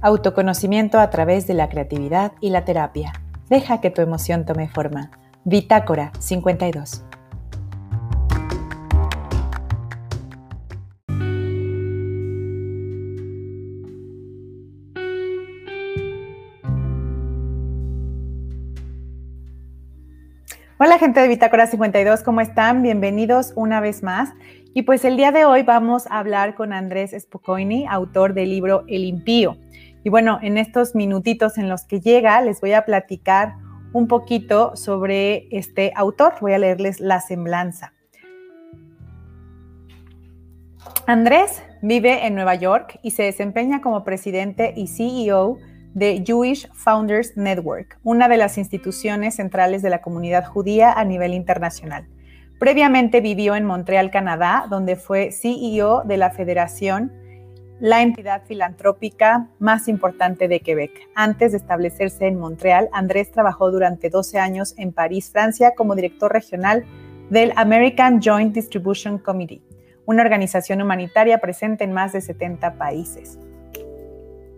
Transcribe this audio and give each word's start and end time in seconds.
Autoconocimiento 0.00 1.00
a 1.00 1.10
través 1.10 1.48
de 1.48 1.54
la 1.54 1.68
creatividad 1.68 2.30
y 2.40 2.50
la 2.50 2.64
terapia. 2.64 3.12
Deja 3.48 3.80
que 3.80 3.90
tu 3.90 4.00
emoción 4.00 4.46
tome 4.46 4.68
forma. 4.68 5.10
Bitácora 5.42 6.12
52. 6.20 7.02
Hola 20.80 21.00
gente 21.00 21.18
de 21.18 21.26
Bitácora 21.26 21.66
52, 21.66 22.22
¿cómo 22.22 22.40
están? 22.40 22.82
Bienvenidos 22.82 23.52
una 23.56 23.80
vez 23.80 24.04
más. 24.04 24.32
Y 24.74 24.82
pues 24.82 25.04
el 25.04 25.16
día 25.16 25.32
de 25.32 25.44
hoy 25.44 25.64
vamos 25.64 26.06
a 26.06 26.20
hablar 26.20 26.54
con 26.54 26.72
Andrés 26.72 27.16
Spokoiny, 27.18 27.84
autor 27.88 28.32
del 28.32 28.50
libro 28.50 28.84
El 28.86 29.02
Impío. 29.02 29.56
Y 30.04 30.10
bueno, 30.10 30.38
en 30.42 30.58
estos 30.58 30.94
minutitos 30.94 31.58
en 31.58 31.68
los 31.68 31.84
que 31.84 32.00
llega 32.00 32.40
les 32.40 32.60
voy 32.60 32.72
a 32.72 32.84
platicar 32.84 33.54
un 33.92 34.06
poquito 34.06 34.76
sobre 34.76 35.48
este 35.50 35.92
autor. 35.94 36.34
Voy 36.40 36.52
a 36.52 36.58
leerles 36.58 37.00
la 37.00 37.20
semblanza. 37.20 37.92
Andrés 41.06 41.62
vive 41.82 42.26
en 42.26 42.34
Nueva 42.34 42.54
York 42.54 43.00
y 43.02 43.12
se 43.12 43.22
desempeña 43.22 43.80
como 43.80 44.04
presidente 44.04 44.74
y 44.76 44.88
CEO 44.88 45.58
de 45.94 46.22
Jewish 46.24 46.68
Founders 46.74 47.36
Network, 47.36 47.98
una 48.04 48.28
de 48.28 48.36
las 48.36 48.58
instituciones 48.58 49.36
centrales 49.36 49.82
de 49.82 49.90
la 49.90 50.00
comunidad 50.00 50.44
judía 50.44 50.92
a 50.92 51.04
nivel 51.04 51.34
internacional. 51.34 52.06
Previamente 52.58 53.20
vivió 53.20 53.56
en 53.56 53.64
Montreal, 53.64 54.10
Canadá, 54.10 54.66
donde 54.68 54.96
fue 54.96 55.32
CEO 55.32 56.02
de 56.04 56.16
la 56.16 56.30
Federación, 56.30 57.12
la 57.80 58.02
entidad 58.02 58.42
filantrópica 58.46 59.48
más 59.58 59.88
importante 59.88 60.48
de 60.48 60.60
Quebec. 60.60 60.90
Antes 61.14 61.52
de 61.52 61.58
establecerse 61.58 62.26
en 62.26 62.38
Montreal, 62.38 62.88
Andrés 62.92 63.30
trabajó 63.30 63.70
durante 63.70 64.10
12 64.10 64.38
años 64.38 64.74
en 64.78 64.92
París, 64.92 65.30
Francia, 65.30 65.74
como 65.76 65.94
director 65.94 66.32
regional 66.32 66.84
del 67.30 67.52
American 67.56 68.20
Joint 68.22 68.54
Distribution 68.54 69.18
Committee, 69.18 69.62
una 70.06 70.22
organización 70.22 70.82
humanitaria 70.82 71.38
presente 71.38 71.84
en 71.84 71.92
más 71.92 72.12
de 72.12 72.20
70 72.20 72.74
países. 72.74 73.38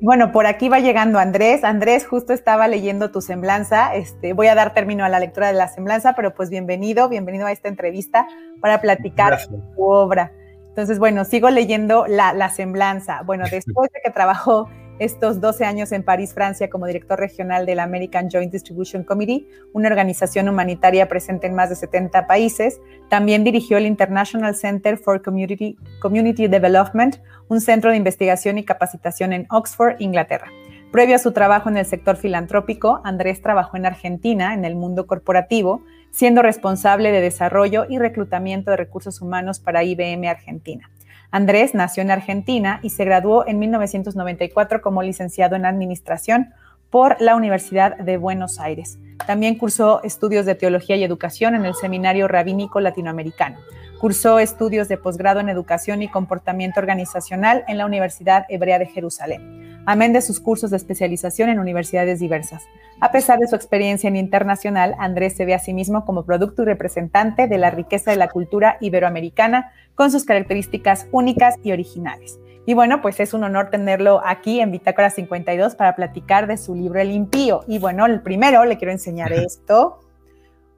Bueno, 0.03 0.33
por 0.33 0.47
aquí 0.47 0.71
va 0.71 0.81
llegando 0.81 1.19
Andrés. 1.19 1.63
Andrés, 1.63 2.07
justo 2.07 2.33
estaba 2.33 2.69
leyendo 2.69 3.11
tu 3.11 3.21
semblanza. 3.21 3.95
Este, 3.95 4.33
voy 4.33 4.47
a 4.47 4.55
dar 4.55 4.73
término 4.73 5.05
a 5.05 5.11
la 5.11 5.21
lectura 5.21 5.49
de 5.49 5.53
la 5.53 5.69
semblanza, 5.69 6.15
pero 6.15 6.35
pues 6.35 6.49
bienvenido, 6.49 7.11
bienvenido 7.11 7.45
a 7.45 7.53
esta 7.53 7.69
entrevista 7.69 8.27
para 8.63 8.81
platicar 8.81 9.39
tu 9.47 9.85
obra. 9.85 10.33
Entonces, 10.71 10.99
bueno, 10.99 11.25
sigo 11.25 11.51
leyendo 11.51 12.07
la, 12.09 12.33
la 12.33 12.49
semblanza. 12.49 13.23
Bueno, 13.23 13.45
después 13.51 13.91
de 13.93 14.01
que 14.03 14.11
trabajó 14.11 14.69
estos 15.01 15.41
12 15.41 15.65
años 15.65 15.93
en 15.93 16.03
París, 16.03 16.35
Francia, 16.35 16.69
como 16.69 16.87
director 16.87 17.19
regional 17.19 17.65
del 17.65 17.81
American 17.81 18.29
Joint 18.31 18.53
Distribution 18.53 19.03
Committee, 19.03 19.49
una 19.73 19.89
organización 19.89 20.47
humanitaria 20.49 21.09
presente 21.09 21.47
en 21.47 21.55
más 21.55 21.71
de 21.71 21.77
70 21.77 22.27
países. 22.27 22.81
También 23.09 23.43
dirigió 23.43 23.79
el 23.79 23.87
International 23.87 24.55
Center 24.55 24.99
for 24.99 25.23
Community, 25.23 25.79
Community 26.01 26.49
Development, 26.49 27.17
un 27.49 27.63
centro 27.63 27.91
de 27.91 27.97
investigación 27.97 28.59
y 28.59 28.65
capacitación 28.65 29.33
en 29.33 29.47
Oxford, 29.51 29.97
Inglaterra. 30.01 30.49
Previo 30.93 31.17
a 31.17 31.19
su 31.19 31.33
trabajo 31.33 31.71
en 31.71 31.79
el 31.79 31.87
sector 31.87 32.17
filantrópico, 32.17 33.01
Andrés 33.03 33.41
trabajó 33.41 33.79
en 33.79 33.87
Argentina, 33.87 34.53
en 34.53 34.67
el 34.67 34.75
mundo 34.75 35.07
corporativo, 35.07 35.83
siendo 36.11 36.43
responsable 36.43 37.13
de 37.13 37.21
desarrollo 37.21 37.87
y 37.89 37.99
reclutamiento 37.99 38.71
de 38.71 38.77
recursos 38.77 39.21
humanos 39.21 39.61
para 39.61 39.85
IBM 39.85 40.29
Argentina. 40.29 40.91
Andrés 41.31 41.75
nació 41.75 42.03
en 42.03 42.11
Argentina 42.11 42.81
y 42.83 42.91
se 42.91 43.05
graduó 43.05 43.47
en 43.47 43.59
1994 43.59 44.83
como 44.83 45.03
licenciado 45.03 45.55
en 45.57 45.65
Administración 45.65 46.53
por 46.91 47.21
la 47.21 47.37
Universidad 47.37 47.97
de 47.99 48.17
Buenos 48.17 48.59
Aires. 48.59 48.99
También 49.27 49.57
cursó 49.57 50.03
estudios 50.03 50.45
de 50.45 50.57
Teología 50.57 50.97
y 50.97 51.05
Educación 51.05 51.55
en 51.55 51.65
el 51.65 51.75
Seminario 51.75 52.27
Rabínico 52.27 52.81
Latinoamericano. 52.81 53.59
Cursó 54.01 54.39
estudios 54.39 54.89
de 54.89 54.97
posgrado 54.97 55.41
en 55.41 55.51
Educación 55.51 56.01
y 56.01 56.09
Comportamiento 56.09 56.81
Organizacional 56.81 57.65
en 57.69 57.77
la 57.77 57.85
Universidad 57.85 58.47
Hebrea 58.49 58.79
de 58.79 58.87
Jerusalén, 58.87 59.83
amén 59.85 60.15
de 60.15 60.23
sus 60.23 60.41
cursos 60.41 60.71
de 60.71 60.79
especialización 60.79 61.51
en 61.51 61.59
universidades 61.59 62.19
diversas. 62.19 62.63
A 63.01 63.13
pesar 63.13 63.39
de 63.41 63.47
su 63.47 63.57
experiencia 63.57 64.09
en 64.09 64.17
internacional, 64.17 64.95
Andrés 64.99 65.37
se 65.37 65.45
ve 65.45 65.53
a 65.53 65.59
sí 65.59 65.75
mismo 65.75 66.07
como 66.07 66.25
producto 66.25 66.63
y 66.63 66.65
representante 66.65 67.47
de 67.47 67.59
la 67.59 67.71
riqueza 67.71 68.11
de 68.11 68.17
la 68.17 68.31
cultura 68.31 68.79
iberoamericana 68.81 69.71
con 69.95 70.11
sus 70.11 70.25
características 70.25 71.07
únicas 71.13 71.57
y 71.63 71.73
originales. 71.73 72.39
Y 72.65 72.73
bueno, 72.73 73.03
pues 73.03 73.21
es 73.21 73.35
un 73.35 73.45
honor 73.45 73.69
tenerlo 73.69 74.23
aquí 74.25 74.61
en 74.61 74.71
Bitácora 74.71 75.11
52 75.11 75.75
para 75.75 75.95
platicar 75.95 76.47
de 76.47 76.57
su 76.57 76.75
libro 76.75 77.01
El 77.01 77.11
Impío. 77.11 77.65
Y 77.69 77.79
bueno, 77.79 78.07
el 78.07 78.23
primero 78.23 78.65
le 78.65 78.79
quiero 78.79 78.93
enseñar 78.93 79.31
esto 79.35 79.99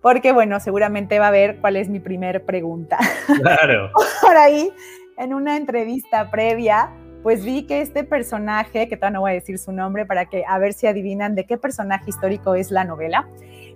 porque 0.03 0.33
bueno, 0.33 0.61
seguramente 0.61 1.19
va 1.19 1.29
a 1.29 1.31
ver 1.31 1.59
cuál 1.61 1.77
es 1.77 1.89
mi 1.89 2.01
primer 2.01 2.45
pregunta. 2.45 2.99
Claro. 3.43 3.91
Por 4.21 4.37
ahí, 4.37 4.71
en 5.17 5.33
una 5.33 5.57
entrevista 5.57 6.31
previa, 6.31 6.91
pues 7.23 7.45
vi 7.45 7.67
que 7.67 7.81
este 7.81 8.05
personaje, 8.05 8.89
que 8.89 8.97
todavía 8.97 9.15
no 9.15 9.21
voy 9.21 9.31
a 9.31 9.35
decir 9.35 9.59
su 9.59 9.73
nombre 9.73 10.05
para 10.07 10.27
que 10.27 10.45
a 10.47 10.59
ver 10.59 10.73
si 10.73 10.87
adivinan 10.87 11.35
de 11.35 11.47
qué 11.47 11.57
personaje 11.57 12.11
histórico 12.11 12.55
es 12.55 12.71
la 12.71 12.85
novela. 12.85 13.29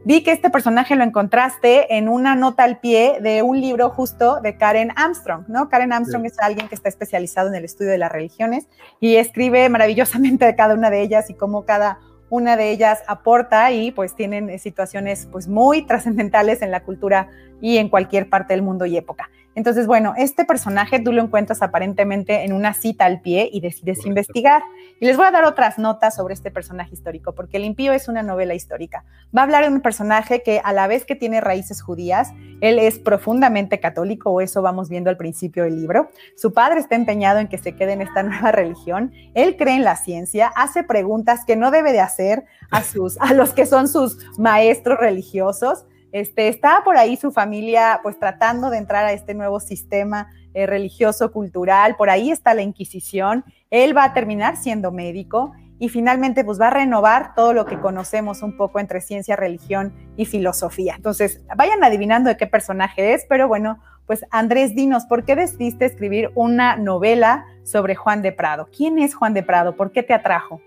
Vi 0.05 0.23
que 0.23 0.33
este 0.33 0.51
personaje 0.51 0.95
lo 0.97 1.05
encontraste 1.05 1.97
en 1.97 2.09
una 2.09 2.35
nota 2.35 2.65
al 2.65 2.81
pie 2.81 3.19
de 3.21 3.43
un 3.43 3.61
libro 3.61 3.91
justo 3.91 4.41
de 4.41 4.57
Karen 4.57 4.93
Armstrong, 4.97 5.45
¿no? 5.49 5.69
Karen 5.69 5.93
Armstrong 5.93 6.27
es 6.27 6.39
alguien 6.39 6.69
que 6.69 6.75
está 6.75 6.89
especializado 6.89 7.49
en 7.49 7.55
el 7.55 7.65
estudio 7.65 7.91
de 7.91 7.99
las 7.99 8.13
religiones 8.13 8.69
y 9.01 9.17
escribe 9.17 9.69
maravillosamente 9.69 10.45
de 10.45 10.55
cada 10.55 10.75
una 10.75 10.91
de 10.91 11.03
ellas 11.03 11.31
y 11.31 11.35
cómo 11.35 11.65
cada 11.65 11.99
una 12.29 12.57
de 12.57 12.71
ellas 12.71 13.03
aporta 13.07 13.71
y 13.73 13.93
pues 13.93 14.15
tienen 14.15 14.59
situaciones 14.59 15.29
pues 15.31 15.49
muy 15.49 15.83
trascendentales 15.87 16.63
en 16.63 16.71
la 16.71 16.83
cultura 16.83 17.29
y 17.61 17.79
en 17.79 17.89
cualquier 17.89 18.29
parte 18.29 18.53
del 18.53 18.63
mundo 18.63 18.87
y 18.87 18.97
época. 18.97 19.31
Entonces, 19.57 19.87
bueno, 19.87 20.13
este 20.19 20.45
personaje 20.45 21.01
tú 21.01 21.13
lo 21.13 21.23
encuentras 21.23 21.63
aparentemente 21.63 22.45
en 22.45 22.53
una 22.53 22.75
cita 22.75 23.07
al 23.07 23.23
pie 23.23 23.49
y 23.51 23.61
decides 23.61 24.05
investigar. 24.05 24.63
Y 25.01 25.07
les 25.07 25.17
voy 25.17 25.25
a 25.25 25.31
dar 25.31 25.45
otras 25.45 25.79
notas 25.79 26.15
sobre 26.15 26.35
este 26.35 26.51
personaje 26.51 26.93
histórico, 26.93 27.35
porque 27.35 27.57
El 27.57 27.65
impío 27.65 27.95
es 27.95 28.07
una 28.07 28.23
novela 28.23 28.55
histórica. 28.55 29.05
Va 29.35 29.41
a 29.41 29.45
hablar 29.45 29.65
de 29.65 29.71
un 29.71 29.81
personaje 29.81 30.43
que 30.43 30.61
a 30.63 30.75
la 30.75 30.87
vez 30.87 31.07
que 31.07 31.17
tiene 31.17 31.41
raíces 31.41 31.81
judías, 31.81 32.33
él 32.61 32.79
es 32.79 32.99
profundamente 32.99 33.81
católico, 33.81 34.31
o 34.31 34.43
eso 34.43 34.61
vamos 34.61 34.91
viendo 34.91 35.09
al 35.09 35.17
principio 35.17 35.65
del 35.65 35.77
libro. 35.81 36.11
Su 36.37 36.53
padre 36.53 36.81
está 36.81 36.95
empeñado 36.95 37.39
en 37.39 37.49
que 37.49 37.57
se 37.57 37.75
quede 37.75 37.93
en 37.95 38.03
esta 38.03 38.23
nueva 38.23 38.53
religión. 38.53 39.11
Él 39.33 39.57
cree 39.57 39.77
en 39.77 39.85
la 39.85 39.97
ciencia, 39.97 40.53
hace 40.55 40.85
preguntas 40.85 41.47
que 41.47 41.57
no 41.57 41.71
debe 41.71 41.93
de 41.93 42.01
hacer 42.01 42.45
a, 42.71 42.83
sus, 42.83 43.19
a 43.23 43.33
los 43.33 43.55
que 43.55 43.65
son 43.65 43.89
sus 43.89 44.19
maestros 44.39 44.99
religiosos 44.99 45.87
este, 46.21 46.49
está 46.49 46.81
por 46.83 46.97
ahí 46.97 47.17
su 47.17 47.31
familia 47.31 48.01
pues 48.03 48.19
tratando 48.19 48.71
de 48.71 48.79
entrar 48.79 49.05
a 49.05 49.13
este 49.13 49.35
nuevo 49.35 49.61
sistema 49.61 50.31
eh, 50.55 50.65
religioso, 50.65 51.31
cultural, 51.31 51.95
por 51.97 52.09
ahí 52.09 52.31
está 52.31 52.55
la 52.55 52.63
Inquisición, 52.63 53.45
él 53.71 53.95
va 53.95 54.05
a 54.05 54.15
terminar 54.15 54.57
siendo 54.57 54.93
médico 54.93 55.53
y 55.79 55.91
finalmente 55.91 56.43
pues 56.43 56.59
va 56.59 56.69
a 56.69 56.71
renovar 56.71 57.35
todo 57.35 57.53
lo 57.53 57.67
que 57.67 57.79
conocemos 57.79 58.43
un 58.43 58.57
poco 58.57 58.81
entre 58.81 59.03
ciencia, 59.03 59.37
religión 59.37 59.93
y 60.17 60.25
filosofía. 60.25 60.95
Entonces, 60.97 61.45
vayan 61.55 61.85
adivinando 61.85 62.31
de 62.31 62.39
qué 62.39 62.47
personaje 62.47 63.13
es, 63.13 63.27
pero 63.29 63.47
bueno, 63.47 63.79
pues 64.07 64.25
Andrés, 64.31 64.75
dinos, 64.75 65.05
¿por 65.05 65.27
qué 65.27 65.37
decidiste 65.37 65.85
escribir 65.85 66.31
una 66.35 66.77
novela 66.77 67.45
sobre 67.63 67.95
Juan 67.95 68.23
de 68.23 68.33
Prado? 68.33 68.71
¿Quién 68.75 68.99
es 68.99 69.15
Juan 69.15 69.35
de 69.35 69.43
Prado? 69.43 69.77
¿Por 69.77 69.93
qué 69.93 70.03
te 70.03 70.15
atrajo? 70.15 70.63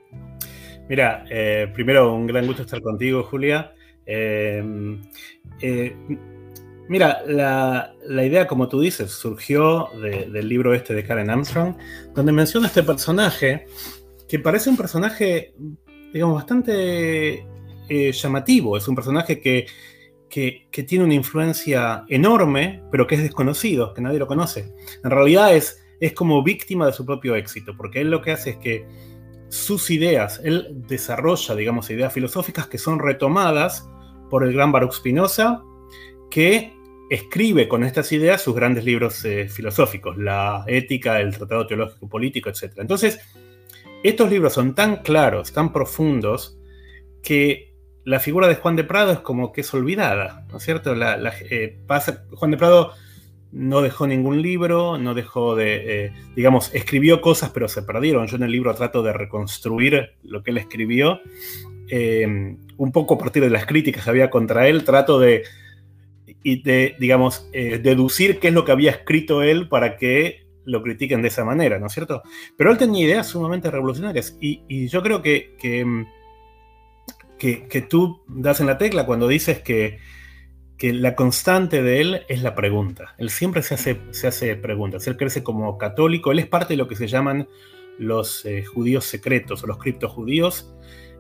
Mira, 0.88 1.26
eh, 1.28 1.72
primero 1.74 2.14
un 2.14 2.28
gran 2.28 2.46
gusto 2.46 2.62
estar 2.62 2.84
contigo, 2.84 3.24
Julia. 3.24 3.74
Eh, 4.12 4.64
eh, 5.62 5.96
mira, 6.90 7.22
la, 7.26 8.26
idea, 8.26 8.48
como 8.48 8.68
tú 8.68 8.82
dices, 8.82 9.12
surgió 9.12 9.90
del 10.02 10.50
libro 10.50 10.74
este 10.74 10.94
de 10.94 11.04
Karen 11.04 11.30
Armstrong, 11.30 11.76
donde 12.14 12.32
menciona 12.32 12.68
este 12.68 12.84
personaje 12.84 13.66
que 14.28 14.40
parece 14.40 14.70
un 14.70 14.78
personaje, 14.78 15.54
digamos, 16.14 16.36
bastante 16.36 17.46
eh, 17.90 18.12
llamativo. 18.12 18.76
Es 18.76 18.88
un 18.88 18.96
personaje 18.96 19.40
que, 19.40 19.68
que, 20.30 20.84
tiene 20.84 21.06
una 21.06 21.14
influencia 21.14 22.06
enorme, 22.08 22.84
pero 22.92 23.08
que 23.08 23.16
es 23.16 23.22
desconocido, 23.22 23.94
que 23.94 24.02
nadie 24.02 24.20
lo 24.20 24.28
conoce. 24.28 24.74
En 25.04 25.12
realidad 25.12 25.56
es, 25.56 25.84
es 26.00 26.14
como 26.14 26.44
víctima 26.44 26.86
de 26.86 26.94
su 26.94 27.06
propio 27.06 27.36
éxito, 27.36 27.76
porque 27.78 28.02
él 28.02 28.10
lo 28.10 28.22
que 28.22 28.32
hace 28.32 28.52
es 28.52 28.58
que 28.58 28.86
sus 29.50 29.90
ideas, 29.90 30.40
él 30.44 30.68
desarrolla, 30.88 31.56
digamos, 31.56 31.90
ideas 31.90 32.14
filosóficas 32.14 32.68
que 32.68 32.78
son 32.78 33.00
retomadas 33.00 33.90
por 34.30 34.44
el 34.44 34.54
gran 34.54 34.72
Baruch 34.72 34.94
Spinoza, 34.94 35.64
que 36.30 36.74
escribe 37.10 37.68
con 37.68 37.84
estas 37.84 38.12
ideas 38.12 38.42
sus 38.42 38.56
grandes 38.56 38.86
libros 38.86 39.26
eh, 39.26 39.50
filosóficos, 39.50 40.18
la 40.18 40.64
ética, 40.68 41.20
el 41.20 41.36
tratado 41.36 41.66
teológico 41.66 42.08
político, 42.08 42.50
etc. 42.50 42.74
Entonces, 42.78 43.20
estos 44.04 44.30
libros 44.30 44.54
son 44.54 44.76
tan 44.76 44.98
claros, 44.98 45.52
tan 45.52 45.74
profundos, 45.74 46.58
que 47.24 47.74
la 48.06 48.20
figura 48.20 48.48
de 48.48 48.56
Juan 48.56 48.76
de 48.76 48.84
Prado 48.84 49.12
es 49.12 49.20
como 49.20 49.52
que 49.52 49.62
es 49.62 49.74
olvidada, 49.74 50.46
¿no 50.52 50.58
es 50.58 50.64
cierto? 50.64 50.96
Eh, 50.96 51.78
Juan 52.32 52.52
de 52.52 52.58
Prado 52.58 52.94
no 53.52 53.82
dejó 53.82 54.08
ningún 54.08 54.42
libro, 54.42 54.98
no 54.98 55.16
dejó 55.16 55.56
de, 55.56 56.06
eh, 56.06 56.14
digamos, 56.36 56.74
escribió 56.74 57.20
cosas 57.20 57.50
pero 57.50 57.68
se 57.68 57.82
perdieron. 57.82 58.28
Yo 58.28 58.38
en 58.38 58.44
el 58.44 58.52
libro 58.52 58.74
trato 58.76 59.02
de 59.04 59.12
reconstruir 59.12 60.12
lo 60.24 60.44
que 60.44 60.52
él 60.52 60.58
escribió, 60.60 61.20
un 62.80 62.92
poco 62.92 63.16
a 63.16 63.18
partir 63.18 63.44
de 63.44 63.50
las 63.50 63.66
críticas 63.66 64.06
que 64.06 64.10
había 64.10 64.30
contra 64.30 64.68
él, 64.68 64.86
trato 64.86 65.20
de, 65.20 65.44
de 66.44 66.96
digamos, 67.00 67.48
eh, 67.54 67.78
deducir 67.78 68.40
qué 68.40 68.48
es 68.48 68.54
lo 68.54 68.66
que 68.66 68.72
había 68.72 68.92
escrito 68.92 69.44
él 69.44 69.68
para 69.68 69.98
que 69.98 70.48
lo 70.64 70.82
critiquen 70.82 71.22
de 71.22 71.28
esa 71.28 71.44
manera, 71.44 71.78
¿no 71.78 71.88
es 71.88 71.94
cierto? 71.94 72.24
Pero 72.58 72.72
él 72.72 72.78
tenía 72.78 73.06
ideas 73.06 73.28
sumamente 73.28 73.70
revolucionarias 73.70 74.38
y, 74.40 74.88
yo 74.88 75.04
creo 75.04 75.22
que, 75.22 75.56
que, 77.38 77.68
que 77.68 77.82
tú 77.82 78.22
das 78.28 78.62
en 78.62 78.68
la 78.68 78.78
tecla 78.78 79.06
cuando 79.06 79.28
dices 79.28 79.60
que 79.60 80.00
que 80.78 80.94
la 80.94 81.14
constante 81.14 81.84
de 81.84 82.00
él 82.00 82.22
es 82.30 82.42
la 82.42 82.56
pregunta. 82.56 83.14
Él 83.18 83.30
siempre 83.30 83.62
se 83.64 83.74
hace, 83.74 84.00
se 84.12 84.28
hace 84.28 84.56
preguntas. 84.56 85.06
Él 85.08 85.18
crece 85.18 85.44
como 85.44 85.78
católico. 85.78 86.32
Él 86.32 86.40
es 86.40 86.48
parte 86.48 86.74
de 86.74 86.78
lo 86.78 86.88
que 86.88 86.96
se 86.96 87.08
llaman 87.08 87.50
los 88.00 88.46
eh, 88.46 88.64
judíos 88.64 89.04
secretos 89.04 89.62
o 89.62 89.68
los 89.68 89.78
criptojudíos, 89.78 90.74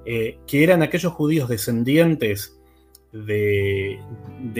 eh, 0.05 0.39
que 0.47 0.63
eran 0.63 0.81
aquellos 0.81 1.13
judíos 1.13 1.49
descendientes 1.49 2.59
de, 3.11 3.99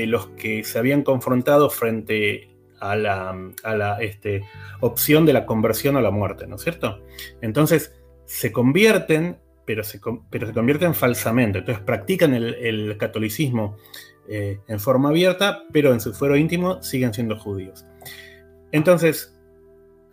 los 0.08 0.28
que 0.30 0.64
se 0.64 0.80
habían 0.80 1.04
confrontado 1.04 1.70
frente 1.70 2.50
a 2.80 2.96
la, 2.96 3.98
este, 4.00 4.42
opción 4.80 5.26
de 5.26 5.34
la 5.34 5.46
conversión 5.46 5.98
a 5.98 6.02
la 6.02 6.12
muerte, 6.12 6.48
¿no 6.48 6.56
es 6.56 6.62
cierto? 6.62 7.02
Entonces 7.42 7.94
se 8.26 8.52
convierten, 8.52 9.38
pero 9.66 9.84
se, 9.84 10.00
convierten 10.00 10.94
falsamente. 10.94 11.60
Entonces 11.60 11.84
practican 11.84 12.34
el, 12.34 12.56
el 12.56 12.98
catolicismo 12.98 13.78
eh, 14.32 14.60
en 14.68 14.80
forma 14.80 15.10
abierta, 15.10 15.64
pero 15.74 15.92
en 15.92 16.00
su 16.00 16.14
fuero 16.14 16.38
íntimo 16.38 16.84
siguen 16.84 17.14
siendo 17.16 17.36
judíos. 17.40 17.88
Entonces, 18.72 19.39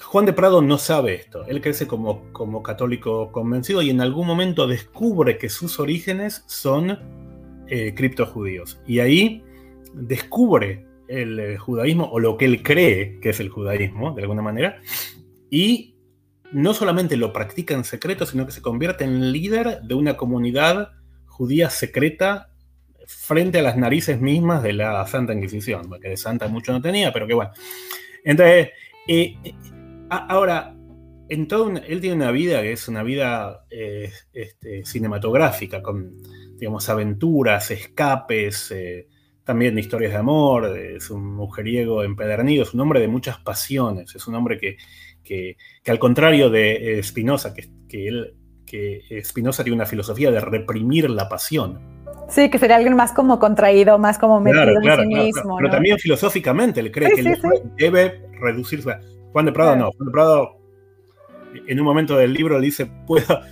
Juan 0.03 0.27
de 0.27 0.33
Prado 0.33 0.63
no 0.63 0.79
sabe 0.79 1.15
esto. 1.15 1.45
Él 1.47 1.61
crece 1.61 1.87
como, 1.87 2.33
como 2.33 2.63
católico 2.63 3.33
convencido 3.33 3.83
y 3.83 3.91
en 3.91 4.01
algún 4.01 4.27
momento 4.27 4.67
descubre 4.67 5.39
que 5.39 5.49
sus 5.49 5.81
orígenes 5.81 6.45
son 6.47 6.99
eh, 7.69 7.95
criptojudíos. 7.95 8.81
Y 8.87 9.01
ahí 9.01 9.43
descubre 9.95 10.87
el 11.09 11.39
eh, 11.39 11.57
judaísmo, 11.57 12.05
o 12.11 12.21
lo 12.21 12.37
que 12.37 12.45
él 12.45 12.63
cree 12.63 13.19
que 13.21 13.31
es 13.31 13.41
el 13.41 13.49
judaísmo, 13.49 14.15
de 14.15 14.23
alguna 14.23 14.43
manera, 14.43 14.81
y 15.51 15.97
no 16.53 16.75
solamente 16.75 17.17
lo 17.17 17.33
practica 17.33 17.75
en 17.75 17.85
secreto, 17.85 18.27
sino 18.27 18.47
que 18.47 18.53
se 18.53 18.63
convierte 18.63 19.05
en 19.05 19.33
líder 19.33 19.83
de 19.83 19.95
una 19.95 20.17
comunidad 20.17 20.91
judía 21.27 21.71
secreta 21.71 22.51
frente 23.07 23.61
a 23.61 23.63
las 23.63 23.77
narices 23.77 24.21
mismas 24.21 24.63
de 24.63 24.73
la 24.73 25.07
Santa 25.07 25.33
Inquisición, 25.33 25.89
porque 25.89 26.09
de 26.09 26.17
Santa 26.17 26.49
mucho 26.49 26.73
no 26.73 26.81
tenía, 26.81 27.13
pero 27.13 27.27
que 27.27 27.35
bueno. 27.35 27.53
Entonces, 28.25 28.71
eh, 29.07 29.37
ahora, 30.11 30.75
en 31.29 31.49
todo 31.49 31.69
él 31.69 32.01
tiene 32.01 32.17
una 32.17 32.31
vida 32.31 32.63
que 32.63 32.73
es 32.73 32.89
una 32.89 33.03
vida 33.03 33.65
eh, 33.71 34.13
este, 34.33 34.85
cinematográfica, 34.85 35.83
con, 35.83 36.17
digamos, 36.57 36.89
aventuras, 36.89 37.71
escapes, 37.71 38.75
también 39.45 39.79
historias 39.79 40.13
de 40.13 40.19
amor, 40.19 40.77
es 40.77 41.11
un 41.11 41.35
mujeriego 41.35 42.03
empedernido, 42.03 42.65
es 42.65 42.75
un 42.75 42.81
hombre 42.81 43.01
de 43.01 43.09
muchas 43.09 43.39
pasiones, 43.39 44.15
es 44.15 44.27
un 44.27 44.35
hombre 44.35 44.59
que, 44.59 44.77
que, 45.23 45.57
al 45.87 45.99
contrario 45.99 46.51
de 46.51 47.01
Spinoza, 47.03 47.55
que, 47.55 47.69
que, 47.89 48.09
él, 48.09 48.35
que 48.65 49.23
Spinoza 49.25 49.63
tiene 49.63 49.77
una 49.77 49.87
filosofía 49.87 50.31
de 50.31 50.41
reprimir 50.41 51.09
la 51.11 51.29
pasión, 51.29 51.97
Sí, 52.29 52.51
que 52.51 52.59
sería 52.59 52.77
alguien 52.77 52.97
más 52.97 53.13
como 53.13 53.39
contraído, 53.39 53.99
más 53.99 54.19
como 54.19 54.41
metido 54.41 54.81
en 54.83 55.01
sí 55.01 55.07
mismo. 55.07 55.57
Pero 55.59 55.71
también 55.71 55.99
filosóficamente, 55.99 56.81
él 56.81 56.91
cree 56.91 57.13
que 57.13 57.21
el 57.21 57.39
debe 57.77 58.21
reducirse. 58.41 58.97
Juan 59.37 59.45
de 59.45 59.53
Prado 59.53 59.77
no. 59.77 59.93
Juan 59.93 60.07
de 60.07 60.13
Prado, 60.13 60.57
en 61.67 61.79
un 61.79 61.85
momento 61.85 62.17
del 62.17 62.33
libro, 62.33 62.59
le 62.59 62.65
dice: 62.65 62.87
Puedo, 62.87 63.43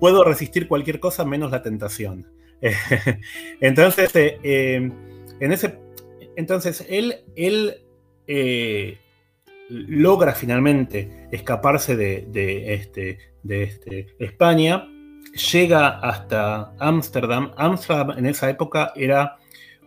puedo 0.00 0.24
resistir 0.24 0.66
cualquier 0.66 1.00
cosa 1.00 1.26
menos 1.26 1.50
la 1.50 1.60
tentación. 1.60 2.26
entonces, 3.60 4.16
eh, 4.16 4.38
eh, 4.42 4.90
en 5.40 5.52
ese, 5.52 5.78
entonces, 6.36 6.86
él, 6.88 7.16
él 7.36 7.74
eh, 8.26 8.96
logra 9.68 10.32
finalmente 10.32 11.28
escaparse 11.30 11.94
de, 11.94 12.26
de, 12.30 12.72
este, 12.72 13.18
de 13.42 13.64
este, 13.64 14.06
España 14.18 14.88
llega 15.52 15.98
hasta 15.98 16.72
Ámsterdam. 16.78 17.52
Ámsterdam 17.58 18.16
en 18.16 18.24
esa 18.24 18.48
época 18.48 18.94
era 18.96 19.36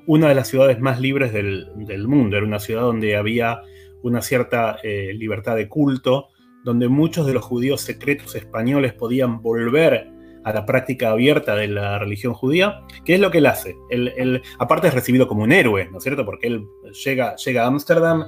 una 0.06 0.30
de 0.30 0.36
las 0.36 0.50
ciudades 0.50 0.80
más 0.80 1.00
libres 1.00 1.34
del, 1.34 2.08
mundo, 2.08 2.38
era 2.38 2.46
una 2.46 2.60
ciudad 2.60 2.82
donde 2.82 3.16
había 3.16 3.64
una 4.04 4.22
cierta 4.22 4.78
eh, 4.84 5.14
libertad 5.14 5.56
de 5.56 5.68
culto, 5.68 6.30
donde 6.64 6.88
muchos 6.88 7.26
de 7.26 7.34
los 7.34 7.44
judíos 7.44 7.82
secretos 7.82 8.36
españoles 8.36 8.94
podían 8.94 9.42
volver 9.42 10.10
a 10.44 10.54
la 10.54 10.66
práctica 10.66 11.12
abierta 11.12 11.56
de 11.56 11.68
la 11.68 12.00
religión 12.00 12.34
judía, 12.34 12.82
¿Qué 13.04 13.16
es 13.16 13.20
lo 13.20 13.32
que 13.32 13.40
él 13.40 13.48
hace. 13.48 13.76
Él, 13.90 14.42
aparte 14.60 14.88
es 14.88 14.94
recibido 14.94 15.28
como 15.28 15.44
un 15.44 15.52
héroe, 15.52 15.90
¿no 15.92 15.98
es 15.98 16.04
cierto? 16.04 16.26
Porque 16.26 16.48
él 16.48 16.66
llega, 17.04 17.36
llega 17.36 17.64
a 17.64 17.68
Ámsterdam 17.68 18.26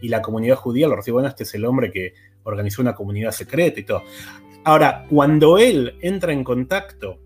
y 0.00 0.08
la 0.08 0.20
comunidad 0.20 0.56
judía 0.56 0.88
lo 0.88 0.96
recibe, 0.96 1.14
bueno, 1.14 1.28
este 1.28 1.44
es 1.44 1.54
el 1.54 1.64
hombre 1.64 1.92
que 1.92 2.14
organizó 2.42 2.82
una 2.82 2.94
comunidad 2.94 3.30
secreta 3.30 3.78
y 3.78 3.84
todo. 3.84 4.02
Ahora, 4.64 5.06
cuando 5.08 5.58
él 5.58 5.96
entra 6.00 6.32
en 6.32 6.42
contacto 6.42 7.20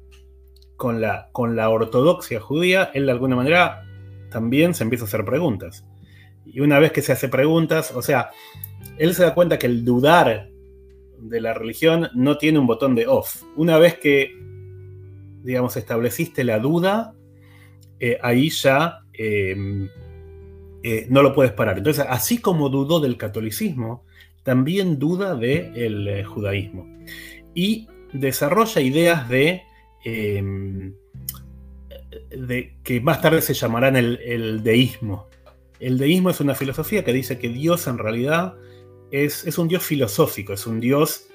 con 0.77 1.01
la, 1.01 1.31
con 1.33 1.57
la 1.57 1.71
ortodoxia 1.71 2.41
judía, 2.41 2.91
él 2.95 3.07
de 3.07 3.13
alguna 3.13 3.37
manera 3.37 3.83
también 4.31 4.75
se 4.75 4.85
empieza 4.85 5.05
a 5.05 5.09
hacer 5.09 5.25
preguntas. 5.25 5.87
Y 6.47 6.61
una 6.61 6.79
vez 6.79 6.93
que 6.93 7.03
se 7.03 7.13
hace 7.13 7.29
preguntas, 7.29 7.93
o 7.95 8.03
sea, 8.03 8.31
él 8.99 9.15
se 9.15 9.23
da 9.23 9.35
cuenta 9.35 9.59
que 9.59 9.67
el 9.67 9.85
dudar 9.85 10.49
de 11.19 11.41
la 11.41 11.55
religión 11.55 12.09
no 12.15 12.39
tiene 12.39 12.59
un 12.59 12.67
botón 12.67 12.95
de 12.95 13.07
off. 13.07 13.43
Una 13.57 13.79
vez 13.79 13.99
que, 13.99 14.37
digamos, 15.43 15.77
estableciste 15.77 16.45
la 16.45 16.59
duda, 16.59 17.15
eh, 17.99 18.19
ahí 18.23 18.51
ya 18.51 19.01
em, 19.13 19.89
eh, 20.83 21.07
no 21.09 21.23
lo 21.23 21.35
puedes 21.35 21.53
parar. 21.53 21.79
Entonces, 21.79 22.05
así 22.09 22.39
como 22.39 22.69
dudó 22.69 23.01
del 23.01 23.17
catolicismo, 23.17 24.05
también 24.43 24.99
duda 24.99 25.35
del 25.35 26.07
eh, 26.07 26.25
judaísmo 26.25 26.87
y 27.55 27.89
desarrolla 28.13 28.81
ideas 28.81 29.29
de, 29.29 29.63
em, 30.05 30.95
de, 32.31 32.77
que 32.83 33.01
más 33.01 33.23
tarde 33.23 33.41
se 33.41 33.55
llamarán 33.55 33.97
el, 33.97 34.63
deísmo. 34.63 35.29
El 35.81 35.99
deísmo 35.99 36.31
es 36.31 36.41
una 36.41 36.55
filosofía 36.55 37.05
que 37.05 37.13
dice 37.13 37.39
que 37.39 37.49
Dios 37.49 37.87
en 37.87 37.99
realidad 37.99 38.55
es, 39.11 39.47
es, 39.47 39.59
un 39.59 39.69
Dios 39.69 39.83
filosófico, 39.83 40.53
es 40.53 40.67
un 40.67 40.81
Dios 40.81 41.29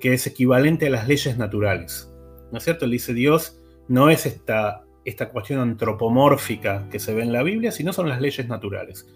que 0.00 0.14
es 0.14 0.26
equivalente 0.26 0.86
a 0.86 0.90
las 0.90 1.08
leyes 1.08 1.36
naturales. 1.38 2.12
¿No 2.52 2.58
es 2.58 2.64
cierto? 2.64 2.84
Él 2.84 2.92
dice 2.92 3.14
Dios 3.14 3.58
no 3.88 4.10
es 4.10 4.26
esta, 4.26 4.84
esta 5.04 5.30
cuestión 5.30 5.60
antropomórfica 5.60 6.88
que 6.90 6.98
se 6.98 7.14
ve 7.14 7.22
en 7.22 7.32
la 7.32 7.42
Biblia, 7.42 7.72
sino 7.72 7.92
son 7.92 8.08
las 8.08 8.20
leyes 8.20 8.48
naturales. 8.48 9.06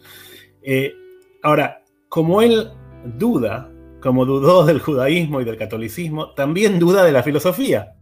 Eh, 0.62 0.94
ahora, 1.42 1.82
como 2.08 2.42
él 2.42 2.70
duda, 3.16 3.70
como 4.00 4.25
dudó 4.25 4.64
del 4.64 4.80
judaísmo 4.80 5.40
y 5.40 5.44
del 5.44 5.56
catolicismo, 5.56 6.32
también 6.34 6.78
duda 6.78 7.04
de 7.04 7.12
la 7.12 7.22
filosofía. 7.22 7.94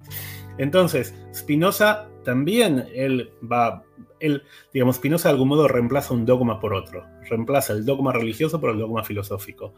Entonces, 0.58 1.14
Spinoza 1.34 2.08
también, 2.24 2.86
él 2.94 3.30
va, 3.50 3.84
él, 4.20 4.42
digamos, 4.72 4.96
Spinoza 4.96 5.28
de 5.28 5.32
algún 5.34 5.48
modo 5.48 5.68
reemplaza 5.68 6.14
un 6.14 6.26
dogma 6.26 6.60
por 6.60 6.74
otro, 6.74 7.06
reemplaza 7.28 7.72
el 7.72 7.84
dogma 7.84 8.12
religioso 8.12 8.60
por 8.60 8.70
el 8.70 8.78
dogma 8.78 9.04
filosófico. 9.04 9.74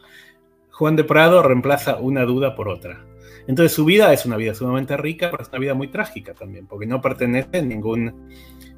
Juan 0.71 0.97
de 0.97 1.05
Prado 1.05 1.43
reemplaza 1.43 1.97
una 1.97 2.25
duda 2.25 2.55
por 2.55 2.69
otra. 2.69 3.05
Entonces 3.47 3.73
su 3.73 3.85
vida 3.85 4.13
es 4.13 4.25
una 4.27 4.37
vida 4.37 4.55
sumamente 4.55 4.97
rica, 4.97 5.31
pero 5.31 5.43
es 5.43 5.49
una 5.49 5.59
vida 5.59 5.75
muy 5.75 5.89
trágica 5.89 6.35
también, 6.35 6.67
porque 6.67 6.87
no 6.87 7.01
pertenece 7.01 7.59
en 7.59 7.69
ningún, 7.69 8.29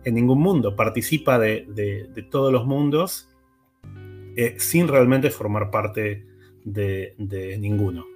en 0.04 0.14
ningún 0.14 0.40
mundo, 0.40 0.74
participa 0.76 1.38
de, 1.38 2.08
todos 2.30 2.52
los 2.52 2.66
mundos 2.66 3.28
eh, 4.36 4.56
sin 4.58 4.88
realmente 4.88 5.30
formar 5.30 5.70
parte 5.70 6.26
de, 6.64 7.14
ninguno. 7.58 8.06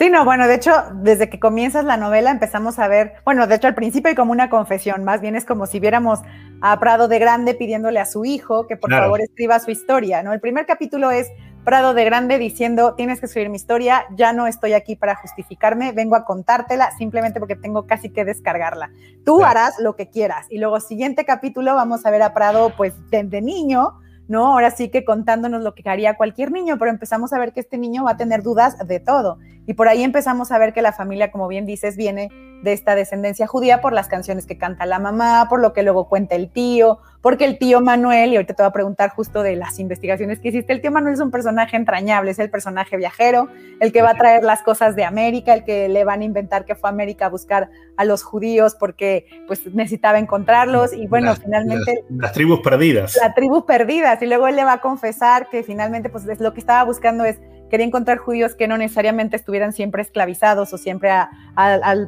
Sí, 0.00 0.08
no, 0.08 0.24
bueno, 0.24 0.48
de 0.48 0.54
hecho, 0.54 0.72
desde 0.94 1.28
que 1.28 1.38
comienzas 1.38 1.84
la 1.84 1.98
novela 1.98 2.30
empezamos 2.30 2.78
a 2.78 2.88
ver, 2.88 3.16
bueno, 3.26 3.46
de 3.46 3.56
hecho 3.56 3.66
al 3.66 3.74
principio 3.74 4.08
hay 4.08 4.14
como 4.14 4.32
una 4.32 4.48
confesión, 4.48 5.04
más 5.04 5.20
bien 5.20 5.36
es 5.36 5.44
como 5.44 5.66
si 5.66 5.78
viéramos 5.78 6.20
a 6.62 6.80
Prado 6.80 7.06
de 7.06 7.18
Grande 7.18 7.52
pidiéndole 7.52 8.00
a 8.00 8.06
su 8.06 8.24
hijo 8.24 8.66
que 8.66 8.78
por 8.78 8.90
favor 8.90 9.20
escriba 9.20 9.60
su 9.60 9.70
historia, 9.70 10.22
¿no? 10.22 10.32
El 10.32 10.40
primer 10.40 10.64
capítulo 10.64 11.10
es 11.10 11.28
Prado 11.66 11.92
de 11.92 12.06
Grande 12.06 12.38
diciendo, 12.38 12.94
tienes 12.94 13.20
que 13.20 13.26
escribir 13.26 13.50
mi 13.50 13.56
historia, 13.56 14.06
ya 14.16 14.32
no 14.32 14.46
estoy 14.46 14.72
aquí 14.72 14.96
para 14.96 15.16
justificarme, 15.16 15.92
vengo 15.92 16.16
a 16.16 16.24
contártela 16.24 16.92
simplemente 16.92 17.38
porque 17.38 17.56
tengo 17.56 17.86
casi 17.86 18.08
que 18.08 18.24
descargarla. 18.24 18.90
Tú 19.26 19.44
harás 19.44 19.78
lo 19.80 19.96
que 19.96 20.08
quieras. 20.08 20.46
Y 20.48 20.60
luego, 20.60 20.80
siguiente 20.80 21.26
capítulo, 21.26 21.74
vamos 21.74 22.06
a 22.06 22.10
ver 22.10 22.22
a 22.22 22.32
Prado, 22.32 22.72
pues, 22.74 22.94
desde 23.10 23.42
niño, 23.42 24.00
¿no? 24.30 24.52
Ahora 24.52 24.70
sí 24.70 24.90
que 24.90 25.04
contándonos 25.04 25.64
lo 25.64 25.74
que 25.74 25.82
haría 25.90 26.16
cualquier 26.16 26.52
niño, 26.52 26.78
pero 26.78 26.92
empezamos 26.92 27.32
a 27.32 27.38
ver 27.40 27.52
que 27.52 27.58
este 27.58 27.78
niño 27.78 28.04
va 28.04 28.12
a 28.12 28.16
tener 28.16 28.44
dudas 28.44 28.78
de 28.86 29.00
todo. 29.00 29.38
Y 29.66 29.74
por 29.74 29.88
ahí 29.88 30.04
empezamos 30.04 30.52
a 30.52 30.58
ver 30.58 30.72
que 30.72 30.82
la 30.82 30.92
familia, 30.92 31.32
como 31.32 31.48
bien 31.48 31.66
dices, 31.66 31.96
viene 31.96 32.30
de 32.62 32.72
esta 32.72 32.94
descendencia 32.94 33.48
judía 33.48 33.80
por 33.80 33.92
las 33.92 34.06
canciones 34.06 34.46
que 34.46 34.56
canta 34.56 34.86
la 34.86 35.00
mamá, 35.00 35.48
por 35.50 35.60
lo 35.60 35.72
que 35.72 35.82
luego 35.82 36.08
cuenta 36.08 36.36
el 36.36 36.48
tío, 36.48 37.00
porque 37.22 37.44
el 37.44 37.58
tío 37.58 37.80
Manuel, 37.80 38.32
y 38.32 38.36
ahorita 38.36 38.54
te 38.54 38.62
voy 38.62 38.68
a 38.68 38.72
preguntar 38.72 39.10
justo 39.10 39.42
de 39.42 39.56
las 39.56 39.78
investigaciones 39.78 40.40
que 40.40 40.48
hiciste, 40.48 40.72
el 40.72 40.80
tío 40.80 40.90
Manuel 40.90 41.14
es 41.14 41.20
un 41.20 41.30
personaje 41.30 41.76
entrañable, 41.76 42.30
es 42.30 42.38
el 42.38 42.50
personaje 42.50 42.96
viajero, 42.96 43.48
el 43.80 43.92
que 43.92 44.02
va 44.02 44.10
a 44.10 44.14
traer 44.14 44.42
las 44.42 44.62
cosas 44.62 44.96
de 44.96 45.04
América, 45.04 45.52
el 45.52 45.64
que 45.64 45.88
le 45.88 46.04
van 46.04 46.22
a 46.22 46.24
inventar 46.24 46.64
que 46.64 46.74
fue 46.74 46.88
a 46.88 46.92
América 46.92 47.26
a 47.26 47.28
buscar 47.28 47.70
a 47.96 48.04
los 48.04 48.22
judíos 48.22 48.74
porque 48.74 49.26
pues 49.46 49.66
necesitaba 49.74 50.18
encontrarlos 50.18 50.92
y 50.92 51.06
bueno, 51.06 51.34
finalmente... 51.36 52.04
Las, 52.08 52.32
tribus 52.32 52.60
perdidas. 52.60 53.16
Las 53.20 53.34
tribus 53.34 53.64
perdidas 53.64 54.22
y 54.22 54.26
luego 54.26 54.48
él 54.48 54.56
le 54.56 54.64
va 54.64 54.74
a 54.74 54.80
confesar 54.80 55.48
que 55.50 55.62
finalmente 55.62 56.08
pues 56.08 56.24
lo 56.40 56.54
que 56.54 56.60
estaba 56.60 56.84
buscando 56.84 57.24
es 57.24 57.38
quería 57.70 57.86
encontrar 57.86 58.18
judíos 58.18 58.54
que 58.54 58.68
no 58.68 58.76
necesariamente 58.76 59.36
estuvieran 59.36 59.72
siempre 59.72 60.02
esclavizados 60.02 60.72
o 60.74 60.78
siempre, 60.78 61.10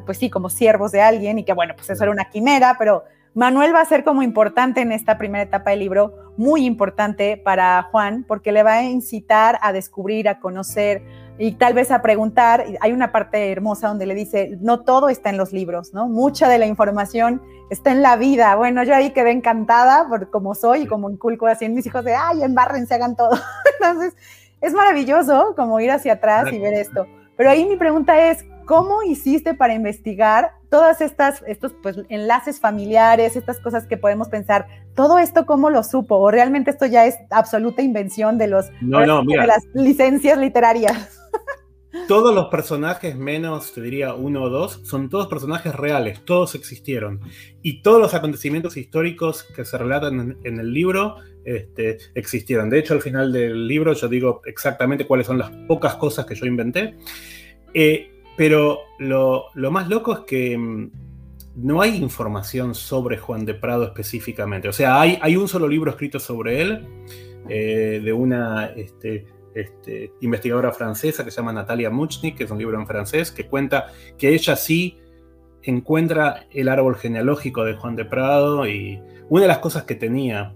pues 0.05 0.17
sí, 0.17 0.29
como 0.29 0.49
siervos 0.49 0.91
de 0.91 1.01
alguien 1.01 1.39
y 1.39 1.45
que 1.45 1.53
bueno, 1.53 1.73
pues 1.75 1.89
eso 1.89 2.03
era 2.03 2.11
una 2.11 2.25
quimera, 2.25 2.75
pero 2.77 3.05
Manuel 3.35 3.73
va 3.73 3.81
a 3.81 3.85
ser 3.85 4.03
como 4.03 4.21
importante 4.21 4.81
en 4.81 4.91
esta 4.91 5.17
primera 5.17 5.43
etapa 5.43 5.71
del 5.71 5.79
libro, 5.79 6.13
muy 6.37 6.65
importante 6.65 7.35
para 7.35 7.81
Juan, 7.91 8.25
porque 8.27 8.51
le 8.51 8.61
va 8.61 8.73
a 8.73 8.83
incitar 8.83 9.57
a 9.61 9.73
descubrir, 9.73 10.29
a 10.29 10.39
conocer 10.39 11.01
y 11.39 11.53
tal 11.53 11.73
vez 11.73 11.89
a 11.89 12.03
preguntar. 12.03 12.63
Hay 12.79 12.91
una 12.91 13.11
parte 13.11 13.51
hermosa 13.51 13.87
donde 13.87 14.05
le 14.05 14.13
dice, 14.13 14.57
no 14.61 14.81
todo 14.81 15.09
está 15.09 15.31
en 15.31 15.37
los 15.37 15.51
libros, 15.51 15.95
¿no? 15.95 16.07
Mucha 16.07 16.47
de 16.47 16.59
la 16.59 16.67
información 16.67 17.41
está 17.71 17.91
en 17.91 18.03
la 18.03 18.17
vida. 18.17 18.55
Bueno, 18.55 18.83
yo 18.83 18.93
ahí 18.93 19.11
quedé 19.11 19.31
encantada 19.31 20.07
por 20.07 20.29
como 20.29 20.53
soy 20.53 20.81
y 20.81 20.87
como 20.87 21.09
inculco 21.09 21.47
así 21.47 21.65
en 21.65 21.73
mis 21.73 21.87
hijos 21.87 22.05
de, 22.05 22.13
ay, 22.13 22.43
embárrense, 22.43 22.93
hagan 22.93 23.15
todo. 23.15 23.31
Entonces, 23.79 24.15
es 24.61 24.73
maravilloso 24.73 25.55
como 25.55 25.79
ir 25.79 25.89
hacia 25.89 26.13
atrás 26.13 26.53
y 26.53 26.59
ver 26.59 26.75
esto. 26.75 27.07
Pero 27.35 27.49
ahí 27.49 27.65
mi 27.65 27.77
pregunta 27.77 28.29
es, 28.29 28.45
¿cómo 28.65 29.01
hiciste 29.01 29.55
para 29.55 29.73
investigar 29.73 30.51
todas 30.73 31.01
estas 31.01 31.43
estos 31.45 31.71
pues, 31.83 31.99
enlaces 32.09 32.59
familiares, 32.59 33.35
estas 33.35 33.59
cosas 33.59 33.85
que 33.85 33.95
podemos 33.95 34.27
pensar? 34.29 34.65
¿Todo 34.95 35.19
esto 35.19 35.45
cómo 35.45 35.69
lo 35.69 35.83
supo? 35.83 36.15
¿O 36.15 36.31
realmente 36.31 36.71
esto 36.71 36.87
ya 36.87 37.05
es 37.05 37.15
absoluta 37.29 37.83
invención 37.83 38.39
de, 38.39 38.47
los, 38.47 38.71
de 38.81 39.45
las 39.45 39.63
licencias 39.75 40.35
literarias? 40.39 41.21
Todos 42.07 42.33
los 42.33 42.47
personajes, 42.47 43.15
menos 43.15 43.71
te 43.71 43.81
diría 43.81 44.15
uno 44.15 44.45
o 44.45 44.49
dos, 44.49 44.81
son 44.83 45.09
todos 45.09 45.27
personajes 45.27 45.75
reales, 45.75 46.25
todos 46.25 46.55
existieron. 46.55 47.21
Y 47.61 47.83
todos 47.83 48.01
los 48.01 48.15
acontecimientos 48.15 48.75
históricos 48.75 49.43
que 49.43 49.63
se 49.65 49.77
relatan 49.77 50.39
en, 50.43 50.59
el 50.59 50.73
libro 50.73 51.17
este, 51.45 51.99
existieron. 52.15 52.71
De 52.71 52.79
hecho, 52.79 52.95
al 52.95 53.03
final 53.03 53.31
del 53.31 53.67
libro 53.67 53.93
yo 53.93 54.07
digo 54.07 54.41
exactamente 54.45 55.05
cuáles 55.05 55.27
son 55.27 55.37
las 55.37 55.51
pocas 55.67 55.93
cosas 55.97 56.25
que 56.25 56.33
yo 56.33 56.47
inventé. 56.47 56.95
Eh, 57.75 58.12
pero 58.35 58.79
lo, 58.99 59.51
más 59.71 59.87
loco 59.87 60.13
es 60.13 60.19
que 60.21 60.57
mm, 60.57 60.91
no 61.55 61.81
hay 61.81 61.97
información 61.97 62.73
sobre 62.73 63.17
Juan 63.17 63.45
de 63.45 63.53
Prado 63.53 63.83
específicamente. 63.85 64.67
O 64.67 64.73
sea, 64.73 64.99
hay, 64.99 65.35
un 65.35 65.47
solo 65.47 65.67
libro 65.67 65.91
escrito 65.91 66.19
sobre 66.19 66.61
él, 66.61 66.87
eh, 67.49 68.01
de 68.03 68.13
una 68.13 68.67
este, 68.67 69.25
este, 69.53 70.13
investigadora 70.21 70.71
francesa 70.71 71.23
que 71.23 71.31
se 71.31 71.37
llama 71.37 71.53
Natalia 71.53 71.89
Muchnik, 71.89 72.37
que 72.37 72.45
es 72.45 72.51
un 72.51 72.57
libro 72.57 72.79
en 72.79 72.87
francés, 72.87 73.31
que 73.31 73.47
cuenta 73.47 73.87
que 74.17 74.29
ella 74.29 74.55
sí 74.55 74.97
encuentra 75.61 76.47
el 76.51 76.69
árbol 76.69 76.95
genealógico 76.95 77.63
de 77.63 77.75
Juan 77.75 77.95
de 77.95 78.05
Prado 78.05 78.67
y 78.67 78.99
una 79.29 79.43
de 79.43 79.47
las 79.47 79.59
cosas 79.59 79.83
que 79.83 79.95
tenía 79.95 80.55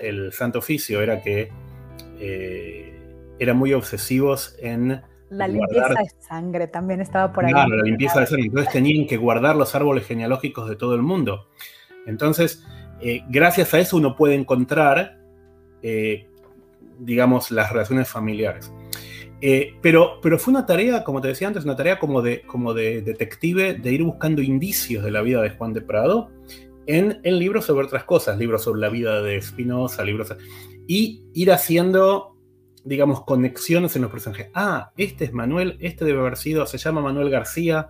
el 0.00 0.32
Santo 0.32 0.58
Oficio 0.58 1.00
era 1.00 1.22
que 1.22 1.50
eh, 2.18 2.98
eran 3.38 3.56
muy 3.56 3.72
obsesivos 3.72 4.56
en... 4.60 5.02
La 5.30 5.46
limpieza 5.46 5.88
de 5.88 6.10
sangre 6.20 6.68
también 6.68 7.00
estaba 7.00 7.32
por 7.32 7.44
ahí. 7.44 7.52
Claro, 7.52 7.76
la 7.76 7.82
limpieza 7.82 8.20
de 8.20 8.26
sangre. 8.26 8.46
Entonces 8.46 8.72
tenían 8.72 9.06
que 9.06 9.16
guardar 9.16 9.56
los 9.56 9.74
árboles 9.74 10.06
genealógicos 10.06 10.68
de 10.68 10.76
todo 10.76 10.94
el 10.94 11.02
mundo. 11.02 11.48
Entonces, 12.06 12.64
eh, 13.00 13.22
gracias 13.28 13.74
a 13.74 13.78
eso 13.78 13.96
uno 13.96 14.16
puede 14.16 14.34
encontrar 14.34 15.18
eh, 15.82 16.26
digamos, 16.98 17.50
las 17.50 17.70
relaciones 17.70 18.08
familiares. 18.08 18.72
Eh, 19.40 19.74
pero, 19.80 20.18
pero 20.20 20.38
fue 20.38 20.52
una 20.52 20.66
tarea, 20.66 21.04
como 21.04 21.20
te 21.20 21.28
decía 21.28 21.46
antes, 21.46 21.64
una 21.64 21.76
tarea 21.76 21.98
como 21.98 22.22
de, 22.22 22.42
como 22.42 22.74
de 22.74 23.02
detective, 23.02 23.74
de 23.74 23.92
ir 23.92 24.02
buscando 24.02 24.42
indicios 24.42 25.04
de 25.04 25.12
la 25.12 25.22
vida 25.22 25.40
de 25.42 25.50
Juan 25.50 25.72
de 25.72 25.80
Prado 25.80 26.30
en, 26.86 27.20
en 27.22 27.38
libros 27.38 27.66
sobre 27.66 27.86
otras 27.86 28.04
cosas, 28.04 28.36
libros 28.38 28.64
sobre 28.64 28.80
la 28.80 28.88
vida 28.88 29.22
de 29.22 29.40
Spinoza, 29.40 30.04
libros... 30.04 30.34
Y 30.90 31.22
ir 31.34 31.52
haciendo, 31.52 32.37
digamos, 32.88 33.24
conexiones 33.24 33.94
en 33.96 34.02
los 34.02 34.10
personajes. 34.10 34.48
Ah, 34.54 34.92
este 34.96 35.26
es 35.26 35.32
Manuel, 35.32 35.76
este 35.80 36.04
debe 36.04 36.20
haber 36.20 36.36
sido, 36.36 36.66
se 36.66 36.78
llama 36.78 37.02
Manuel 37.02 37.30
García, 37.30 37.88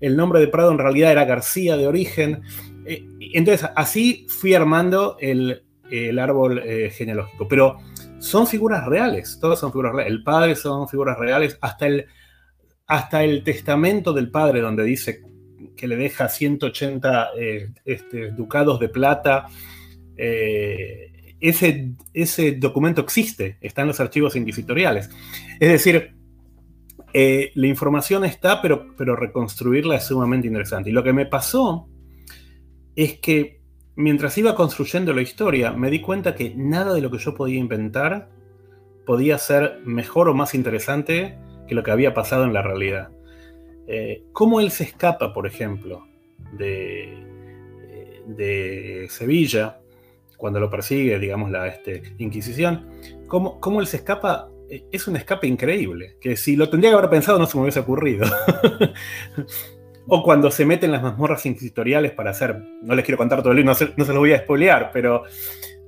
el 0.00 0.16
nombre 0.16 0.40
de 0.40 0.48
Prado 0.48 0.72
en 0.72 0.78
realidad 0.78 1.12
era 1.12 1.24
García 1.24 1.76
de 1.76 1.86
origen. 1.86 2.42
Eh, 2.86 3.06
entonces, 3.34 3.68
así 3.76 4.26
fui 4.28 4.54
armando 4.54 5.16
el, 5.20 5.62
el 5.90 6.18
árbol 6.18 6.60
eh, 6.64 6.90
genealógico. 6.90 7.46
Pero 7.46 7.78
son 8.18 8.46
figuras 8.46 8.86
reales, 8.86 9.38
todas 9.40 9.60
son 9.60 9.70
figuras 9.70 9.94
reales. 9.94 10.12
El 10.12 10.24
padre 10.24 10.56
son 10.56 10.88
figuras 10.88 11.18
reales, 11.18 11.58
hasta 11.60 11.86
el, 11.86 12.06
hasta 12.86 13.22
el 13.22 13.44
testamento 13.44 14.12
del 14.12 14.30
padre, 14.30 14.60
donde 14.60 14.82
dice 14.84 15.22
que 15.76 15.86
le 15.86 15.96
deja 15.96 16.28
180 16.28 17.30
eh, 17.38 17.70
este, 17.84 18.30
ducados 18.32 18.80
de 18.80 18.88
plata. 18.88 19.46
Eh, 20.16 21.11
ese, 21.42 21.92
ese, 22.14 22.52
documento 22.52 23.00
existe, 23.00 23.58
está 23.60 23.82
en 23.82 23.88
los 23.88 24.00
archivos 24.00 24.36
inquisitoriales. 24.36 25.10
Es 25.58 25.68
decir, 25.68 26.14
eh, 27.12 27.50
la 27.54 27.66
información 27.66 28.24
está, 28.24 28.62
pero, 28.62 28.94
pero 28.96 29.16
reconstruirla 29.16 29.96
es 29.96 30.04
sumamente 30.04 30.46
interesante. 30.46 30.90
Y 30.90 30.92
lo 30.92 31.02
que 31.02 31.12
me 31.12 31.26
pasó 31.26 31.88
es 32.94 33.18
que 33.18 33.60
mientras 33.96 34.38
iba 34.38 34.54
construyendo 34.54 35.12
la 35.12 35.22
historia, 35.22 35.72
me 35.72 35.90
di 35.90 36.00
cuenta 36.00 36.34
que 36.36 36.54
nada 36.54 36.94
de 36.94 37.00
lo 37.00 37.10
que 37.10 37.18
yo 37.18 37.34
podía 37.34 37.58
inventar 37.58 38.30
podía 39.04 39.36
ser 39.36 39.80
mejor 39.84 40.28
o 40.28 40.34
más 40.34 40.54
interesante 40.54 41.38
que 41.66 41.74
lo 41.74 41.82
que 41.82 41.90
había 41.90 42.14
pasado 42.14 42.44
en 42.44 42.52
la 42.52 42.62
realidad. 42.62 43.10
Eh, 43.88 44.22
¿Cómo 44.32 44.60
él 44.60 44.70
se 44.70 44.84
escapa, 44.84 45.34
por 45.34 45.48
ejemplo, 45.48 46.06
de, 46.52 47.12
eh, 47.12 48.22
de 48.28 49.06
Sevilla, 49.10 49.81
cuando 50.42 50.58
lo 50.58 50.68
persigue, 50.68 51.20
digamos, 51.20 51.52
la 51.52 51.68
este, 51.68 52.02
Inquisición? 52.18 52.90
¿Cómo, 53.28 53.60
¿Cómo 53.60 53.80
él 53.80 53.86
se 53.86 53.98
escapa? 53.98 54.50
Eh, 54.68 54.84
es 54.90 55.06
un 55.06 55.14
escape 55.14 55.46
increíble, 55.46 56.16
que 56.20 56.36
si 56.36 56.56
lo 56.56 56.68
tendría 56.68 56.90
que 56.90 56.96
haber 56.96 57.10
pensado 57.10 57.38
no 57.38 57.46
se 57.46 57.56
me 57.56 57.62
hubiese 57.62 57.78
ocurrido. 57.78 58.26
O 60.08 60.24
cuando 60.24 60.50
se 60.50 60.66
meten 60.66 60.90
las 60.90 61.00
mazmorras 61.00 61.46
inquisitoriales 61.46 62.10
para 62.10 62.32
hacer, 62.32 62.60
no 62.82 62.96
les 62.96 63.04
quiero 63.04 63.18
contar 63.18 63.40
todo 63.40 63.52
el 63.52 63.58
libro, 63.58 63.70
no 63.70 63.76
se, 63.76 63.92
no 63.96 64.04
se 64.04 64.10
los 64.10 64.18
voy 64.18 64.32
a 64.32 64.36
espolear, 64.38 64.90
pero 64.92 65.22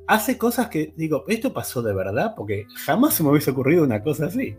hace 0.06 0.38
cosas 0.38 0.68
que 0.68 0.92
digo, 0.94 1.24
¿esto 1.26 1.52
pasó 1.52 1.82
de 1.82 1.92
verdad? 1.92 2.32
Porque 2.36 2.64
jamás 2.86 3.14
se 3.14 3.24
me 3.24 3.30
hubiese 3.30 3.50
ocurrido 3.50 3.82
una 3.82 4.04
cosa 4.04 4.26
así. 4.26 4.56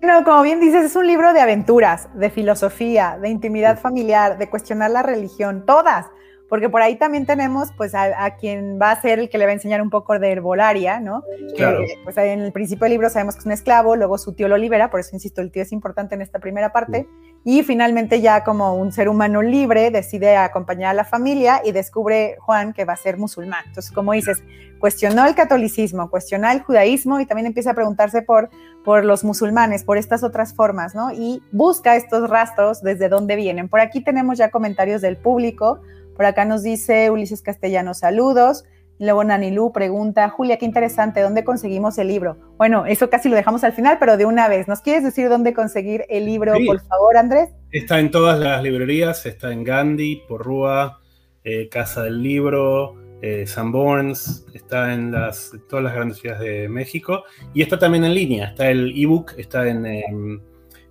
No, 0.00 0.24
como 0.24 0.40
bien 0.44 0.60
dices, 0.60 0.86
es 0.86 0.96
un 0.96 1.06
libro 1.06 1.34
de 1.34 1.40
aventuras, 1.40 2.08
de 2.14 2.30
filosofía, 2.30 3.18
de 3.20 3.28
intimidad 3.28 3.78
familiar, 3.78 4.38
de 4.38 4.48
cuestionar 4.48 4.90
la 4.90 5.02
religión, 5.02 5.66
todas 5.66 6.06
porque 6.48 6.68
por 6.68 6.82
ahí 6.82 6.96
también 6.96 7.26
tenemos 7.26 7.70
pues 7.76 7.94
a, 7.94 8.36
quien 8.36 8.78
va 8.80 8.90
a 8.90 9.00
ser 9.00 9.18
el 9.18 9.28
que 9.28 9.38
le 9.38 9.44
va 9.44 9.50
a 9.50 9.54
enseñar 9.54 9.80
un 9.80 9.90
poco 9.90 10.18
de 10.18 10.30
herbolaria, 10.30 11.00
¿no? 11.00 11.22
Claro. 11.56 11.80
pues 12.04 12.16
en 12.16 12.40
el 12.40 12.52
principio 12.52 12.84
del 12.84 12.92
libro 12.92 13.08
sabemos 13.08 13.34
que 13.34 13.40
es 13.40 13.46
un 13.46 13.52
esclavo, 13.52 13.96
luego 13.96 14.18
su 14.18 14.32
tío 14.34 14.48
lo 14.48 14.56
libera, 14.56 14.90
por 14.90 15.00
eso 15.00 15.10
insisto, 15.14 15.40
el 15.40 15.50
tío 15.50 15.62
es 15.62 15.72
importante 15.72 16.14
en 16.14 16.22
esta 16.22 16.38
primera 16.38 16.72
parte, 16.72 17.08
y 17.44 17.62
finalmente 17.62 18.20
ya 18.20 18.42
como 18.42 18.74
un 18.74 18.90
ser 18.90 19.08
humano 19.08 19.42
libre 19.42 19.90
decide 19.90 20.36
acompañar 20.36 20.90
a 20.90 20.94
la 20.94 21.04
familia 21.04 21.60
y 21.64 21.72
descubre 21.72 22.36
Juan 22.40 22.72
que 22.72 22.86
va 22.86 22.94
a 22.94 22.96
ser 22.96 23.18
musulmán. 23.18 23.64
Entonces, 23.66 23.92
como 23.92 24.12
dices, 24.12 24.42
cuestionó 24.78 25.26
el 25.26 25.34
catolicismo, 25.34 26.08
cuestionó 26.08 26.50
el 26.50 26.62
judaísmo 26.62 27.20
y 27.20 27.26
también 27.26 27.46
empieza 27.46 27.72
a 27.72 27.74
preguntarse 27.74 28.22
por, 28.22 28.48
por 28.82 29.04
los 29.04 29.24
musulmanes, 29.24 29.84
por 29.84 29.98
estas 29.98 30.22
otras 30.22 30.54
formas, 30.54 30.94
¿no? 30.94 31.12
Y 31.12 31.42
busca 31.52 31.96
estos 31.96 32.30
rastros 32.30 32.82
desde 32.82 33.08
dónde 33.10 33.36
vienen. 33.36 33.68
Por 33.68 33.80
aquí 33.80 34.02
tenemos 34.02 34.38
ya 34.38 34.50
comentarios 34.50 35.02
del 35.02 35.16
público. 35.16 35.80
Por 36.14 36.26
acá 36.26 36.44
nos 36.44 36.62
dice 36.62 37.10
Ulises 37.10 37.42
Castellano, 37.42 37.94
saludos. 37.94 38.64
Luego 38.98 39.24
Nanilú 39.24 39.72
pregunta, 39.72 40.28
Julia, 40.28 40.56
qué 40.56 40.66
interesante, 40.66 41.20
¿dónde 41.20 41.42
conseguimos 41.42 41.98
el 41.98 42.08
libro? 42.08 42.36
Bueno, 42.56 42.86
eso 42.86 43.10
casi 43.10 43.28
lo 43.28 43.34
dejamos 43.34 43.64
al 43.64 43.72
final, 43.72 43.96
pero 43.98 44.16
de 44.16 44.24
una 44.24 44.48
vez. 44.48 44.68
¿Nos 44.68 44.80
quieres 44.80 45.02
decir 45.02 45.28
dónde 45.28 45.52
conseguir 45.52 46.04
el 46.08 46.26
libro, 46.26 46.54
por 46.64 46.80
favor, 46.80 47.16
Andrés? 47.16 47.50
Está 47.72 47.98
en 47.98 48.10
todas 48.12 48.38
las 48.38 48.62
librerías, 48.62 49.26
está 49.26 49.52
en 49.52 49.64
Gandhi, 49.64 50.22
Porrúa, 50.28 51.00
eh, 51.42 51.68
Casa 51.68 52.04
del 52.04 52.22
Libro, 52.22 52.94
eh, 53.20 53.46
Sanborns, 53.46 54.46
está 54.54 54.94
en 54.94 55.10
las, 55.10 55.50
todas 55.68 55.84
las 55.84 55.94
grandes 55.94 56.18
ciudades 56.18 56.42
de 56.42 56.68
México 56.68 57.24
y 57.52 57.62
está 57.62 57.78
también 57.78 58.04
en 58.04 58.14
línea, 58.14 58.48
está 58.48 58.70
el 58.70 58.92
ebook, 58.96 59.32
está 59.38 59.66
en, 59.66 60.40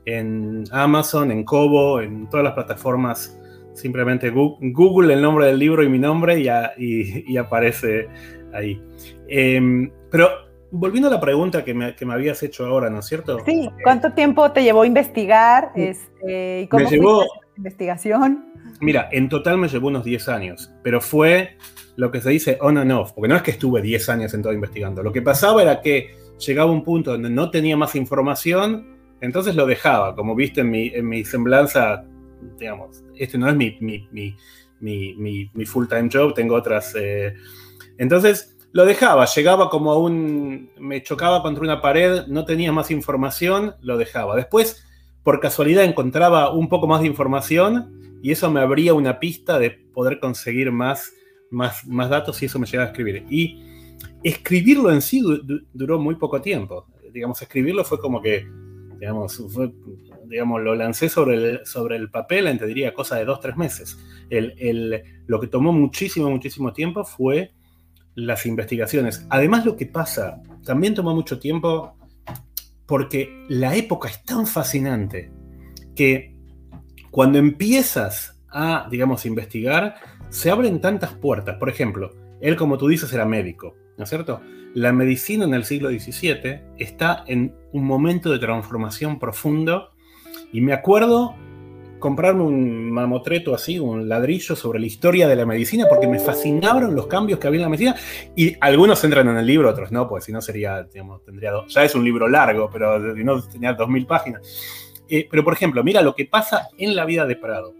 en 0.05 0.63
Amazon, 0.71 1.31
en 1.31 1.45
Kobo, 1.45 2.01
en 2.01 2.29
todas 2.29 2.43
las 2.43 2.53
plataformas 2.53 3.39
simplemente 3.73 4.29
Google 4.29 5.13
el 5.13 5.21
nombre 5.21 5.47
del 5.47 5.59
libro 5.59 5.83
y 5.83 5.89
mi 5.89 5.99
nombre 5.99 6.39
y, 6.77 7.37
aparece 7.37 8.07
ahí. 8.53 8.81
Em, 9.27 9.91
pero 10.09 10.29
volviendo 10.71 11.07
a 11.07 11.11
la 11.11 11.19
pregunta 11.19 11.63
que 11.63 11.73
me, 11.73 11.95
habías 12.11 12.41
hecho 12.43 12.65
ahora, 12.65 12.89
¿no 12.89 12.99
es 12.99 13.05
cierto? 13.05 13.39
Sí, 13.45 13.69
¿cuánto 13.83 14.11
tiempo 14.13 14.51
te 14.51 14.63
llevó 14.63 14.81
a 14.81 14.87
investigar? 14.87 15.71
Este, 15.75 16.61
¿Y 16.61 16.67
cómo 16.67 16.83
me 16.85 16.89
llevó, 16.89 17.25
investigación? 17.57 18.45
Mira, 18.81 19.07
en 19.11 19.29
total 19.29 19.57
me 19.57 19.67
llevó 19.67 19.87
unos 19.87 20.03
10 20.03 20.29
años, 20.29 20.73
pero 20.81 20.99
fue 20.99 21.57
lo 21.95 22.11
que 22.11 22.21
se 22.21 22.31
dice 22.31 22.57
on 22.59 22.77
and 22.77 22.91
off, 22.91 23.11
porque 23.11 23.27
no 23.27 23.35
es 23.35 23.43
que 23.43 23.51
estuve 23.51 23.81
10 23.81 24.09
años 24.09 24.33
en 24.33 24.41
todo 24.41 24.51
investigando. 24.51 25.03
Lo 25.03 25.13
que 25.13 25.21
pasaba 25.21 25.61
era 25.61 25.79
que 25.79 26.15
llegaba 26.39 26.71
un 26.71 26.83
punto 26.83 27.11
donde 27.11 27.29
no 27.29 27.51
tenía 27.51 27.77
más 27.77 27.95
información, 27.95 28.97
entonces 29.21 29.55
lo 29.55 29.65
dejaba. 29.67 30.15
Como 30.15 30.35
viste 30.35 30.61
en 30.61 30.71
mi, 30.71 30.87
en 30.87 31.07
mi 31.07 31.23
semblanza, 31.23 32.03
digamos, 32.57 33.03
este 33.15 33.37
no 33.37 33.49
es 33.49 33.55
mi, 33.55 33.77
mi, 34.79 35.65
full-time 35.65 36.09
job, 36.11 36.33
tengo 36.33 36.55
otras. 36.55 36.93
Eh, 36.95 37.33
entonces 37.97 38.57
lo 38.71 38.85
dejaba, 38.85 39.25
llegaba 39.25 39.69
como 39.69 39.91
a 39.91 39.97
un. 39.97 40.71
me 40.79 41.03
chocaba 41.03 41.41
contra 41.41 41.63
una 41.63 41.81
pared, 41.81 42.27
no 42.27 42.45
tenía 42.45 42.71
más 42.71 42.91
información, 42.91 43.75
lo 43.81 43.97
dejaba. 43.97 44.35
Después, 44.35 44.85
por 45.23 45.39
casualidad, 45.39 45.83
encontraba 45.83 46.51
un 46.51 46.69
poco 46.69 46.87
más 46.87 47.01
de 47.01 47.07
información 47.07 48.19
y 48.23 48.31
eso 48.31 48.49
me 48.49 48.61
abría 48.61 48.93
una 48.93 49.19
pista 49.19 49.59
de 49.59 49.71
poder 49.71 50.19
conseguir 50.19 50.71
más, 50.71 51.13
más, 51.51 51.85
más 51.87 52.09
datos 52.09 52.41
y 52.41 52.45
eso 52.45 52.57
me 52.57 52.65
llegaba 52.65 52.85
a 52.85 52.91
escribir. 52.91 53.25
Y 53.29 53.61
escribirlo 54.23 54.91
en 54.91 55.01
sí 55.01 55.21
duró 55.73 55.99
muy 55.99 56.15
poco 56.15 56.41
tiempo. 56.41 56.87
Digamos, 57.11 57.41
escribirlo 57.41 57.83
fue 57.83 57.99
como 57.99 58.21
que, 58.21 58.47
digamos, 58.97 59.39
digamos 60.33 60.61
lo 60.61 60.73
lancé 60.73 61.09
sobre 61.09 61.35
el, 61.35 61.65
sobre 61.65 61.95
el 61.95 62.09
papel, 62.09 62.57
te 62.57 62.65
diría, 62.65 62.93
cosa 62.93 63.17
de 63.17 63.25
dos, 63.25 63.39
tres 63.39 63.55
meses. 63.55 63.97
El, 64.29 65.03
lo 65.27 65.39
que 65.39 65.47
tomó 65.47 65.71
muchísimo, 65.71 66.29
muchísimo 66.29 66.73
tiempo 66.73 67.05
fue 67.05 67.51
las 68.15 68.45
investigaciones. 68.45 69.25
Además, 69.29 69.65
lo 69.65 69.75
que 69.75 69.85
pasa, 69.85 70.41
también 70.65 70.95
tomó 70.95 71.13
mucho 71.13 71.37
tiempo 71.37 71.95
porque 72.87 73.45
la 73.47 73.75
época 73.75 74.09
es 74.09 74.23
tan 74.25 74.47
fascinante 74.47 75.31
que 75.95 76.35
cuando 77.11 77.37
empiezas 77.37 78.43
a, 78.49 78.87
digamos, 78.89 79.25
investigar, 79.27 79.95
se 80.29 80.49
abren 80.49 80.81
tantas 80.81 81.13
puertas. 81.13 81.57
Por 81.57 81.69
ejemplo, 81.69 82.11
él, 82.41 82.55
como 82.55 82.77
tú 82.79 82.87
dices, 82.87 83.13
era 83.13 83.25
médico. 83.25 83.75
¿no 83.97 84.03
es 84.03 84.09
cierto? 84.09 84.41
La 84.73 84.91
medicina 84.91 85.45
en 85.45 85.53
el 85.53 85.65
siglo 85.65 85.89
XVII 85.89 86.61
está 86.77 87.23
en 87.27 87.55
un 87.71 87.85
momento 87.85 88.31
de 88.31 88.39
transformación 88.39 89.19
profundo 89.19 89.92
y 90.53 90.61
me 90.61 90.71
acuerdo 90.71 91.35
comprarme 91.99 92.43
un 92.43 92.91
mamotreto 92.91 93.55
así, 93.55 93.79
un 93.79 94.07
ladrillo 94.07 94.55
sobre 94.55 94.79
la 94.79 94.85
historia 94.85 95.27
de 95.27 95.35
la 95.35 95.45
medicina, 95.45 95.85
porque 95.89 96.07
me 96.07 96.19
fascinaron 96.19 96.95
los 96.95 97.07
cambios 97.07 97.39
que 97.39 97.47
había 97.47 97.59
en 97.59 97.63
la 97.63 97.69
medicina. 97.69 97.95
Y 98.35 98.55
algunos 98.59 99.03
entran 99.03 99.27
en 99.29 99.37
el 99.37 99.45
libro, 99.45 99.69
otros 99.69 99.91
no, 99.91 100.07
porque 100.07 100.25
si 100.25 100.31
no 100.31 100.41
sería, 100.41 100.83
digamos, 100.83 101.23
tendría 101.23 101.51
ya 101.67 101.83
es 101.83 101.95
un 101.95 102.03
libro 102.03 102.27
largo, 102.27 102.69
pero 102.71 103.15
si 103.15 103.23
no 103.23 103.41
tenía 103.41 103.73
dos 103.73 103.89
mil 103.89 104.05
páginas. 104.05 104.41
Eh, 105.09 105.27
pero 105.29 105.43
por 105.43 105.53
ejemplo, 105.53 105.83
mira 105.83 106.01
lo 106.01 106.13
que 106.13 106.25
pasa 106.25 106.67
en 106.77 106.95
la 106.95 107.05
vida 107.05 107.25
de 107.25 107.35
Prado. 107.35 107.73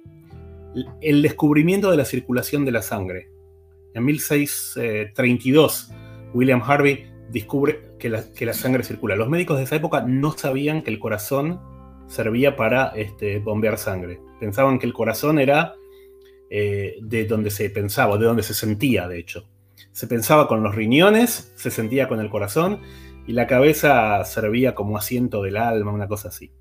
El 1.01 1.22
descubrimiento 1.22 1.92
de 1.92 1.98
la 1.98 2.06
circulación 2.06 2.65
de 2.65 2.72
la 2.72 2.82
sangre. 2.82 3.30
En 3.94 4.06
1632 4.06 5.92
William 6.34 6.62
Harvey 6.65 7.12
descubre 7.30 7.82
que 8.00 8.10
la, 8.10 8.53
sangre 8.53 8.84
circula. 8.84 9.15
Los 9.15 9.30
médicos 9.30 9.58
de 9.58 9.63
esa 9.63 9.75
época 9.75 10.01
no 10.01 10.32
sabían 10.32 10.82
que 10.82 10.92
el 10.92 11.00
corazón 11.00 11.60
servía 12.07 12.55
para 12.55 12.89
este, 12.89 13.39
bombear 13.39 13.77
sangre. 13.77 14.19
Pensaban 14.39 14.79
que 14.79 14.86
el 14.86 14.93
corazón 14.93 15.39
era 15.39 15.75
eh, 16.55 17.00
de 17.01 17.25
donde 17.25 17.50
se 17.50 17.69
pensaba, 17.72 18.15
de 18.19 18.25
donde 18.25 18.43
se 18.43 18.53
sentía, 18.53 19.07
de 19.07 19.17
hecho. 19.17 19.50
Se 19.91 20.05
pensaba 20.05 20.48
con 20.48 20.62
los 20.62 20.75
riñones, 20.75 21.51
se 21.55 21.72
sentía 21.72 22.07
con 22.07 22.19
el 22.19 22.29
corazón 22.29 22.79
y 23.25 23.33
la 23.33 23.48
cabeza 23.48 24.24
servía 24.24 24.75
como 24.75 24.95
asiento 24.95 25.41
del 25.41 25.57
alma, 25.57 25.91
una 25.91 26.07
cosa 26.07 26.27
así. 26.27 26.51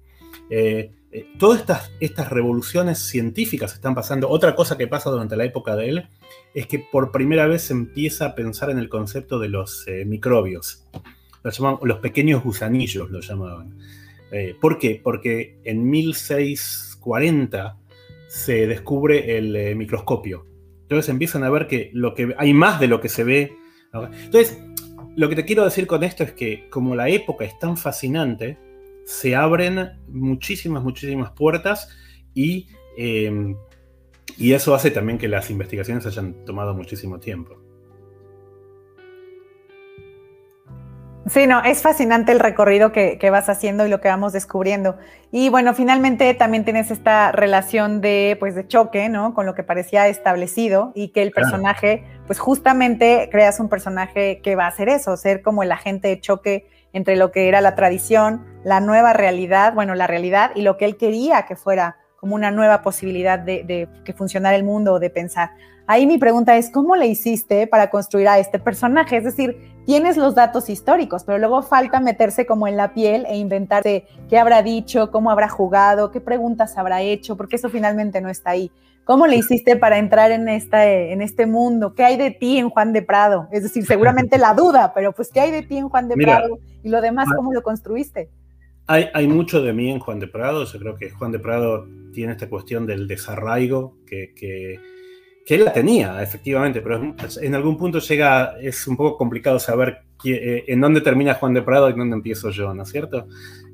Eh, 0.49 0.93
eh, 1.11 1.27
todas 1.39 1.91
estas, 2.01 2.31
revoluciones 2.31 3.01
científicas 3.01 3.75
están 3.75 3.95
pasando. 3.95 4.31
Otra 4.31 4.55
cosa 4.55 4.79
que 4.79 4.89
pasa 4.89 5.11
durante 5.11 5.37
la 5.37 5.45
época 5.45 5.77
de 5.77 5.89
él 5.91 6.09
es 6.55 6.67
que 6.67 6.79
por 6.79 7.13
primera 7.13 7.47
vez 7.47 7.65
se 7.65 7.75
empieza 7.75 8.25
a 8.25 8.35
pensar 8.35 8.71
en 8.71 8.79
el 8.79 8.89
concepto 8.89 9.39
de 9.39 9.49
los 9.49 9.85
microbios. 10.07 10.87
Los, 11.43 11.61
los 11.61 11.99
pequeños 11.99 12.43
gusanillos 12.43 13.11
lo 13.11 13.21
llamaban. 13.21 13.77
Eh, 14.33 14.57
¿Por 14.61 14.79
qué? 14.79 15.01
Porque 15.03 15.61
en 15.65 15.89
1640 15.89 17.79
se 18.29 18.67
descubre 18.67 19.37
el 19.39 19.77
microscopio. 19.77 20.47
Entonces 20.93 21.09
empiezan 21.09 21.43
a 21.45 21.51
ver 21.51 21.67
que, 21.69 21.91
lo 21.95 22.15
que 22.15 22.35
hay 22.37 22.53
más 22.53 22.79
de 22.79 22.87
lo 22.87 23.01
que 23.01 23.09
se 23.09 23.25
ve. 23.25 23.53
Entonces, 23.95 24.63
lo 25.17 25.29
que 25.29 25.37
te 25.37 25.45
quiero 25.45 25.65
decir 25.65 25.87
con 25.87 26.03
esto 26.03 26.23
es 26.23 26.33
que 26.33 26.69
como 26.69 26.95
la 26.95 27.09
época 27.09 27.45
es 27.45 27.59
tan 27.59 27.77
fascinante, 27.79 28.59
se 29.05 29.35
abren 29.35 29.91
muchísimas, 30.09 30.83
muchísimas 30.83 31.33
puertas 31.33 31.89
y, 32.35 32.69
em, 32.97 33.57
y 34.37 34.53
eso 34.53 34.75
hace 34.75 34.91
también 34.91 35.19
que 35.19 35.29
las 35.29 35.51
investigaciones 35.51 36.07
hayan 36.07 36.45
tomado 36.45 36.75
muchísimo 36.75 37.19
tiempo. 37.19 37.62
Sí, 41.27 41.47
no, 41.47 41.63
es 41.63 41.83
fascinante 41.83 42.33
el 42.33 42.41
recorrido 42.41 42.91
que, 42.91 43.31
vas 43.31 43.49
haciendo 43.49 43.87
y 43.87 43.89
lo 43.89 44.01
que 44.01 44.09
vamos 44.09 44.33
descubriendo. 44.33 44.97
Y 45.31 45.51
bueno, 45.51 45.73
finalmente 45.73 46.35
también 46.35 46.65
tienes 46.65 46.91
esta 46.91 47.31
relación 47.31 48.01
de, 48.01 48.37
pues, 48.41 48.57
de 48.57 48.67
choque, 48.67 49.09
¿no? 49.09 49.33
Con 49.33 49.47
lo 49.47 49.55
que 49.55 49.63
parecía 49.63 50.09
establecido 50.09 50.91
y 50.97 51.09
que 51.09 51.23
el 51.23 51.31
personaje, 51.31 52.05
pues 52.27 52.41
justamente 52.41 53.29
creas 53.31 53.61
un 53.61 53.69
personaje 53.69 54.41
que 54.43 54.57
va 54.57 54.65
a 54.65 54.69
hacer 54.69 54.89
eso, 54.89 55.17
ser 55.17 55.43
como 55.43 55.63
el 55.63 55.71
agente 55.71 56.09
de 56.09 56.21
choque 56.21 56.67
entre 56.93 57.17
lo 57.17 57.31
que 57.31 57.49
era 57.49 57.61
la 57.61 57.77
tradición, 57.77 58.45
la 58.65 58.81
nueva 58.81 59.13
realidad, 59.13 59.75
bueno, 59.75 59.95
la 59.95 60.09
realidad 60.09 60.51
y 60.57 60.63
lo 60.63 60.77
que 60.77 60.87
él 60.87 60.97
quería 60.97 61.47
que 61.47 61.55
fuera 61.55 61.97
como 62.23 62.37
una 62.37 62.53
nueva 62.53 62.83
posibilidad 62.83 63.37
de, 63.37 63.89
que 64.05 64.13
funcionara 64.13 64.55
el 64.55 64.63
mundo 64.63 64.93
o 64.93 65.01
de 65.01 65.11
pensar. 65.11 65.51
Ahí 65.89 66.07
mi 66.07 66.19
pregunta 66.19 66.57
es, 66.57 66.71
¿cómo 66.71 66.95
le 66.95 67.09
hiciste 67.09 67.67
para 67.67 67.91
construir 67.91 68.29
a 68.29 68.39
este 68.39 68.61
personaje? 68.61 69.17
Es 69.17 69.25
decir, 69.25 69.75
tienes 69.87 70.17
los 70.17 70.37
datos 70.37 70.71
históricos, 70.71 71.25
pero 71.25 71.39
luego 71.39 71.63
falta 71.63 71.99
meterse 71.99 72.47
como 72.47 72.69
en 72.69 72.77
la 72.77 72.95
piel 72.95 73.27
e 73.27 73.39
inventarse 73.39 74.05
qué 74.29 74.39
habrá 74.39 74.63
dicho, 74.63 75.11
cómo 75.11 75.33
habrá 75.33 75.49
jugado, 75.49 76.13
qué 76.13 76.21
preguntas 76.21 76.79
habrá 76.79 77.03
hecho, 77.03 77.37
porque 77.37 77.57
eso 77.57 77.69
finalmente 77.69 78.21
no 78.21 78.29
está 78.29 78.51
ahí. 78.51 78.71
¿Cómo 79.03 79.27
le 79.27 79.35
hiciste 79.35 79.75
para 79.75 79.99
entrar 79.99 80.31
en, 80.31 80.49
esta, 80.49 80.87
en 80.87 81.23
este 81.23 81.47
mundo? 81.47 81.93
¿Qué 81.93 82.05
hay 82.05 82.17
de 82.17 82.31
ti 82.31 82.57
en 82.57 82.71
Juan 82.71 82.93
de 82.93 83.03
Prado? 83.03 83.49
Es 83.51 83.65
decir, 83.65 83.85
seguramente 83.85 84.39
la 84.39 84.55
duda, 84.55 84.93
pero 84.95 85.11
pues 85.11 85.29
¿qué 85.33 85.41
hay 85.41 85.51
de 85.51 85.63
ti 85.63 85.77
en 85.77 85.89
Juan 85.89 86.07
de 86.07 86.15
Prado? 86.15 86.61
Y 86.85 86.89
lo 86.89 87.01
demás, 87.01 87.27
ah. 87.33 87.35
¿cómo 87.35 87.53
lo 87.53 87.65
construiste? 87.65 88.31
Hay, 88.87 89.09
hay, 89.15 89.27
mucho 89.29 89.63
de 89.63 89.73
mí 89.73 89.91
en 89.91 89.99
Juan 89.99 90.19
de 90.19 90.27
Prado. 90.27 90.65
Yo 90.65 90.79
creo 90.79 90.97
que 90.97 91.11
Juan 91.11 91.33
de 91.33 91.39
Prado 91.39 91.87
tiene 92.13 92.33
esta 92.33 92.49
cuestión 92.49 92.87
del 92.87 93.07
desarraigo 93.07 93.97
que, 94.07 94.33
que, 94.35 94.81
que 95.47 95.55
él 95.55 95.65
la 95.65 95.73
tenía, 95.73 96.23
efectivamente, 96.23 96.81
pero 96.81 97.15
en 97.41 97.55
algún 97.55 97.79
punto 97.79 98.01
llega, 98.01 98.59
es 98.61 98.87
un 98.87 98.97
poco 98.97 99.17
complicado 99.17 99.59
saber 99.59 100.03
eh, 100.25 100.65
en 100.67 100.81
dónde 100.81 101.01
termina 101.01 101.35
Juan 101.35 101.55
de 101.55 101.63
Prado 101.63 101.89
y 101.89 101.95
dónde 101.95 102.17
empiezo 102.17 102.51
yo, 102.51 102.75
¿no 102.75 102.83
es 102.83 102.91
cierto? 102.91 103.29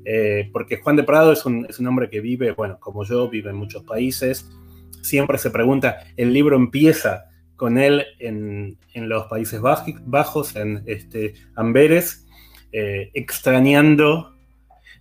Eh, 0.05 0.49
porque 0.53 0.77
Juan 0.77 0.95
de 0.95 1.03
Prado 1.03 1.33
es 1.33 1.45
un, 1.45 1.65
es 1.67 1.79
un 1.79 1.87
hombre 1.87 2.09
que 2.09 2.21
vive, 2.21 2.51
bueno, 2.51 2.79
como 2.79 3.03
yo, 3.03 3.29
vive 3.29 3.49
en 3.49 3.57
muchos 3.57 3.83
países 3.83 4.49
siempre 5.01 5.37
se 5.37 5.51
pregunta, 5.51 6.03
el 6.17 6.33
libro 6.33 6.55
empieza 6.55 7.25
con 7.55 7.77
él 7.77 8.05
en, 8.19 8.77
los 8.93 9.25
Países 9.25 9.61
Bajos, 9.61 10.55
en 10.55 10.83
este, 10.85 11.33
Amberes, 11.55 12.25
eh, 12.71 13.09
extrañando 13.13 14.35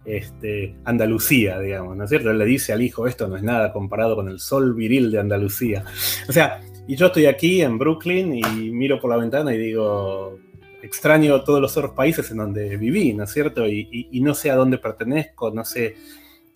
este, 0.08 0.74
Andalucía, 0.84 1.60
digamos, 1.60 1.96
¿no 1.96 2.04
es 2.04 2.10
cierto? 2.10 2.30
Él 2.30 2.38
le 2.38 2.46
dice 2.46 2.72
al 2.72 2.82
hijo, 2.82 3.06
esto 3.06 3.28
no 3.28 3.36
es 3.36 3.42
nada 3.42 3.72
comparado 3.72 4.16
con 4.16 4.28
el 4.28 4.40
sol 4.40 4.74
viril 4.74 5.10
de 5.10 5.20
Andalucía. 5.20 5.84
O 6.28 6.32
sea, 6.32 6.60
y 6.86 6.96
yo 6.96 7.06
estoy 7.06 7.26
aquí 7.26 7.60
en 7.60 7.78
Brooklyn 7.78 8.34
y 8.34 8.70
miro 8.70 8.98
por 8.98 9.10
la 9.10 9.18
ventana 9.18 9.54
y 9.54 9.58
digo, 9.58 10.38
extraño 10.82 11.42
todos 11.42 11.60
los 11.60 11.76
otros 11.76 11.92
países 11.92 12.30
en 12.30 12.38
donde 12.38 12.76
viví, 12.76 13.12
¿no 13.12 13.24
es 13.24 13.30
cierto? 13.30 13.68
Y, 13.68 14.08
no 14.22 14.34
sé 14.34 14.50
a 14.50 14.56
dónde 14.56 14.78
pertenezco, 14.78 15.50
no 15.50 15.64
sé, 15.64 15.96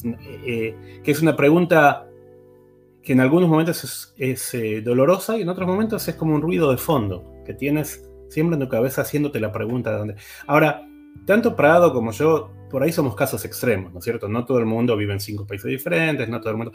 eh, 0.04 0.40
eh, 0.46 1.00
que 1.04 1.10
es 1.10 1.20
una 1.20 1.36
pregunta 1.36 2.08
que 3.02 3.12
en 3.12 3.20
algunos 3.20 3.48
momentos 3.48 4.14
es, 4.16 4.54
eh, 4.54 4.80
dolorosa 4.80 5.36
y 5.36 5.42
en 5.42 5.48
otros 5.48 5.66
momentos 5.66 6.06
es 6.08 6.14
como 6.14 6.34
un 6.34 6.40
ruido 6.40 6.70
de 6.70 6.78
fondo 6.78 7.34
que 7.44 7.52
tienes 7.52 8.08
siempre 8.28 8.54
en 8.54 8.60
tu 8.60 8.68
cabeza 8.68 9.02
haciéndote 9.02 9.40
la 9.40 9.52
pregunta 9.52 9.90
de 9.90 9.98
dónde. 9.98 10.14
Ahora, 10.46 10.86
tanto 11.26 11.54
Prado 11.56 11.92
como 11.92 12.12
yo, 12.12 12.50
por 12.72 12.82
ahí 12.82 12.90
somos 12.90 13.14
casos 13.14 13.44
extremos, 13.44 13.92
¿no 13.92 14.00
es 14.00 14.04
cierto? 14.04 14.28
No 14.28 14.44
todo 14.44 14.58
el 14.58 14.66
mundo 14.66 14.96
vive 14.96 15.12
en 15.12 15.20
cinco 15.20 15.46
países 15.46 15.70
diferentes, 15.70 16.28
no 16.28 16.40
todo 16.40 16.50
el 16.50 16.56
mundo. 16.56 16.72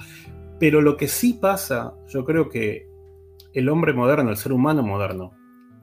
Pero 0.59 0.79
lo 0.79 0.95
que 0.95 1.09
sí 1.09 1.33
pasa, 1.33 1.93
yo 2.07 2.23
creo 2.23 2.47
que 2.47 2.87
el 3.53 3.67
hombre 3.67 3.91
moderno, 3.91 4.29
el 4.29 4.37
ser 4.37 4.53
humano 4.53 4.83
moderno, 4.83 5.33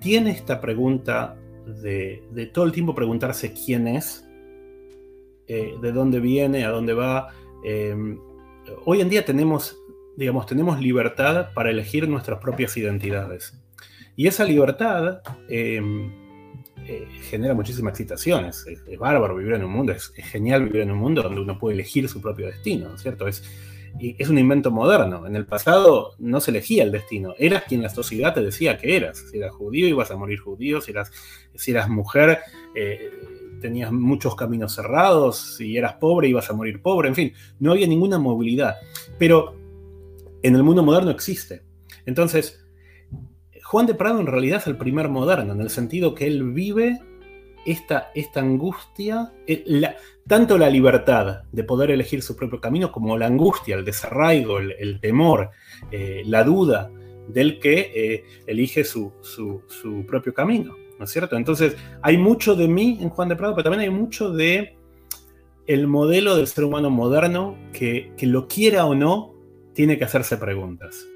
tiene 0.01 0.31
esta 0.31 0.61
pregunta 0.61 1.37
de, 1.83 2.51
todo 2.55 2.65
el 2.65 2.73
tiempo 2.73 2.95
preguntarse 2.95 3.53
quién 3.53 3.87
es, 3.89 4.27
eh, 5.47 5.75
de 5.83 5.93
dónde 5.93 6.21
viene, 6.21 6.65
a 6.65 6.71
dónde 6.71 6.95
va. 6.95 7.29
Eh, 7.65 7.95
hoy 8.87 9.01
en 9.03 9.11
día 9.11 9.25
tenemos 9.25 9.77
digamos, 10.17 10.47
tenemos 10.47 10.81
libertad 10.81 11.49
para 11.55 11.71
elegir 11.71 12.09
nuestras 12.09 12.39
propias 12.39 12.77
identidades. 12.77 13.61
Y 14.17 14.29
esa 14.29 14.45
libertad 14.45 15.23
em, 15.49 16.13
eh, 16.87 17.09
genera 17.23 17.55
muchísimas 17.55 17.93
excitaciones. 17.93 18.67
Es, 18.67 18.99
bárbaro 18.99 19.37
vivir 19.37 19.55
en 19.55 19.65
un 19.65 19.73
mundo, 19.73 19.93
es, 19.93 20.09
genial 20.15 20.65
vivir 20.65 20.83
en 20.83 20.91
un 20.91 20.99
mundo 20.99 21.23
donde 21.23 21.41
uno 21.41 21.59
puede 21.59 21.75
elegir 21.75 22.09
su 22.09 22.21
propio 22.21 22.47
destino, 22.47 22.97
¿cierto? 22.99 23.27
Es, 23.27 23.43
es 23.99 24.29
un 24.29 24.39
invento 24.39 24.71
moderno. 24.71 25.27
En 25.27 25.37
el 25.37 25.47
pasado 25.47 26.15
no 26.19 26.41
se 26.41 26.51
elegía 26.51 26.83
el 26.83 26.93
destino, 26.93 27.35
eras 27.39 27.65
quien 27.65 27.83
la 27.83 27.89
sociedad 27.89 28.35
te 28.35 28.43
decía 28.43 28.77
que 28.79 28.97
eras. 28.97 29.25
Si 29.31 29.39
eras 29.39 29.53
judío, 29.53 29.89
ibas 29.89 30.11
a 30.11 30.17
morir 30.17 30.41
judío, 30.41 30.81
si 30.81 30.91
eras, 30.91 31.11
si 31.55 31.73
mujer, 31.89 32.41
eh, 32.75 33.11
tenías 33.61 33.93
muchos 33.93 34.37
caminos 34.37 34.75
cerrados, 34.75 35.57
si 35.57 35.77
eras 35.77 35.95
pobre, 35.95 36.29
ibas 36.29 36.51
a 36.51 36.53
morir 36.53 36.83
pobre, 36.83 37.09
en 37.09 37.15
fin, 37.15 37.33
no 37.61 37.73
había 37.73 37.87
ninguna 37.87 38.19
movilidad. 38.19 38.77
Pero 39.19 39.57
en 40.43 40.55
el 40.55 40.63
mundo 40.63 40.83
moderno 40.83 41.11
existe. 41.11 41.63
Entonces, 42.05 42.64
Juan 43.75 43.87
de 43.87 43.95
Prado 43.95 44.21
en 44.21 44.29
realidad 44.29 44.61
es 44.61 44.69
el 44.69 44.77
primer 44.77 45.09
moderno, 45.09 45.53
en 45.53 45.61
el 45.61 45.69
sentido 45.69 46.15
que 46.15 46.29
él 46.29 46.53
vive 46.53 47.01
esta, 47.67 48.13
esta 48.15 48.39
angustia, 48.39 49.33
eh, 49.49 49.65
tanto 50.29 50.57
la 50.59 50.71
libertad 50.71 51.43
de 51.51 51.65
poder 51.65 51.91
elegir 51.91 52.23
su 52.23 52.37
propio 52.37 52.61
camino 52.61 52.93
como 52.93 53.19
la 53.19 53.27
angustia, 53.27 53.75
el 53.75 53.85
desarraigo, 53.85 54.61
el, 54.61 55.01
temor, 55.01 55.51
eh, 55.91 56.23
la 56.25 56.45
duda 56.45 56.89
del 57.27 57.59
que 57.59 57.91
eh, 57.93 58.25
elige 58.47 58.85
su, 58.85 59.13
propio 60.07 60.33
camino, 60.33 60.77
¿no 60.97 61.05
es 61.05 61.11
cierto? 61.11 61.37
Entonces 61.37 61.77
hay 62.01 62.17
mucho 62.17 62.55
de 62.55 62.69
mí 62.69 62.99
en 63.01 63.11
Juan 63.11 63.29
de 63.29 63.35
Prado, 63.35 63.57
pero 63.57 63.65
también 63.65 63.91
hay 63.91 63.91
mucho 63.91 64.31
de 64.31 64.77
el 65.67 65.89
modelo 65.89 66.37
del 66.37 66.47
ser 66.47 66.63
humano 66.63 66.91
moderno 66.91 67.59
que, 67.73 68.13
que 68.17 68.27
lo 68.27 68.47
quiera 68.47 68.87
o 68.87 68.95
no, 68.95 69.35
tiene 69.73 69.99
que 69.99 70.05
hacerse 70.05 70.37
preguntas. 70.37 71.09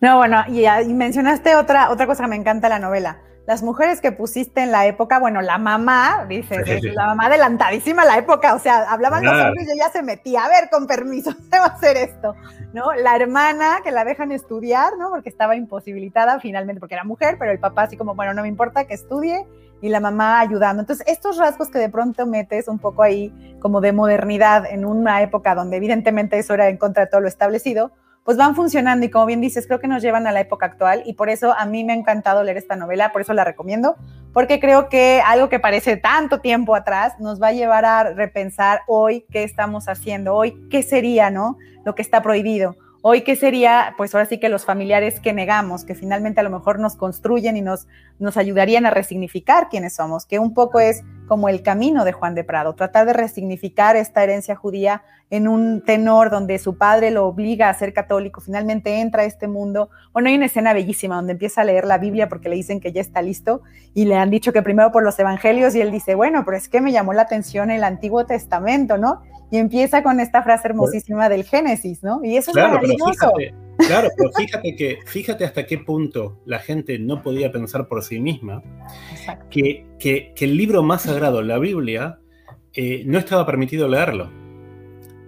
No, 0.00 0.18
bueno, 0.18 0.44
y, 0.48 0.92
mencionaste 0.92 1.56
otra, 1.56 1.90
otra 1.90 2.06
cosa 2.06 2.24
que 2.24 2.30
me 2.30 2.36
encanta 2.36 2.68
de 2.68 2.74
la 2.74 2.78
novela. 2.78 3.18
Las 3.46 3.62
mujeres 3.62 4.00
que 4.00 4.10
pusiste 4.10 4.60
en 4.60 4.72
la 4.72 4.86
época, 4.86 5.20
bueno, 5.20 5.40
la 5.40 5.56
mamá, 5.56 6.26
dice, 6.28 6.80
la 6.82 7.06
mamá 7.06 7.26
adelantadísima 7.26 8.02
a 8.02 8.06
la 8.06 8.18
época, 8.18 8.54
o 8.54 8.58
sea, 8.58 8.90
hablaban 8.90 9.24
los 9.24 9.40
hombres 9.40 9.68
y 9.68 9.72
ella 9.72 9.88
se 9.88 10.02
metía, 10.02 10.44
a 10.44 10.48
ver, 10.48 10.68
con 10.68 10.88
permiso, 10.88 11.30
se 11.50 11.58
va 11.58 11.66
a 11.66 11.68
hacer 11.68 11.96
esto, 11.96 12.34
¿no? 12.72 12.92
La 12.94 13.14
hermana 13.14 13.78
que 13.84 13.92
la 13.92 14.04
dejan 14.04 14.32
estudiar, 14.32 14.98
¿no? 14.98 15.10
Porque 15.10 15.28
estaba 15.28 15.54
imposibilitada 15.54 16.40
finalmente, 16.40 16.80
porque 16.80 16.96
era 16.96 17.04
mujer, 17.04 17.36
pero 17.38 17.52
el 17.52 17.60
papá 17.60 17.82
así 17.82 17.96
como, 17.96 18.16
bueno, 18.16 18.34
no 18.34 18.42
me 18.42 18.48
importa 18.48 18.84
que 18.88 18.94
estudie, 18.94 19.46
y 19.80 19.88
la 19.88 20.00
mamá 20.00 20.40
ayudando. 20.40 20.80
Entonces, 20.80 21.06
estos 21.08 21.36
rasgos 21.36 21.68
que 21.68 21.78
de 21.78 21.88
pronto 21.88 22.26
metes 22.26 22.68
un 22.68 22.78
poco 22.78 23.02
ahí 23.02 23.32
como 23.60 23.80
de 23.80 23.92
modernidad 23.92 24.66
en 24.66 24.84
una 24.84 25.22
época 25.22 25.54
donde 25.54 25.76
evidentemente 25.76 26.38
eso 26.38 26.54
era 26.54 26.68
en 26.68 26.78
contra 26.78 27.04
de 27.04 27.10
todo 27.10 27.20
lo 27.20 27.28
establecido, 27.28 27.92
pues 28.26 28.36
van 28.36 28.56
funcionando 28.56 29.06
y 29.06 29.10
como 29.10 29.24
bien 29.24 29.40
dices, 29.40 29.68
creo 29.68 29.78
que 29.78 29.86
nos 29.86 30.02
llevan 30.02 30.26
a 30.26 30.32
la 30.32 30.40
época 30.40 30.66
actual 30.66 31.04
y 31.06 31.12
por 31.12 31.30
eso 31.30 31.54
a 31.56 31.64
mí 31.64 31.84
me 31.84 31.92
ha 31.92 31.96
encantado 31.96 32.42
leer 32.42 32.56
esta 32.56 32.74
novela, 32.74 33.12
por 33.12 33.22
eso 33.22 33.32
la 33.32 33.44
recomiendo, 33.44 33.94
porque 34.32 34.58
creo 34.58 34.88
que 34.88 35.22
algo 35.24 35.48
que 35.48 35.60
parece 35.60 35.96
tanto 35.96 36.40
tiempo 36.40 36.74
atrás 36.74 37.14
nos 37.20 37.40
va 37.40 37.48
a 37.48 37.52
llevar 37.52 37.84
a 37.84 38.02
repensar 38.02 38.80
hoy 38.88 39.24
qué 39.30 39.44
estamos 39.44 39.88
haciendo, 39.88 40.34
hoy 40.34 40.68
qué 40.68 40.82
sería, 40.82 41.30
¿no? 41.30 41.56
Lo 41.84 41.94
que 41.94 42.02
está 42.02 42.20
prohibido. 42.20 42.76
Hoy, 43.08 43.20
¿qué 43.20 43.36
sería? 43.36 43.94
Pues 43.96 44.12
ahora 44.16 44.26
sí 44.26 44.38
que 44.38 44.48
los 44.48 44.64
familiares 44.64 45.20
que 45.20 45.32
negamos, 45.32 45.84
que 45.84 45.94
finalmente 45.94 46.40
a 46.40 46.42
lo 46.42 46.50
mejor 46.50 46.80
nos 46.80 46.96
construyen 46.96 47.56
y 47.56 47.62
nos, 47.62 47.86
nos 48.18 48.36
ayudarían 48.36 48.84
a 48.84 48.90
resignificar 48.90 49.68
quiénes 49.68 49.94
somos, 49.94 50.26
que 50.26 50.40
un 50.40 50.54
poco 50.54 50.80
es 50.80 51.04
como 51.28 51.48
el 51.48 51.62
camino 51.62 52.04
de 52.04 52.10
Juan 52.10 52.34
de 52.34 52.42
Prado, 52.42 52.74
tratar 52.74 53.06
de 53.06 53.12
resignificar 53.12 53.94
esta 53.94 54.24
herencia 54.24 54.56
judía 54.56 55.04
en 55.30 55.46
un 55.46 55.84
tenor 55.84 56.30
donde 56.30 56.58
su 56.58 56.78
padre 56.78 57.12
lo 57.12 57.26
obliga 57.26 57.68
a 57.68 57.74
ser 57.74 57.92
católico, 57.92 58.40
finalmente 58.40 59.00
entra 59.00 59.22
a 59.22 59.26
este 59.26 59.46
mundo. 59.46 59.88
Bueno, 60.12 60.28
hay 60.28 60.34
una 60.34 60.46
escena 60.46 60.72
bellísima 60.72 61.14
donde 61.14 61.34
empieza 61.34 61.60
a 61.60 61.64
leer 61.64 61.84
la 61.84 61.98
Biblia 61.98 62.28
porque 62.28 62.48
le 62.48 62.56
dicen 62.56 62.80
que 62.80 62.90
ya 62.90 63.02
está 63.02 63.22
listo 63.22 63.62
y 63.94 64.06
le 64.06 64.16
han 64.16 64.30
dicho 64.30 64.52
que 64.52 64.62
primero 64.62 64.90
por 64.90 65.04
los 65.04 65.16
evangelios 65.20 65.76
y 65.76 65.80
él 65.80 65.92
dice, 65.92 66.16
bueno, 66.16 66.42
pero 66.44 66.56
es 66.56 66.68
que 66.68 66.80
me 66.80 66.90
llamó 66.90 67.12
la 67.12 67.22
atención 67.22 67.70
el 67.70 67.84
Antiguo 67.84 68.26
Testamento, 68.26 68.98
¿no? 68.98 69.22
Y 69.50 69.58
empieza 69.58 70.02
con 70.02 70.20
esta 70.20 70.42
frase 70.42 70.68
hermosísima 70.68 71.28
del 71.28 71.44
Génesis, 71.44 72.02
¿no? 72.02 72.20
Y 72.24 72.36
eso 72.36 72.50
es 72.50 72.56
maravilloso. 72.56 73.32
claro, 73.78 74.08
pero 74.16 74.30
fíjate 74.32 74.74
que, 74.74 74.98
fíjate 75.06 75.44
hasta 75.44 75.66
qué 75.66 75.78
punto 75.78 76.40
la 76.44 76.58
gente 76.58 76.98
no 76.98 77.22
podía 77.22 77.52
pensar 77.52 77.86
por 77.86 78.02
sí 78.02 78.18
misma 78.18 78.62
que, 79.50 79.86
que, 79.98 80.34
el 80.38 80.56
libro 80.56 80.82
más 80.82 81.02
sagrado, 81.02 81.42
la 81.42 81.58
Biblia, 81.58 82.18
eh, 82.72 83.04
no 83.06 83.18
estaba 83.18 83.46
permitido 83.46 83.88
leerlo 83.88 84.30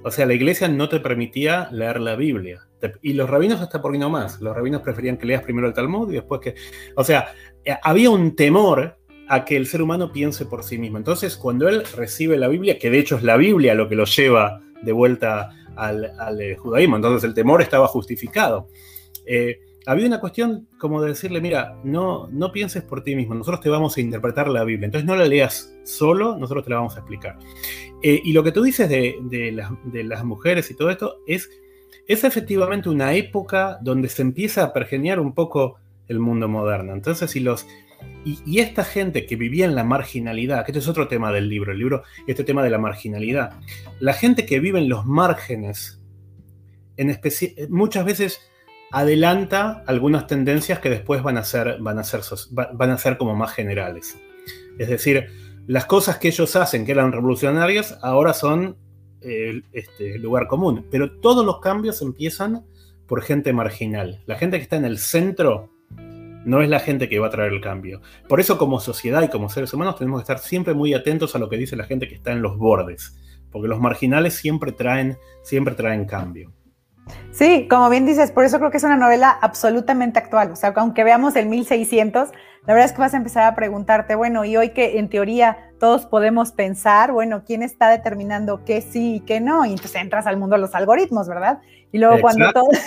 o 0.09 0.11
sea, 0.11 0.27
la 0.27 0.35
iglesia 0.35 0.69
no 0.69 0.89
te 0.89 1.01
permitía 1.01 1.69
leer 1.71 2.01
la 2.01 2.17
Biblia. 2.17 2.67
Y 3.03 3.15
los 3.15 3.29
rabinos 3.29 3.61
hasta 3.61 3.83
por 3.83 3.97
no 3.99 4.09
más. 4.09 4.41
Los 4.41 4.57
rabinos 4.57 4.83
preferían 4.83 5.17
que 5.17 5.27
leas 5.27 5.43
primero 5.43 5.67
el 5.67 5.75
Talmud 5.75 6.11
y 6.11 6.15
después 6.15 6.41
que... 6.41 6.55
O 6.95 7.05
sea, 7.05 7.35
eh, 7.65 7.77
había 7.83 8.09
un 8.11 8.37
temor 8.37 8.97
a 9.29 9.45
que 9.45 9.57
el 9.57 9.67
ser 9.67 9.83
humano 9.83 10.13
piense 10.13 10.47
por 10.47 10.65
sí 10.65 10.79
mismo. 10.79 10.99
Entonces, 10.99 11.37
cuando 11.37 11.69
él 11.69 11.85
recibe 11.97 12.37
la 12.37 12.49
Biblia, 12.49 12.79
que 12.79 12.91
de 12.91 12.99
hecho 12.99 13.17
es 13.17 13.23
la 13.23 13.37
Biblia 13.37 13.75
lo 13.75 13.89
que 13.89 13.95
lo 13.95 14.05
lleva 14.05 14.63
de 14.83 14.93
vuelta 14.93 15.51
al, 15.77 16.41
eh, 16.41 16.57
judaísmo, 16.57 16.97
entonces 16.97 17.25
el 17.25 17.35
temor 17.35 17.63
estaba 17.63 17.87
justificado. 17.89 18.69
Eh, 19.27 19.61
había 19.87 20.07
una 20.07 20.21
cuestión 20.21 20.69
como 20.79 21.01
de 21.01 21.11
decirle, 21.11 21.41
mira, 21.41 21.79
no, 21.85 22.29
no 22.31 22.53
pienses 22.53 22.83
por 22.83 23.03
ti 23.03 23.17
mismo, 23.17 23.35
nosotros 23.35 23.61
te 23.63 23.71
vamos 23.71 23.97
a 23.97 24.01
interpretar 24.01 24.49
la 24.49 24.65
Biblia, 24.65 24.87
entonces 24.87 25.07
no 25.07 25.17
la 25.17 25.25
leas 25.25 25.75
solo, 25.85 26.37
nosotros 26.37 26.65
te 26.65 26.71
la 26.71 26.77
vamos 26.77 26.97
a 26.97 27.01
explicar. 27.01 27.39
Eh, 28.03 28.21
y 28.23 28.33
lo 28.33 28.45
que 28.45 28.53
tú 28.53 28.63
dices 28.63 28.89
de, 28.89 29.53
las 30.05 30.25
mujeres 30.25 30.71
y 30.71 30.75
todo 30.75 30.91
esto 30.91 31.21
es, 31.27 31.49
es 32.07 32.25
efectivamente 32.25 32.89
una 32.89 33.15
época 33.15 33.79
donde 33.81 34.09
se 34.09 34.23
empieza 34.23 34.65
a 34.65 34.73
pergeniar 34.73 35.21
un 35.21 35.33
poco 35.33 35.79
el 36.07 36.19
mundo 36.19 36.49
moderno. 36.49 36.93
Entonces, 36.93 37.31
si 37.31 37.41
los... 37.41 37.67
Y, 38.25 38.61
esta 38.61 38.85
gente 38.85 39.25
que 39.25 39.37
vivía 39.37 39.65
en 39.65 39.75
la 39.75 39.85
marginalidad, 39.85 40.65
que 40.65 40.73
este 40.73 40.81
es 40.81 40.89
otro 40.89 41.09
tema 41.09 41.33
del 41.33 41.49
libro, 41.49 41.73
el 41.73 41.79
libro, 41.79 42.03
este 42.27 42.45
tema 42.45 42.63
de 42.63 42.71
la 42.71 42.79
marginalidad, 42.79 43.53
la 44.01 44.13
gente 44.13 44.45
que 44.45 44.61
vive 44.61 44.79
en 44.79 44.89
los 44.89 45.07
márgenes, 45.07 46.01
en 46.97 47.19
muchas 47.71 48.05
veces 48.05 48.41
adelanta 48.91 49.83
algunas 49.87 50.27
tendencias 50.27 50.81
que 50.81 50.91
después 50.91 51.23
van 51.23 51.39
a 51.39 51.45
ser, 51.45 51.79
van 51.81 51.99
a 51.99 52.05
ser, 52.05 52.21
van 52.51 52.91
a 52.91 52.99
ser 52.99 53.17
como 53.17 53.35
más 53.35 53.53
generales. 53.53 54.19
Es 54.79 54.89
decir, 54.89 55.29
las 55.67 55.87
cosas 55.87 56.19
que 56.19 56.29
ellos 56.29 56.57
hacen, 56.57 56.85
que 56.85 56.93
eran 56.93 57.13
revolucionarias, 57.13 57.99
ahora 58.03 58.33
son 58.33 58.77
eh, 59.21 59.63
este, 59.73 60.19
lugar 60.19 60.47
común. 60.47 60.87
Pero 60.91 61.19
todos 61.21 61.45
los 61.45 61.61
cambios 61.61 62.01
empiezan 62.03 62.65
por 63.07 63.23
gente 63.23 63.53
marginal. 63.53 64.23
La 64.27 64.37
gente 64.37 64.57
que 64.59 64.63
está 64.63 64.77
en 64.77 64.85
el 64.85 64.99
centro 64.99 65.71
no 66.49 66.63
es 66.63 66.69
la 66.69 66.81
gente 66.81 67.09
que 67.09 67.19
va 67.19 67.27
a 67.27 67.31
traer 67.31 67.53
el 67.53 67.61
cambio. 67.61 68.01
Por 68.27 68.41
eso 68.41 68.57
como 68.57 68.81
sociedad 68.81 69.23
y 69.23 69.29
como 69.29 69.51
seres 69.51 69.73
humanos 69.75 69.97
tenemos 69.97 70.21
que 70.21 70.23
estar 70.23 70.39
siempre 70.39 70.73
muy 70.73 70.95
atentos 70.95 71.35
a 71.35 71.39
lo 71.39 71.49
que 71.49 71.59
dice 71.59 71.77
la 71.77 71.85
gente 71.85 72.09
que 72.09 72.15
está 72.15 72.33
en 72.33 72.41
los 72.41 72.57
bordes, 72.57 73.17
porque 73.53 73.69
los 73.69 73.81
marginales 73.81 74.35
siempre 74.35 74.73
traen, 74.73 75.19
siempre 75.43 75.75
traen 75.75 76.07
cambio. 76.07 76.53
Sí, 77.33 77.69
como 77.69 77.89
bien 77.91 78.07
dices, 78.07 78.33
por 78.33 78.45
eso 78.45 78.59
creo 78.59 78.71
que 78.71 78.79
es 78.79 78.85
una 78.85 78.97
novela 78.97 79.31
absolutamente 79.31 80.19
actual. 80.19 80.51
O 80.51 80.57
sea, 80.57 80.73
aunque 80.77 81.05
veamos 81.05 81.37
el 81.37 81.47
1600, 81.47 82.31
la 82.67 82.75
verdad 82.75 82.87
es 82.87 82.93
que 82.93 83.01
vas 83.01 83.15
a 83.15 83.19
empezar 83.19 83.45
a 83.45 83.55
preguntarte, 83.55 84.15
bueno, 84.15 84.45
y 84.45 84.57
hoy 84.57 84.71
que 84.71 84.99
en 84.99 85.09
teoría 85.09 85.71
todos 85.79 86.07
podemos 86.07 86.53
pensar, 86.53 87.13
bueno, 87.13 87.45
¿quién 87.47 87.63
está 87.63 87.89
determinando 87.89 88.65
qué 88.65 88.81
sí 88.81 89.17
y 89.17 89.21
qué 89.21 89.41
no? 89.41 89.65
Y 89.65 89.71
entonces 89.71 89.95
entras 89.97 90.27
al 90.27 90.37
mundo 90.37 90.57
de 90.57 90.63
los 90.63 90.75
algoritmos, 90.75 91.29
¿verdad? 91.29 91.61
Y 91.93 91.99
luego 91.99 92.21
cuando 92.21 92.53
todo... 92.53 92.69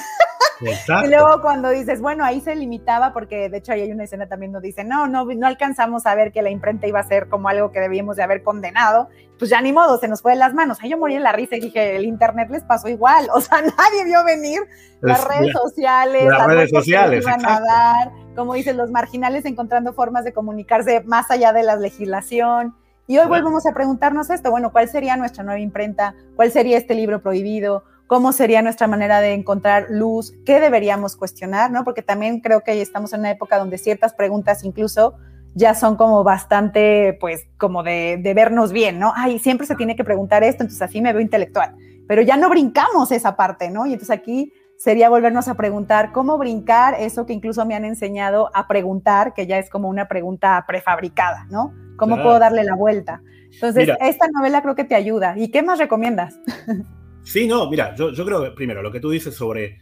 Y 0.62 1.08
luego 1.08 1.42
cuando 1.42 1.70
dices, 1.70 2.02
bueno, 2.02 2.24
ahí 2.24 2.40
se 2.40 2.56
limitaba, 2.56 3.14
porque 3.14 3.50
de 3.50 3.58
hecho 3.58 3.74
ahí 3.74 3.82
hay 3.82 3.92
una 3.92 4.04
escena 4.04 4.28
también 4.28 4.52
donde 4.52 4.68
dice, 4.68 4.84
no, 4.84 5.08
no, 5.08 5.26
no 5.26 5.48
alcanzamos 5.48 6.06
a 6.06 6.14
ver 6.14 6.32
que 6.32 6.42
la 6.42 6.52
imprenta 6.52 6.88
iba 6.88 7.00
a 7.00 7.04
ser 7.04 7.30
como 7.30 7.50
algo 7.50 7.72
que 7.72 7.80
debíamos 7.80 8.18
de 8.18 8.24
haber 8.24 8.44
condenado, 8.44 9.10
pues 9.40 9.50
ya 9.50 9.60
ni 9.62 9.74
modo, 9.74 9.98
se 9.98 10.08
nos 10.08 10.22
fue 10.22 10.34
de 10.34 10.38
las 10.38 10.54
manos. 10.54 10.78
Ahí 10.82 10.92
yo 10.92 10.98
morí 10.98 11.16
en 11.16 11.24
la 11.24 11.32
risa 11.32 11.56
y 11.56 11.62
dije, 11.62 11.96
el 11.96 12.06
internet 12.06 12.50
les 12.52 12.64
pasó 12.64 12.88
igual, 12.90 13.28
o 13.34 13.42
sea, 13.42 13.62
nadie 13.62 14.06
vio 14.06 14.24
venir 14.24 14.62
las 15.02 15.28
redes 15.28 15.52
sociales, 15.52 16.26
las, 16.26 16.46
redes 16.46 16.70
sociales, 16.70 17.24
iban 17.24 17.44
a 17.44 17.60
dar, 17.60 18.12
como 18.36 18.54
dicen, 18.54 18.78
los 18.78 18.92
marginales 18.92 19.46
encontrando 19.46 19.94
formas 19.94 20.24
de 20.24 20.34
comunicarse 20.34 21.02
más 21.06 21.32
allá 21.32 21.54
de 21.54 21.64
la 21.64 21.76
legislación. 21.76 22.76
Y 23.08 23.18
hoy 23.18 23.28
volvemos 23.28 23.66
a 23.66 23.74
preguntarnos 23.74 24.30
esto, 24.30 24.52
bueno, 24.52 24.72
¿cuál 24.72 24.88
sería 24.88 25.18
nuestra 25.18 25.44
nueva 25.44 25.60
imprenta? 25.60 26.14
¿Cuál 26.36 26.52
sería 26.52 26.78
este 26.78 26.94
libro 26.94 27.22
prohibido? 27.22 27.84
Cómo 28.12 28.34
sería 28.34 28.62
nuestra 28.62 28.88
manera 28.88 29.22
de 29.22 29.32
encontrar 29.32 29.86
luz, 29.90 30.34
qué 30.46 30.60
deberíamos 30.60 31.16
cuestionar, 31.16 31.72
¿no? 31.72 31.86
Porque 31.86 32.02
también 32.02 32.42
creo 32.42 32.60
que 32.60 32.82
estamos 32.82 33.14
en 33.14 33.22
una 33.22 33.32
época 33.32 33.58
donde 33.58 33.78
ciertas 33.78 34.14
preguntas 34.14 34.66
incluso 34.66 35.16
ya 35.54 35.76
son 35.76 35.96
como 35.96 36.22
bastante, 36.22 37.18
pues, 37.22 37.48
como 37.58 37.84
de, 37.84 38.20
vernos 38.36 38.74
bien, 38.74 39.00
¿no? 39.00 39.14
Ay, 39.16 39.40
siempre 39.40 39.66
se 39.66 39.76
tiene 39.76 39.96
que 39.96 40.04
preguntar 40.04 40.44
esto, 40.44 40.64
entonces 40.64 40.82
así 40.82 41.00
me 41.00 41.14
veo 41.14 41.22
intelectual, 41.22 41.74
pero 42.06 42.22
ya 42.22 42.36
no 42.36 42.50
brincamos 42.50 43.14
esa 43.14 43.38
parte, 43.38 43.72
¿no? 43.72 43.86
Y 43.86 43.94
entonces 43.94 44.14
aquí 44.14 44.52
sería 44.78 45.08
volvernos 45.08 45.48
a 45.48 45.54
preguntar 45.54 46.12
cómo 46.12 46.38
brincar 46.38 46.96
eso 47.00 47.26
que 47.26 47.32
incluso 47.32 47.66
me 47.66 47.76
han 47.76 47.86
enseñado 47.86 48.52
a 48.54 48.68
preguntar, 48.68 49.34
que 49.34 49.48
ya 49.48 49.58
es 49.58 49.70
como 49.70 49.88
una 49.88 50.10
pregunta 50.10 50.62
prefabricada, 50.68 51.46
¿no? 51.50 51.72
¿Cómo 51.96 52.22
puedo 52.22 52.40
darle 52.40 52.66
la 52.66 52.76
vuelta? 52.76 53.22
Entonces, 53.54 53.88
esta 54.02 54.28
novela 54.34 54.62
creo 54.62 54.76
que 54.76 54.84
te 54.84 54.96
ayuda. 54.96 55.36
¿Y 55.38 55.50
qué 55.50 55.64
más 55.64 55.80
recomiendas? 55.80 56.38
Sí, 57.24 57.48
no, 57.48 57.70
mira, 57.70 57.96
yo, 57.96 58.12
yo 58.12 58.26
creo 58.26 58.44
que 58.44 58.52
primero 58.52 58.82
lo 58.82 58.92
que 58.92 59.00
tú 59.00 59.10
dices 59.10 59.36
sobre 59.36 59.80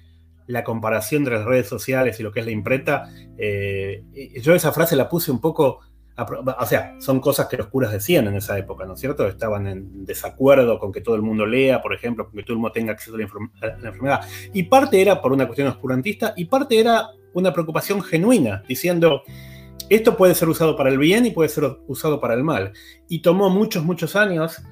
la 0.49 0.63
comparación 0.63 1.23
de 1.23 1.31
las 1.31 1.45
redes 1.45 1.67
sociales 1.67 2.19
y 2.19 2.23
lo 2.23 2.31
que 2.31 2.39
es 2.39 2.45
la 2.45 2.51
imprenta, 2.51 3.07
eh, 3.37 4.03
yo 4.41 4.55
esa 4.55 4.71
frase 4.71 4.95
la 4.95 5.07
puse 5.07 5.31
un 5.31 5.39
poco, 5.39 5.81
o 6.17 6.65
sea, 6.65 6.95
son 6.99 7.19
cosas 7.19 7.45
que 7.47 7.55
los 7.55 7.67
curas 7.67 7.91
decían 7.91 8.27
en 8.27 8.35
esa 8.35 8.57
época, 8.57 8.83
¿no 8.85 8.95
es 8.95 8.99
cierto? 8.99 9.27
Estaban 9.27 9.67
en 9.67 10.05
desacuerdo 10.05 10.79
con 10.79 10.91
que 10.91 11.01
todo 11.01 11.13
el 11.13 11.21
mundo 11.21 11.45
lea, 11.45 11.83
por 11.83 11.93
ejemplo, 11.93 12.25
con 12.25 12.33
que 12.33 12.41
todo 12.41 12.53
el 12.53 12.59
mundo 12.61 12.71
tenga 12.71 12.93
acceso 12.93 13.15
a 13.15 13.19
la, 13.19 13.73
enfermedad. 13.73 14.21
Y 14.51 14.63
parte 14.63 14.99
era 14.99 15.21
por 15.21 15.33
una 15.33 15.45
cuestión 15.45 15.67
oscurantista 15.67 16.33
y 16.35 16.45
parte 16.45 16.79
era 16.79 17.09
una 17.33 17.53
preocupación 17.53 18.01
genuina, 18.01 18.63
diciendo, 18.67 19.21
esto 19.87 20.17
puede 20.17 20.33
ser 20.33 20.49
usado 20.49 20.75
para 20.75 20.89
el 20.89 20.97
bien 20.97 21.27
y 21.27 21.31
puede 21.31 21.49
ser 21.49 21.77
usado 21.85 22.19
para 22.19 22.33
el 22.33 22.43
mal. 22.43 22.73
Y 23.07 23.21
tomó 23.21 23.51
muchos, 23.51 23.83
muchos 23.83 24.15
años, 24.15 24.63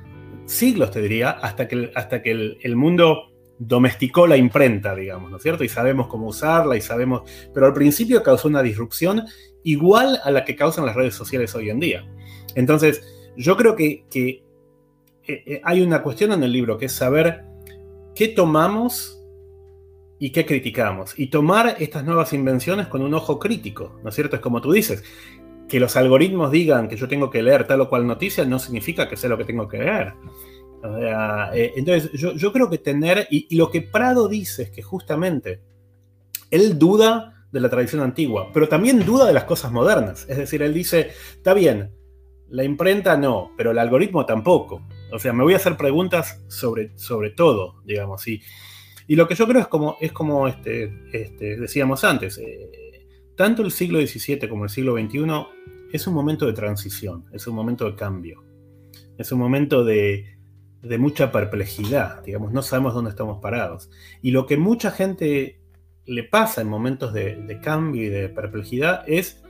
siglos 0.47 0.91
te 0.91 1.01
diría, 1.01 1.31
hasta 1.31 1.67
que, 1.67 1.91
hasta 1.93 2.21
que 2.21 2.57
el, 2.59 2.75
mundo 2.75 3.31
domesticó 3.59 4.25
la 4.25 4.37
imprenta, 4.37 4.95
digamos, 4.95 5.29
¿no 5.29 5.37
es 5.37 5.43
cierto? 5.43 5.63
Y 5.63 5.69
sabemos 5.69 6.07
cómo 6.07 6.27
usarla 6.27 6.75
y 6.75 6.81
sabemos, 6.81 7.29
pero 7.53 7.65
al 7.67 7.73
principio 7.73 8.23
causó 8.23 8.47
una 8.47 8.63
disrupción 8.63 9.23
igual 9.63 10.19
a 10.23 10.31
la 10.31 10.45
que 10.45 10.55
causan 10.55 10.85
las 10.85 10.95
redes 10.95 11.15
sociales 11.15 11.53
hoy 11.53 11.69
en 11.69 11.79
día. 11.79 12.07
Entonces, 12.55 13.03
yo 13.35 13.57
creo 13.57 13.75
que, 13.75 14.05
que 14.09 14.43
eh, 15.27 15.43
eh, 15.45 15.61
hay 15.63 15.81
una 15.81 16.01
cuestión 16.01 16.31
en 16.31 16.43
el 16.43 16.51
libro 16.51 16.77
que 16.77 16.85
es 16.85 16.93
saber 16.93 17.43
qué 18.15 18.29
tomamos 18.29 19.17
y 20.19 20.31
qué 20.31 20.45
criticamos. 20.45 21.17
Y 21.17 21.27
tomar 21.27 21.75
estas 21.79 22.03
nuevas 22.03 22.33
invenciones 22.33 22.87
con 22.87 23.01
un 23.01 23.13
ojo 23.13 23.39
crítico, 23.39 23.99
¿no 24.03 24.09
es 24.09 24.15
cierto? 24.15 24.35
Es 24.35 24.41
como 24.41 24.61
tú 24.61 24.71
dices, 24.71 25.03
que 25.67 25.79
los 25.79 25.95
algoritmos 25.95 26.51
digan 26.51 26.87
que 26.87 26.95
yo 26.95 27.07
tengo 27.07 27.29
que 27.29 27.43
leer 27.43 27.67
tal 27.67 27.81
o 27.81 27.89
cual 27.89 28.07
noticia 28.07 28.45
no 28.45 28.59
significa 28.59 29.07
que 29.09 29.17
sé 29.17 29.27
lo 29.27 29.37
que 29.37 29.45
tengo 29.45 29.67
que 29.67 29.79
leer. 29.79 30.13
Eh, 31.53 31.73
entonces, 31.75 32.11
yo, 32.13 32.53
creo 32.53 32.69
que 32.69 32.77
tener, 32.77 33.27
y, 33.29 33.55
lo 33.55 33.69
que 33.69 33.81
Prado 33.81 34.27
dice 34.27 34.63
es 34.63 34.71
que 34.71 34.81
justamente 34.81 35.61
él 36.51 36.79
duda 36.79 37.45
de 37.51 37.59
la 37.59 37.69
tradición 37.69 38.01
antigua, 38.01 38.49
pero 38.53 38.67
también 38.67 39.05
duda 39.05 39.25
de 39.25 39.33
las 39.33 39.43
cosas 39.43 39.71
modernas. 39.71 40.25
Es 40.29 40.37
decir, 40.37 40.61
él 40.61 40.73
dice, 40.73 41.11
está 41.35 41.53
bien, 41.53 41.91
la 42.49 42.63
imprenta 42.63 43.17
no, 43.17 43.51
pero 43.57 43.71
el 43.71 43.79
algoritmo 43.79 44.25
tampoco. 44.25 44.81
O 45.11 45.19
sea, 45.19 45.33
me 45.33 45.43
voy 45.43 45.53
a 45.53 45.57
hacer 45.57 45.75
preguntas 45.75 46.43
sobre, 46.47 46.97
sobre 46.97 47.31
todo, 47.31 47.81
digamos. 47.85 48.27
Y, 48.27 48.41
y 49.07 49.15
lo 49.15 49.27
que 49.27 49.35
yo 49.35 49.47
creo 49.47 49.61
es 49.61 49.67
como, 49.67 49.97
es 49.99 50.11
como 50.11 50.47
este, 50.47 50.93
este 51.13 51.57
decíamos 51.57 52.03
antes, 52.03 52.37
eh, 52.37 52.86
tanto 53.37 53.61
el 53.61 53.71
siglo 53.71 53.99
XVII 54.05 54.49
como 54.49 54.65
el 54.65 54.69
siglo 54.69 54.97
XXI 54.97 55.25
es 55.93 56.05
un 56.07 56.13
momento 56.13 56.45
de 56.45 56.53
transición, 56.53 57.25
es 57.31 57.47
un 57.47 57.55
momento 57.55 57.85
de 57.85 57.95
cambio, 57.95 58.43
es 59.17 59.31
un 59.31 59.39
momento 59.39 59.85
de, 59.85 60.37
de 60.81 60.97
mucha 60.97 61.31
perplejidad, 61.31 62.23
digamos, 62.23 62.51
no 62.51 62.61
sabemos 62.61 62.93
dónde 62.93 63.11
estamos 63.11 63.39
parados. 63.41 63.89
Y 64.21 64.31
lo 64.31 64.45
que 64.45 64.57
mucha 64.57 64.91
gente 64.91 65.61
le 66.07 66.23
pasa 66.23 66.61
en 66.61 66.69
momentos 66.69 67.13
de, 67.13 67.59
cambio 67.61 68.03
y 68.03 68.09
de 68.09 68.29
perplejidad 68.29 69.03
es 69.07 69.43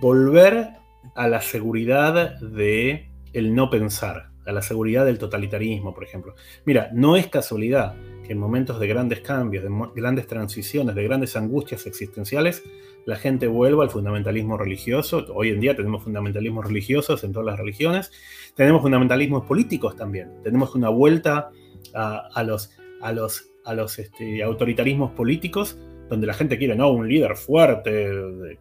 volver 0.00 0.68
a 1.14 1.28
la 1.28 1.40
seguridad 1.40 2.40
de 2.40 3.10
el 3.32 3.54
no 3.54 3.68
pensar, 3.68 4.30
a 4.46 4.52
la 4.52 4.62
seguridad 4.62 5.04
del 5.04 5.18
totalitarismo, 5.18 5.94
por 5.94 6.04
ejemplo. 6.04 6.34
Mira, 6.64 6.90
no 6.94 7.16
es 7.16 7.26
casualidad 7.26 7.96
en 8.28 8.38
momentos 8.38 8.78
de 8.78 8.86
grandes 8.86 9.20
cambios, 9.20 9.64
de 9.64 10.00
grandes 10.00 10.26
transiciones, 10.26 10.94
de 10.94 11.04
grandes 11.04 11.36
angustias 11.36 11.86
existenciales, 11.86 12.62
la 13.06 13.16
gente 13.16 13.46
vuelva 13.46 13.84
al 13.84 13.90
fundamentalismo 13.90 14.58
religioso. 14.58 15.24
Hoy 15.34 15.48
en 15.48 15.60
día 15.60 15.74
tenemos 15.74 16.02
fundamentalismos 16.02 16.66
religiosos 16.66 17.24
en 17.24 17.32
todas 17.32 17.46
las 17.46 17.58
religiones, 17.58 18.12
tenemos 18.54 18.82
fundamentalismos 18.82 19.46
políticos 19.46 19.96
también, 19.96 20.42
tenemos 20.42 20.74
una 20.74 20.90
vuelta 20.90 21.50
a, 21.94 22.42
los, 22.42 22.70
a 23.00 23.12
los, 23.12 23.50
a 23.64 23.74
los 23.74 23.98
este, 23.98 24.42
autoritarismos 24.42 25.12
políticos, 25.12 25.78
donde 26.08 26.26
la 26.26 26.34
gente 26.34 26.58
quiere, 26.58 26.76
no, 26.76 26.90
un 26.90 27.08
líder 27.08 27.36
fuerte. 27.36 28.58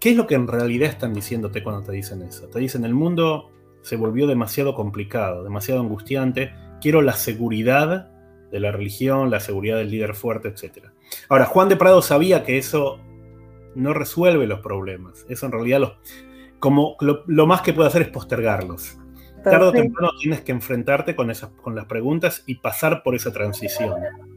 ¿Qué 0.00 0.10
es 0.10 0.16
lo 0.16 0.26
que 0.26 0.34
en 0.34 0.48
realidad 0.48 0.88
están 0.88 1.14
diciéndote 1.14 1.62
cuando 1.62 1.82
te 1.82 1.92
dicen 1.92 2.22
eso? 2.22 2.48
Te 2.48 2.58
dicen, 2.58 2.84
el 2.84 2.94
mundo 2.94 3.50
se 3.82 3.96
volvió 3.96 4.26
demasiado 4.26 4.74
complicado, 4.74 5.44
demasiado 5.44 5.80
angustiante, 5.80 6.52
quiero 6.80 7.02
la 7.02 7.14
seguridad 7.14 8.11
de 8.52 8.60
la 8.60 8.70
religión, 8.70 9.30
la 9.30 9.40
seguridad 9.40 9.78
del 9.78 9.90
líder 9.90 10.14
fuerte, 10.14 10.48
etc. 10.48 10.88
Ahora, 11.28 11.46
Juan 11.46 11.68
de 11.68 11.76
Prado 11.76 12.02
sabía 12.02 12.44
que 12.44 12.58
eso 12.58 13.00
no 13.74 13.94
resuelve 13.94 14.46
los 14.46 14.60
problemas. 14.60 15.24
Eso 15.28 15.46
en 15.46 15.52
realidad 15.52 15.80
lo, 15.80 15.96
como 16.60 16.96
lo, 17.00 17.46
más 17.46 17.62
que 17.62 17.72
puede 17.72 17.88
hacer 17.88 18.02
es 18.02 18.08
postergarlos. 18.08 18.98
Tarde 19.42 19.66
o 19.66 19.72
temprano 19.72 20.10
tienes 20.20 20.40
que 20.40 20.52
enfrentarte 20.52 21.16
con, 21.16 21.30
esas, 21.30 21.50
con 21.50 21.74
las 21.74 21.86
preguntas 21.86 22.42
y 22.46 22.56
pasar 22.56 23.02
por 23.02 23.14
esa 23.14 23.32
transición. 23.32 23.94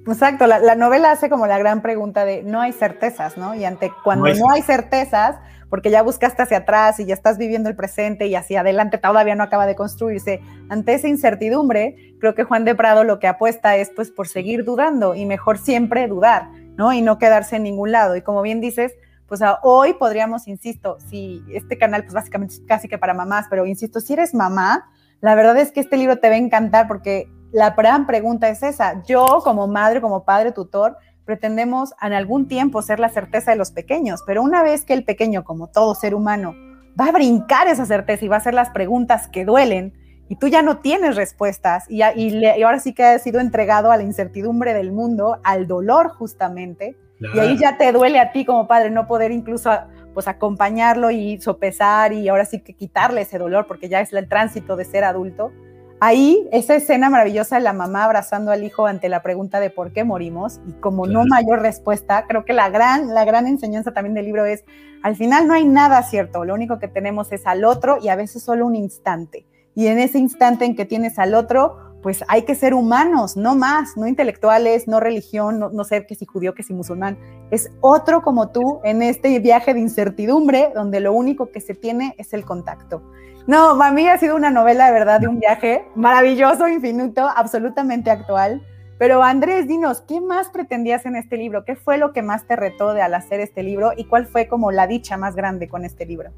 Exacto, 0.08 0.46
la, 0.46 0.76
novela 0.76 1.12
hace 1.12 1.30
como 1.30 1.48
la 1.48 1.58
gran 1.58 1.82
pregunta 1.82 2.26
de 2.26 2.44
no 2.44 2.62
hay 2.62 2.72
certezas, 2.72 3.38
¿no? 3.38 3.56
Y 3.56 3.66
ante 3.66 3.92
cuando 4.04 4.32
no 4.34 4.52
hay, 4.52 4.62
certezas, 4.62 5.38
porque 5.70 5.90
ya 5.90 6.04
buscaste 6.04 6.44
hacia 6.44 6.58
atrás 6.58 7.00
y 7.00 7.06
ya 7.06 7.14
estás 7.14 7.38
viviendo 7.38 7.70
el 7.70 7.76
presente 7.76 8.28
y 8.28 8.36
hacia 8.36 8.62
adelante 8.62 8.98
todavía 8.98 9.36
no 9.36 9.44
acaba 9.44 9.66
de 9.66 9.76
construirse, 9.76 10.42
ante 10.70 10.94
esa 10.94 11.08
incertidumbre, 11.08 12.16
creo 12.20 12.36
que 12.36 12.44
Juan 12.44 12.66
de 12.66 12.76
Prado 12.76 13.04
lo 13.04 13.20
que 13.20 13.28
apuesta 13.28 13.76
es 13.78 13.90
pues 13.96 14.12
por 14.12 14.28
seguir 14.28 14.64
dudando 14.64 15.16
y 15.16 15.26
mejor 15.26 15.58
siempre 15.58 16.08
dudar, 16.08 16.50
¿no? 16.78 16.94
Y 16.94 17.02
no 17.02 17.18
quedarse 17.18 17.56
en 17.56 17.64
ningún 17.64 17.92
lado. 17.92 18.16
Y 18.16 18.22
como 18.22 18.42
bien 18.44 18.62
dices, 18.62 18.94
pues 19.28 19.42
hoy 19.64 19.94
podríamos, 19.94 20.48
insisto, 20.48 20.98
si 21.10 21.44
este 21.52 21.78
canal 21.78 22.04
pues 22.04 22.14
básicamente 22.14 22.56
es 22.56 22.62
casi 22.68 22.88
que 22.88 22.98
para 22.98 23.14
mamás, 23.14 23.48
pero 23.50 23.66
insisto, 23.66 24.00
si 24.00 24.14
eres 24.14 24.34
mamá, 24.34 24.90
la 25.22 25.36
verdad 25.36 25.58
es 25.58 25.72
que 25.72 25.80
este 25.80 25.98
libro 25.98 26.18
te 26.18 26.30
va 26.30 26.36
a 26.36 26.38
encantar 26.38 26.88
porque 26.88 27.28
la 27.52 27.72
gran 27.72 28.06
pregunta 28.06 28.50
es 28.50 28.62
esa. 28.64 29.02
Yo 29.04 29.40
como 29.44 29.68
madre, 29.68 30.02
como 30.02 30.26
padre, 30.26 30.52
tutor, 30.52 30.98
pretendemos 31.26 31.94
en 32.02 32.14
algún 32.14 32.48
tiempo 32.48 32.82
ser 32.82 33.00
la 33.00 33.10
certeza 33.10 33.52
de 33.52 33.58
los 33.58 33.72
pequeños, 33.72 34.22
pero 34.26 34.44
una 34.44 34.62
vez 34.62 34.86
que 34.86 34.94
el 34.94 35.04
pequeño, 35.04 35.44
como 35.44 35.68
todo 35.68 35.96
ser 35.96 36.14
humano, 36.14 36.54
va 37.00 37.06
a 37.08 37.12
brincar 37.12 37.68
esa 37.68 37.86
certeza 37.86 38.24
y 38.24 38.28
va 38.28 38.36
a 38.36 38.40
hacer 38.40 38.54
las 38.54 38.70
preguntas 38.70 39.28
que 39.28 39.46
duelen, 39.46 39.94
y 40.28 40.38
tú 40.38 40.48
ya 40.48 40.62
no 40.64 40.80
tienes 40.80 41.16
respuestas, 41.16 41.86
y, 41.90 42.04
y, 42.04 42.46
y 42.46 42.64
ahora 42.64 42.80
sí 42.80 42.94
que 42.94 43.04
has 43.04 43.24
sido 43.24 43.40
entregado 43.40 43.92
a 43.92 43.98
la 43.98 44.04
incertidumbre 44.04 44.74
del 44.74 44.92
mundo, 44.92 45.40
al 45.44 45.68
dolor 45.68 46.10
justamente, 46.10 46.98
y 47.20 47.40
ahí 47.40 47.58
ya 47.58 47.78
te 47.78 47.92
duele 47.92 48.20
a 48.20 48.32
ti 48.32 48.46
como 48.46 48.68
padre 48.68 48.90
no 48.90 49.08
poder 49.08 49.32
incluso 49.32 49.72
pues 50.14 50.28
acompañarlo 50.28 51.12
y 51.12 51.40
sopesar 51.42 52.14
y 52.14 52.28
ahora 52.30 52.46
sí 52.46 52.62
que 52.62 52.74
quitarle 52.74 53.22
ese 53.22 53.38
dolor 53.38 53.68
porque 53.68 53.90
ya 53.90 54.00
es 54.02 54.12
el 54.14 54.28
tránsito 54.28 54.76
de 54.76 54.86
ser 54.86 55.04
adulto. 55.04 55.52
Ahí 56.00 56.48
esa 56.52 56.76
escena 56.76 57.10
maravillosa 57.10 57.56
de 57.56 57.62
la 57.62 57.74
mamá 57.74 58.04
abrazando 58.04 58.52
al 58.52 58.64
hijo 58.64 58.86
ante 58.86 59.08
la 59.08 59.22
pregunta 59.22 59.60
de 59.60 59.70
por 59.70 59.94
qué 59.94 60.04
morimos 60.04 60.60
y 60.68 60.74
como 60.74 61.06
no 61.06 61.24
mayor 61.26 61.62
respuesta, 61.62 62.26
creo 62.28 62.44
que 62.44 62.54
la 62.54 62.70
gran 62.70 63.14
la 63.14 63.24
gran 63.26 63.48
enseñanza 63.48 63.94
también 63.94 64.14
del 64.14 64.26
libro 64.26 64.46
es 64.46 64.66
al 65.04 65.16
final 65.16 65.48
no 65.48 65.54
hay 65.54 65.66
nada 65.66 66.02
cierto, 66.04 66.44
lo 66.46 66.54
único 66.54 66.80
que 66.80 66.88
tenemos 66.88 67.32
es 67.32 67.46
al 67.46 67.64
otro 67.64 67.98
y 68.02 68.10
a 68.10 68.16
veces 68.16 68.44
solo 68.44 68.66
un 68.66 68.76
instante. 68.76 69.46
Y 69.76 69.88
en 69.88 70.00
ese 70.00 70.18
instante 70.18 70.66
en 70.66 70.76
que 70.76 70.86
tienes 70.86 71.20
al 71.20 71.34
otro, 71.34 71.85
pues 72.06 72.24
hay 72.28 72.44
que 72.44 72.54
ser 72.54 72.76
humanos, 72.76 73.36
no 73.36 73.56
más, 73.56 73.98
no 73.98 74.06
intelectuales, 74.06 74.88
no 74.88 75.00
religión, 75.00 75.58
no, 75.58 75.84
ser 75.84 76.06
que 76.06 76.14
si 76.14 76.28
judío, 76.28 76.54
que 76.54 76.62
si 76.62 76.72
musulmán. 76.72 77.18
Es 77.50 77.72
otro 77.82 78.22
como 78.22 78.52
tú 78.52 78.80
en 78.84 79.02
este 79.02 79.40
viaje 79.40 79.74
de 79.74 79.80
incertidumbre 79.80 80.70
donde 80.76 81.00
lo 81.00 81.14
único 81.14 81.50
que 81.50 81.62
se 81.62 81.74
tiene 81.74 82.14
es 82.20 82.34
el 82.34 82.46
contacto. 82.46 83.02
No, 83.48 83.76
para 83.80 83.92
mí 83.92 84.08
ha 84.08 84.20
sido 84.20 84.36
una 84.36 84.52
novela 84.52 84.86
de 84.86 84.92
verdad 84.92 85.20
de 85.20 85.28
un 85.28 85.40
viaje 85.40 85.88
maravilloso, 85.96 86.68
infinito, 86.68 87.28
absolutamente 87.28 88.12
actual. 88.12 88.62
Pero 89.00 89.24
Andrés, 89.24 89.68
dinos, 89.68 90.04
¿qué 90.08 90.22
más 90.22 90.50
pretendías 90.50 91.08
en 91.08 91.16
este 91.16 91.38
libro? 91.38 91.66
¿Qué 91.66 91.76
fue 91.76 91.98
lo 91.98 92.14
que 92.14 92.22
más 92.22 92.46
te 92.46 92.56
retó 92.56 92.94
de 92.94 93.02
al 93.02 93.16
hacer 93.16 93.40
este 93.40 93.64
libro 93.64 93.94
y 93.98 94.06
cuál 94.06 94.28
fue 94.28 94.48
como 94.48 94.72
la 94.72 94.86
dicha 94.86 95.18
más 95.18 95.36
grande 95.36 95.68
con 95.68 95.86
este 95.86 96.06
libro? 96.06 96.30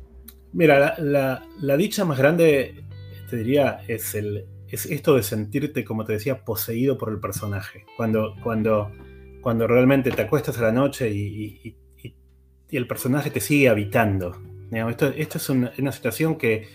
Mira, 0.54 0.96
la 0.98 1.78
dicha 1.78 2.06
más 2.06 2.18
grande, 2.18 2.86
te 3.30 3.36
diría, 3.36 3.82
es 3.90 4.16
el, 4.16 4.46
es 4.70 4.86
esto 4.86 5.16
de 5.16 5.24
sentirte, 5.24 5.84
como 5.84 6.06
te 6.06 6.14
decía, 6.14 6.44
poseído 6.44 6.98
por 6.98 7.10
el 7.10 7.20
personaje. 7.20 7.86
Cuando, 7.96 8.36
cuando, 8.44 8.92
cuando 9.42 9.68
realmente 9.68 10.12
te 10.12 10.22
acuestas 10.22 10.58
a 10.60 10.64
la 10.64 10.72
noche 10.72 11.10
y, 11.10 11.76
el 12.70 12.86
personaje 12.86 13.30
te 13.30 13.40
sigue 13.40 13.70
habitando. 13.70 14.36
Esto, 14.72 15.08
es 15.38 15.50
una, 15.50 15.92
situación 15.94 16.38
que 16.38 16.68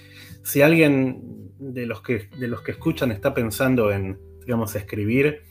si 0.42 0.62
alguien 0.62 1.50
de 1.58 1.84
los 1.84 2.00
que, 2.00 2.30
de 2.38 2.48
los 2.48 2.62
que 2.62 2.72
escuchan 2.72 3.12
está 3.12 3.34
pensando 3.34 3.92
en, 3.92 4.18
digamos, 4.40 4.74
escribir, 4.74 5.42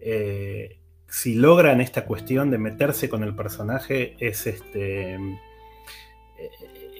eh, 0.00 0.80
si 1.06 1.34
logran 1.34 1.80
esta 1.80 2.06
cuestión 2.06 2.50
de 2.50 2.58
meterse 2.58 3.08
con 3.08 3.22
el 3.22 3.36
personaje, 3.36 4.16
es 4.18 4.48
este 4.48 5.14
eh, 5.14 6.50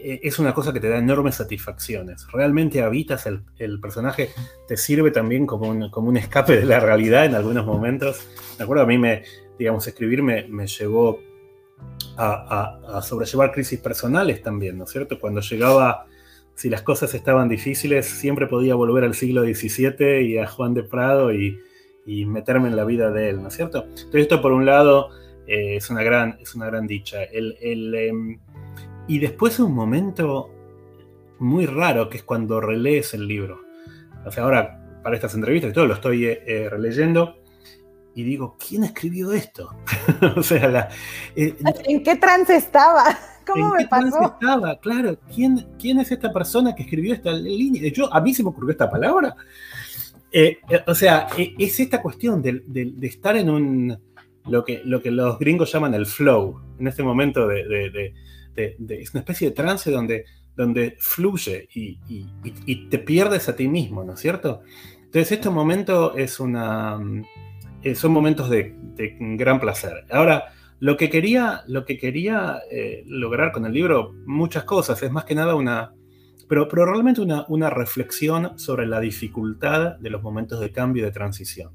es 0.03 0.39
una 0.39 0.55
cosa 0.55 0.73
que 0.73 0.81
te 0.81 0.89
da 0.89 0.99
enormes 0.99 1.37
satisfacciones. 1.37 2.27
Realmente 2.33 2.83
habitas 2.83 3.27
el, 3.27 3.81
personaje, 3.81 4.31
te 4.67 4.77
sirve 4.77 5.11
también 5.11 5.47
como 5.47 5.69
un, 5.69 5.91
como 5.91 6.09
un, 6.09 6.17
escape 6.17 6.57
de 6.57 6.67
la 6.67 6.81
realidad 6.81 7.25
en 7.25 7.35
algunos 7.35 7.65
momentos. 7.67 8.27
Me 8.59 8.65
acuerdo, 8.65 8.83
a 8.83 8.87
mí 8.87 8.99
me, 8.99 9.23
digamos, 9.59 9.87
escribir 9.87 10.23
me, 10.23 10.67
llevó 10.67 11.21
a, 12.17 13.01
sobrellevar 13.03 13.53
crisis 13.53 13.79
personales 13.81 14.43
también, 14.43 14.79
¿no 14.79 14.85
es 14.85 14.91
cierto? 14.91 15.19
Cuando 15.19 15.41
llegaba, 15.41 16.07
si 16.55 16.69
las 16.69 16.83
cosas 16.83 17.15
estaban 17.15 17.49
difíciles, 17.49 18.07
siempre 18.07 18.47
podía 18.47 18.75
volver 18.75 19.05
al 19.05 19.15
siglo 19.15 19.43
XVII 19.43 20.21
y 20.21 20.39
a 20.39 20.47
Juan 20.47 20.75
de 20.75 20.83
Prado 20.83 21.33
y, 21.33 21.59
y 22.07 22.27
meterme 22.27 22.69
en 22.69 22.77
la 22.77 22.85
vida 22.85 23.11
de 23.11 23.31
él, 23.31 23.43
¿no 23.43 23.49
es 23.49 23.55
cierto? 23.55 23.85
Entonces 23.85 24.23
esto 24.23 24.43
por 24.43 24.53
un 24.53 24.67
lado 24.67 25.11
eh, 25.47 25.77
es, 25.77 25.91
una 25.91 26.03
gran, 26.03 26.39
es 26.41 26.55
una 26.55 26.67
gran 26.67 26.87
dicha. 26.87 27.23
El, 27.25 27.95
em, 27.95 28.39
y 29.13 29.19
después 29.19 29.61
un 29.61 29.75
momento 29.75 30.49
muy 31.39 31.67
raro 31.67 32.09
que 32.09 32.17
es 32.17 32.23
cuando 32.23 32.63
relees 32.63 33.13
el 33.13 33.29
libro. 33.29 33.61
O 34.25 34.31
sea, 34.33 34.45
ahora 34.45 35.01
para 35.03 35.17
estas 35.17 35.35
entrevistas 35.35 35.71
y 35.71 35.75
todo 35.75 35.87
lo 35.87 35.93
estoy 35.93 36.25
eh, 36.25 36.43
eh, 36.47 36.69
releyendo 36.71 37.37
y 38.15 38.23
digo, 38.23 38.57
¿quién 38.57 38.85
escribió 38.85 39.33
esto? 39.33 39.69
o 40.37 40.43
sea, 40.43 40.89
¿en 41.37 42.03
qué 42.03 42.17
trance 42.17 42.57
estaba? 42.57 43.05
¿Cómo 43.47 43.75
me 43.75 43.87
pasó? 43.87 44.23
estaba? 44.23 44.81
Claro, 44.81 45.19
¿quién, 45.35 45.69
¿quién 45.79 45.99
es 45.99 46.11
esta 46.11 46.33
persona 46.33 46.75
que 46.75 46.85
escribió 46.85 47.13
esta 47.13 47.33
línea? 47.33 47.93
Yo, 47.93 48.11
a 48.11 48.19
mí 48.19 48.33
se 48.33 48.43
me 48.43 48.49
ocurrió 48.49 48.71
esta 48.71 48.91
palabra. 48.91 49.37
Eh, 50.33 50.57
eh, 50.71 50.81
o 50.87 50.95
sea, 50.95 51.27
e, 51.37 51.55
es 51.59 51.79
esta 51.81 52.01
cuestión 52.01 52.41
de, 52.41 52.63
estar 53.03 53.37
en 53.37 53.51
un, 53.51 53.99
lo 54.47 54.65
que, 54.65 54.81
lo 54.87 55.03
que 55.03 55.11
los 55.11 55.39
gringos 55.39 55.71
llaman 55.71 55.93
el 55.93 56.07
flow, 56.07 56.63
en 56.79 56.89
este 56.89 57.03
momento 57.03 57.47
de, 57.47 58.15
es 58.57 59.15
una 59.15 59.21
especie 59.21 59.49
de 59.49 59.55
trance 59.55 59.91
donde, 59.91 60.25
donde 60.57 60.97
fluye 60.99 61.69
y, 61.75 61.99
te 62.89 62.99
pierdes 62.99 63.49
a 63.49 63.57
ti 63.57 63.69
mismo, 63.69 64.05
¿no 64.05 64.15
es 64.15 64.21
cierto? 64.21 64.63
Entonces, 65.05 65.33
este 65.33 65.51
momento 65.51 66.17
es 66.17 66.41
una, 66.41 66.99
eh, 67.83 67.95
son 67.95 68.13
momentos 68.13 68.49
de, 68.49 68.75
gran 69.37 69.61
placer. 69.61 70.05
Ahora, 70.11 70.53
lo 70.81 70.97
que 70.97 71.11
quería, 71.11 71.63
lo 71.69 71.85
que 71.85 71.99
quería 71.99 72.61
lograr 73.07 73.53
con 73.53 73.67
el 73.67 73.73
libro, 73.73 74.15
muchas 74.27 74.65
cosas, 74.65 75.03
es 75.03 75.11
más 75.11 75.25
que 75.25 75.35
nada 75.35 75.55
una, 75.55 75.93
pero, 76.53 76.85
realmente 76.85 77.23
una, 77.23 77.71
reflexión 77.71 78.59
sobre 78.59 78.87
la 78.87 79.01
dificultad 79.01 79.97
de 79.99 80.11
los 80.11 80.23
momentos 80.23 80.61
de 80.61 80.71
cambio 80.71 81.03
y 81.03 81.07
de 81.07 81.11
transición. 81.11 81.73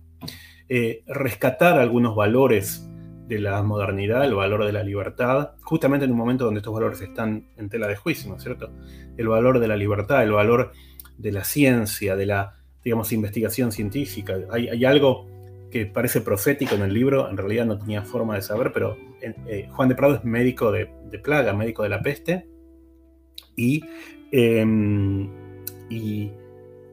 Eh, 0.70 1.04
rescatar 1.08 1.80
algunos 1.80 2.16
valores 2.16 2.88
de 3.28 3.40
la 3.40 3.62
modernidad, 3.64 4.24
el 4.24 4.36
valor 4.36 4.66
de 4.66 4.72
la 4.72 4.84
libertad, 4.84 5.52
justamente 5.62 6.06
en 6.06 6.12
un 6.12 6.18
momento 6.18 6.46
donde 6.46 6.60
estos 6.60 6.74
valores 6.74 7.02
están 7.02 7.50
en 7.58 7.70
tela 7.70 7.88
de 7.88 7.96
juicio, 7.96 8.30
¿no 8.30 8.38
es 8.38 8.44
cierto? 8.44 8.72
El 9.18 9.28
valor 9.28 9.60
de 9.60 9.68
la 9.68 9.76
libertad, 9.76 10.24
el 10.24 10.32
valor 10.32 10.72
de 11.18 11.32
la 11.32 11.44
ciencia, 11.44 12.16
de 12.16 12.26
la, 12.26 12.56
digamos, 12.84 13.12
investigación 13.12 13.72
científica. 13.72 14.38
Hay, 14.52 14.86
algo 14.86 15.28
que 15.70 15.86
parece 15.86 16.22
profético 16.22 16.76
en 16.76 16.84
el 16.84 16.94
libro, 16.94 17.30
en 17.30 17.38
realidad 17.38 17.66
no 17.66 17.78
tenía 17.78 18.04
forma 18.04 18.36
de 18.36 18.42
saber, 18.42 18.72
pero 18.72 18.98
eh, 19.22 19.68
Juan 19.72 19.90
de 19.90 19.96
Prado 19.96 20.16
es 20.16 20.24
médico 20.24 20.72
de, 20.72 20.88
plaga, 21.22 21.54
médico 21.54 21.84
de 21.84 21.90
la 21.90 22.02
peste, 22.02 22.48
y 23.56 23.84
Em, 24.32 25.30
y, 25.90 26.32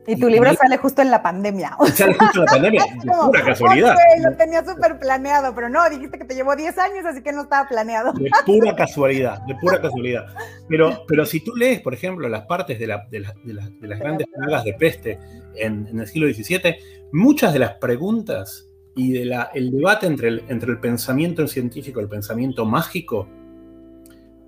tu 0.04 0.28
libro 0.28 0.52
sale 0.54 0.76
justo 0.76 1.02
en 1.02 1.10
la 1.10 1.22
pandemia. 1.22 1.76
Sale 1.94 2.14
justo 2.14 2.40
en 2.40 2.44
la 2.44 2.52
pandemia, 2.52 2.84
de 3.02 3.10
pura 3.10 3.44
casualidad. 3.44 3.96
lo 4.22 4.36
tenía 4.36 4.64
súper 4.64 4.98
planeado, 4.98 5.54
pero 5.54 5.68
no, 5.68 5.88
dijiste 5.88 6.18
que 6.18 6.24
te 6.24 6.34
llevó 6.34 6.54
10 6.54 6.78
años, 6.78 7.06
así 7.06 7.22
que 7.22 7.32
no 7.32 7.42
estaba 7.42 7.68
planeado. 7.68 8.12
De 8.12 8.30
pura 8.44 8.74
casualidad, 8.76 9.40
de 9.46 9.54
pura 9.56 9.80
casualidad. 9.80 10.26
Pero, 10.68 11.04
pero 11.08 11.24
si 11.24 11.40
tú 11.40 11.54
lees, 11.56 11.80
por 11.80 11.94
ejemplo, 11.94 12.28
las 12.28 12.46
partes 12.46 12.78
de, 12.78 12.86
la, 12.86 13.06
de, 13.10 13.20
las 13.20 13.98
grandes 13.98 14.26
plagas 14.34 14.64
de 14.64 14.74
peste 14.74 15.18
en, 15.56 15.88
el 15.98 16.06
siglo 16.06 16.28
XVII, 16.32 16.76
muchas 17.12 17.52
de 17.52 17.58
las 17.60 17.74
preguntas 17.74 18.68
y 18.96 19.12
del 19.12 19.34
el 19.54 19.70
debate 19.70 20.06
entre 20.06 20.28
el, 20.28 20.44
entre 20.48 20.70
el 20.70 20.78
pensamiento 20.78 21.46
científico 21.48 22.00
y 22.00 22.04
el 22.04 22.08
pensamiento 22.08 22.64
mágico 22.64 23.28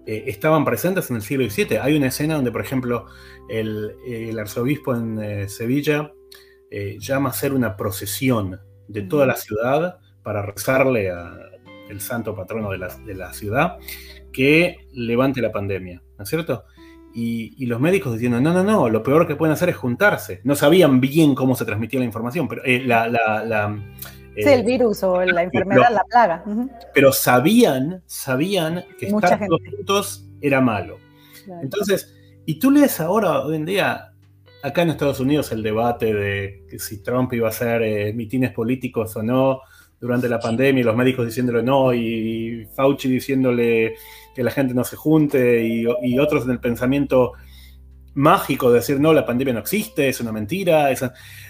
eh, 0.06 0.24
estaban 0.28 0.64
presentes 0.64 1.10
en 1.10 1.16
el 1.16 1.22
siglo 1.22 1.48
XVII. 1.50 1.78
Hay 1.78 1.96
una 1.96 2.06
escena 2.06 2.36
donde, 2.36 2.52
por 2.52 2.60
ejemplo, 2.60 3.06
el, 3.48 4.38
arzobispo 4.38 4.94
en 4.94 5.20
eh, 5.20 5.48
Sevilla 5.48 6.12
eh, 6.70 6.96
llama 7.00 7.30
a 7.30 7.32
hacer 7.32 7.52
una 7.52 7.76
procesión 7.76 8.60
de 8.86 9.02
toda 9.02 9.26
la 9.26 9.34
ciudad 9.34 9.98
para 10.22 10.42
rezarle 10.42 11.10
al 11.10 12.00
santo 12.00 12.36
patrono 12.36 12.70
de 12.70 12.78
la, 13.14 13.32
ciudad 13.32 13.78
que 14.32 14.86
levante 14.92 15.40
la 15.40 15.50
pandemia, 15.50 16.02
¿no 16.18 16.22
es 16.22 16.28
cierto? 16.28 16.64
Y, 17.12 17.64
los 17.66 17.80
médicos 17.80 18.12
diciendo, 18.12 18.40
no, 18.40 18.52
no, 18.52 18.62
no, 18.62 18.88
lo 18.88 19.02
peor 19.02 19.26
que 19.26 19.36
pueden 19.36 19.54
hacer 19.54 19.70
es 19.70 19.76
juntarse. 19.76 20.40
No 20.44 20.54
sabían 20.54 21.00
bien 21.00 21.34
cómo 21.34 21.56
se 21.56 21.64
transmitía 21.64 21.98
la 21.98 22.06
información, 22.06 22.46
pero 22.46 22.62
la, 22.84 23.74
Sí, 24.36 24.48
el 24.48 24.64
virus 24.64 25.02
o 25.02 25.24
la 25.24 25.42
enfermedad, 25.42 25.90
la 25.90 26.04
plaga. 26.04 26.44
Pero 26.92 27.12
sabían, 27.12 28.02
sabían 28.06 28.84
que 28.98 29.06
estar 29.06 29.46
todos 29.46 29.60
juntos 29.70 30.28
era 30.40 30.60
malo. 30.60 30.98
Entonces, 31.62 32.14
y 32.44 32.58
tú 32.58 32.70
lees 32.70 33.00
ahora, 33.00 33.40
hoy 33.40 33.56
en 33.56 33.64
día, 33.64 34.12
acá 34.62 34.82
en 34.82 34.90
Estados 34.90 35.20
Unidos, 35.20 35.52
el 35.52 35.62
debate 35.62 36.12
de 36.12 36.66
si 36.78 37.02
Trump 37.02 37.32
iba 37.32 37.48
a 37.48 37.50
hacer 37.50 37.82
eh, 37.82 38.12
mitines 38.12 38.52
políticos 38.52 39.16
o 39.16 39.22
no 39.22 39.60
durante 39.98 40.28
la 40.28 40.38
pandemia, 40.38 40.80
y 40.80 40.84
los 40.84 40.96
médicos 40.96 41.24
diciéndole 41.24 41.62
no, 41.62 41.94
y 41.94 42.68
Fauci 42.74 43.08
diciéndole 43.08 43.94
que 44.34 44.42
la 44.42 44.50
gente 44.50 44.74
no 44.74 44.84
se 44.84 44.96
junte, 44.96 45.64
y, 45.64 45.86
y 46.02 46.18
otros 46.18 46.44
en 46.44 46.50
el 46.50 46.60
pensamiento 46.60 47.32
mágico 48.16 48.70
de 48.70 48.76
decir, 48.78 48.98
no, 48.98 49.12
la 49.12 49.26
pandemia 49.26 49.52
no 49.54 49.60
existe, 49.60 50.08
es 50.08 50.20
una 50.20 50.32
mentira. 50.32 50.88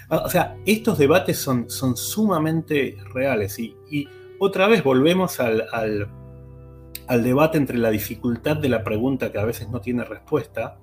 o 0.09 0.29
sea, 0.29 0.57
estos 0.65 0.97
debates 0.97 1.37
son, 1.37 1.69
son 1.69 1.95
sumamente 1.95 2.97
reales 3.13 3.57
y, 3.57 4.07
otra 4.39 4.67
vez 4.67 4.83
volvemos 4.83 5.39
al, 5.39 5.65
al, 5.71 7.23
debate 7.23 7.57
entre 7.57 7.79
la 7.79 7.89
dificultad 7.89 8.57
de 8.57 8.69
la 8.69 8.83
pregunta 8.83 9.31
que 9.31 9.39
a 9.39 9.45
veces 9.45 9.67
no 9.69 9.81
tiene 9.81 10.03
respuesta 10.03 10.77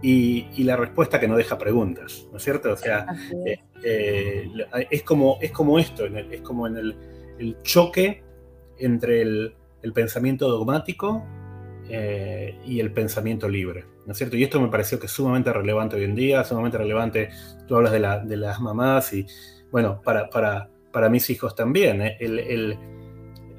y, 0.00 0.62
la 0.62 0.76
respuesta 0.76 1.18
que 1.18 1.26
no 1.26 1.36
deja 1.36 1.58
preguntas, 1.58 2.28
¿no 2.30 2.36
es 2.36 2.44
cierto? 2.44 2.72
O 2.72 2.76
sea, 2.76 3.06
eh, 3.46 3.58
eh, 3.82 4.48
es, 4.90 5.02
como, 5.02 5.38
es 5.40 5.50
como 5.50 5.80
esto, 5.80 6.04
es 6.04 6.40
como 6.42 6.68
en 6.68 6.76
el, 6.76 7.56
choque 7.62 8.22
entre 8.78 9.22
el, 9.22 9.56
el 9.82 9.92
pensamiento 9.92 10.48
dogmático 10.48 11.24
eh, 11.88 12.58
y 12.64 12.80
el 12.80 12.92
pensamiento 12.92 13.48
libre, 13.48 13.84
¿no 14.06 14.12
es 14.12 14.18
cierto? 14.18 14.36
Y 14.36 14.44
esto 14.44 14.60
me 14.60 14.68
pareció 14.68 14.98
que 14.98 15.06
es 15.06 15.12
sumamente 15.12 15.52
relevante 15.52 15.96
hoy 15.96 16.04
en 16.04 16.14
día, 16.14 16.44
sumamente 16.44 16.78
relevante, 16.78 17.30
tú 17.66 17.76
hablas 17.76 17.92
de, 17.92 18.36
las 18.36 18.60
mamás 18.60 19.12
y, 19.12 19.26
bueno, 19.70 20.00
para, 20.02 20.30
para, 20.30 20.70
para 20.92 21.08
mis 21.08 21.28
hijos 21.30 21.54
también, 21.54 22.00
¿eh? 22.02 22.18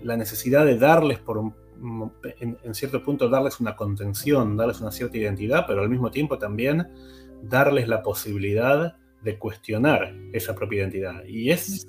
la 0.01 0.17
necesidad 0.17 0.65
de 0.65 0.77
darles 0.77 1.19
por 1.19 1.53
en, 2.39 2.75
cierto 2.75 3.03
punto 3.03 3.29
darles 3.29 3.59
una 3.59 3.75
contención, 3.75 4.57
darles 4.57 4.81
una 4.81 4.91
cierta 4.91 5.17
identidad, 5.17 5.65
pero 5.67 5.81
al 5.81 5.89
mismo 5.89 6.11
tiempo 6.11 6.38
también 6.38 6.88
darles 7.43 7.88
la 7.88 8.01
posibilidad 8.01 8.97
de 9.21 9.38
cuestionar 9.38 10.15
esa 10.33 10.55
propia 10.55 10.81
identidad. 10.81 11.23
Y 11.25 11.51
es, 11.51 11.88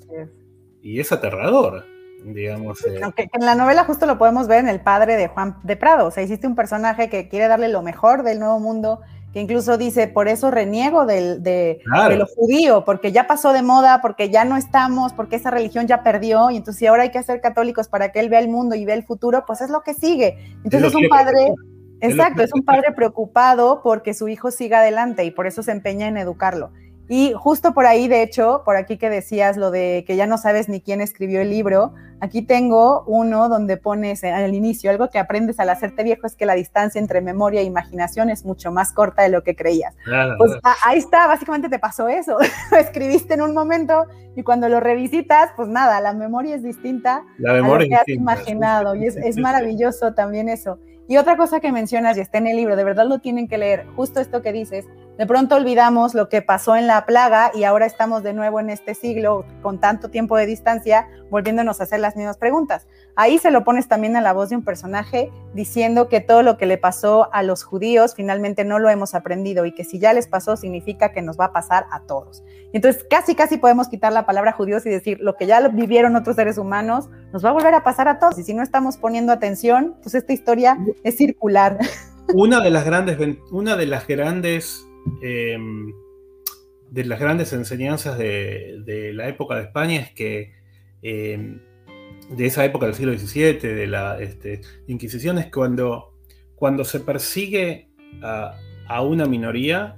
y 0.81 0.99
es 0.99 1.11
aterrador, 1.11 1.85
digamos. 2.23 2.85
Eh. 2.85 2.99
en 3.33 3.45
la 3.45 3.55
novela 3.55 3.83
justo 3.83 4.05
lo 4.05 4.17
podemos 4.17 4.47
ver 4.47 4.59
en 4.59 4.69
el 4.69 4.81
padre 4.81 5.15
de 5.15 5.27
Juan 5.27 5.57
de 5.63 5.75
Prado. 5.75 6.07
O 6.07 6.11
sea, 6.11 6.23
existe 6.23 6.47
un 6.47 6.55
personaje 6.55 7.09
que 7.09 7.29
quiere 7.29 7.47
darle 7.47 7.67
lo 7.67 7.81
mejor 7.81 8.23
del 8.23 8.39
nuevo 8.39 8.59
mundo, 8.59 9.01
que 9.33 9.41
incluso 9.41 9.77
dice, 9.77 10.07
por 10.07 10.27
eso 10.27 10.51
reniego 10.51 11.05
del, 11.05 11.43
de, 11.43 11.79
lo 12.17 12.25
judío, 12.25 12.85
porque 12.85 13.11
ya 13.11 13.27
pasó 13.27 13.53
de 13.53 13.61
moda, 13.61 14.01
porque 14.01 14.29
ya 14.29 14.45
no 14.45 14.57
estamos, 14.57 15.13
porque 15.13 15.35
esa 15.35 15.51
religión 15.51 15.87
ya 15.87 16.03
perdió, 16.03 16.49
y 16.49 16.57
entonces 16.57 16.79
si 16.79 16.87
ahora 16.87 17.03
hay 17.03 17.11
que 17.11 17.21
ser 17.23 17.41
católicos 17.41 17.87
para 17.87 18.11
que 18.11 18.19
él 18.19 18.29
vea 18.29 18.39
el 18.39 18.47
mundo 18.47 18.75
y 18.75 18.85
vea 18.85 18.95
el 18.95 19.03
futuro, 19.03 19.43
pues 19.45 19.61
es 19.61 19.69
lo 19.69 19.81
que 19.81 19.93
sigue. 19.93 20.37
Entonces 20.63 20.89
es, 20.89 20.95
un 20.95 21.07
padre... 21.09 21.53
Exacto, 21.99 22.43
es 22.43 22.53
un 22.53 22.63
padre 22.63 22.91
preocupado 22.95 23.81
porque 23.83 24.13
su 24.13 24.27
hijo 24.27 24.51
siga 24.51 24.79
adelante 24.79 25.23
y 25.23 25.31
por 25.31 25.47
eso 25.47 25.63
se 25.63 25.71
empeña 25.71 26.07
en 26.07 26.17
educarlo. 26.17 26.71
Y 27.09 27.33
justo 27.33 27.73
por 27.73 27.85
ahí, 27.85 28.07
de 28.07 28.21
hecho, 28.21 28.63
por 28.65 28.75
aquí 28.75 28.97
que 28.97 29.09
decías 29.09 29.55
lo 29.55 29.71
de 29.71 30.03
que 30.05 30.17
ya 30.17 30.27
no 30.27 30.37
sabes 30.37 30.67
ni 30.67 30.81
quién 30.81 30.99
escribió 30.99 31.41
el 31.41 31.49
libro, 31.49 31.93
aquí 32.19 32.41
tengo 32.41 33.03
uno 33.07 33.47
donde 33.47 33.77
pones 33.77 34.25
al 34.25 34.53
inicio, 34.53 34.91
algo 34.91 35.09
que 35.09 35.17
aprendes 35.17 35.59
al 35.59 35.69
hacerte 35.69 36.03
viejo 36.03 36.27
es 36.27 36.35
que 36.35 36.45
la 36.45 36.53
distancia 36.55 36.99
entre 36.99 37.21
memoria 37.21 37.61
e 37.61 37.63
imaginación 37.63 38.29
es 38.29 38.43
mucho 38.43 38.71
más 38.71 38.91
corta 38.91 39.21
de 39.21 39.29
lo 39.29 39.43
que 39.43 39.55
creías. 39.55 39.95
pues 40.37 40.51
ahí 40.83 40.99
está, 40.99 41.27
básicamente 41.27 41.69
te 41.69 41.79
pasó 41.79 42.09
eso. 42.09 42.37
lo 42.71 42.77
escribiste 42.77 43.35
en 43.35 43.41
un 43.41 43.53
momento 43.53 44.05
y 44.35 44.43
cuando 44.43 44.67
lo 44.67 44.81
revisitas, 44.81 45.51
pues 45.55 45.69
nada, 45.69 46.01
la 46.01 46.13
memoria 46.13 46.55
es 46.55 46.63
distinta 46.63 47.23
la 47.37 47.53
memoria 47.53 47.75
a 47.75 47.79
lo 47.79 47.87
que 47.87 47.95
has 47.95 48.07
imaginado. 48.09 48.95
Y 48.95 49.05
es, 49.05 49.15
es 49.15 49.37
maravilloso 49.37 50.13
también 50.13 50.49
eso. 50.49 50.77
Y 51.07 51.15
otra 51.15 51.37
cosa 51.37 51.61
que 51.61 51.71
mencionas 51.71 52.17
y 52.17 52.19
está 52.19 52.37
en 52.37 52.47
el 52.47 52.57
libro, 52.57 52.75
de 52.75 52.83
verdad 52.83 53.07
lo 53.07 53.19
tienen 53.19 53.47
que 53.47 53.57
leer, 53.57 53.85
justo 53.95 54.19
esto 54.19 54.41
que 54.41 54.51
dices, 54.51 54.85
de 55.17 55.25
pronto 55.25 55.55
olvidamos 55.55 56.13
lo 56.13 56.29
que 56.29 56.43
pasó 56.43 56.75
en 56.75 56.85
la 56.85 57.05
plaga 57.07 57.51
y 57.55 57.63
ahora 57.63 57.87
estamos 57.87 58.21
de 58.21 58.33
nuevo 58.33 58.59
en 58.59 58.69
este 58.69 58.93
siglo 58.93 59.45
con 59.63 59.79
tanto 59.79 60.09
tiempo 60.09 60.37
de 60.37 60.45
distancia 60.45 61.07
volviéndonos 61.31 61.79
a 61.79 61.85
hacer 61.85 61.99
las 61.99 62.15
mismas 62.15 62.37
preguntas. 62.37 62.87
Ahí 63.15 63.39
se 63.39 63.49
lo 63.49 63.63
pones 63.63 63.87
también 63.87 64.15
a 64.15 64.21
la 64.21 64.31
voz 64.31 64.49
de 64.49 64.55
un 64.55 64.63
personaje 64.63 65.31
diciendo 65.55 66.07
que 66.07 66.21
todo 66.21 66.43
lo 66.43 66.57
que 66.57 66.67
le 66.67 66.77
pasó 66.77 67.33
a 67.33 67.41
los 67.41 67.63
judíos 67.63 68.13
finalmente 68.15 68.63
no 68.63 68.77
lo 68.77 68.89
hemos 68.89 69.15
aprendido 69.15 69.65
y 69.65 69.73
que 69.73 69.83
si 69.83 69.97
ya 69.97 70.13
les 70.13 70.27
pasó 70.27 70.55
significa 70.55 71.11
que 71.11 71.23
nos 71.23 71.39
va 71.39 71.45
a 71.45 71.51
pasar 71.51 71.87
a 71.91 72.01
todos. 72.01 72.43
Entonces 72.71 73.03
casi 73.09 73.33
casi 73.33 73.57
podemos 73.57 73.87
quitar 73.87 74.13
la 74.13 74.27
palabra 74.27 74.51
judíos 74.51 74.85
y 74.85 74.89
decir 74.89 75.17
lo 75.19 75.35
que 75.35 75.47
ya 75.47 75.67
vivieron 75.67 76.15
otros 76.15 76.35
seres 76.35 76.59
humanos 76.59 77.09
nos 77.33 77.43
va 77.43 77.49
a 77.49 77.53
volver 77.53 77.73
a 77.73 77.83
pasar 77.83 78.07
a 78.07 78.19
todos 78.19 78.37
y 78.37 78.43
si 78.43 78.53
no 78.53 78.61
estamos 78.61 78.97
poniendo 78.97 79.33
atención, 79.33 79.95
pues 80.03 80.13
esta 80.13 80.31
historia 80.31 80.77
es 81.03 81.17
circular. 81.17 81.79
Una 82.33 82.59
de 82.59 82.69
las 82.69 82.85
grandes, 82.85 83.17
una 83.51 83.77
de 83.77 83.85
las 83.87 84.05
grandes 84.05 84.86
Em, 85.21 85.93
de 86.89 87.05
las 87.05 87.19
grandes 87.19 87.53
enseñanzas 87.53 88.17
de, 88.17 89.11
la 89.13 89.27
época 89.27 89.55
de 89.55 89.63
España 89.63 89.99
es 89.99 90.11
que 90.11 90.53
eh, 91.01 91.59
de 92.29 92.45
esa 92.45 92.65
época 92.65 92.85
del 92.85 92.95
siglo 92.95 93.17
XVII, 93.17 93.59
de 93.59 93.87
la 93.87 94.19
este, 94.19 94.61
Inquisición, 94.87 95.37
es 95.37 95.51
cuando, 95.51 96.13
cuando 96.55 96.83
se 96.83 96.99
persigue 96.99 97.89
a, 98.21 99.01
una 99.01 99.25
minoría, 99.25 99.95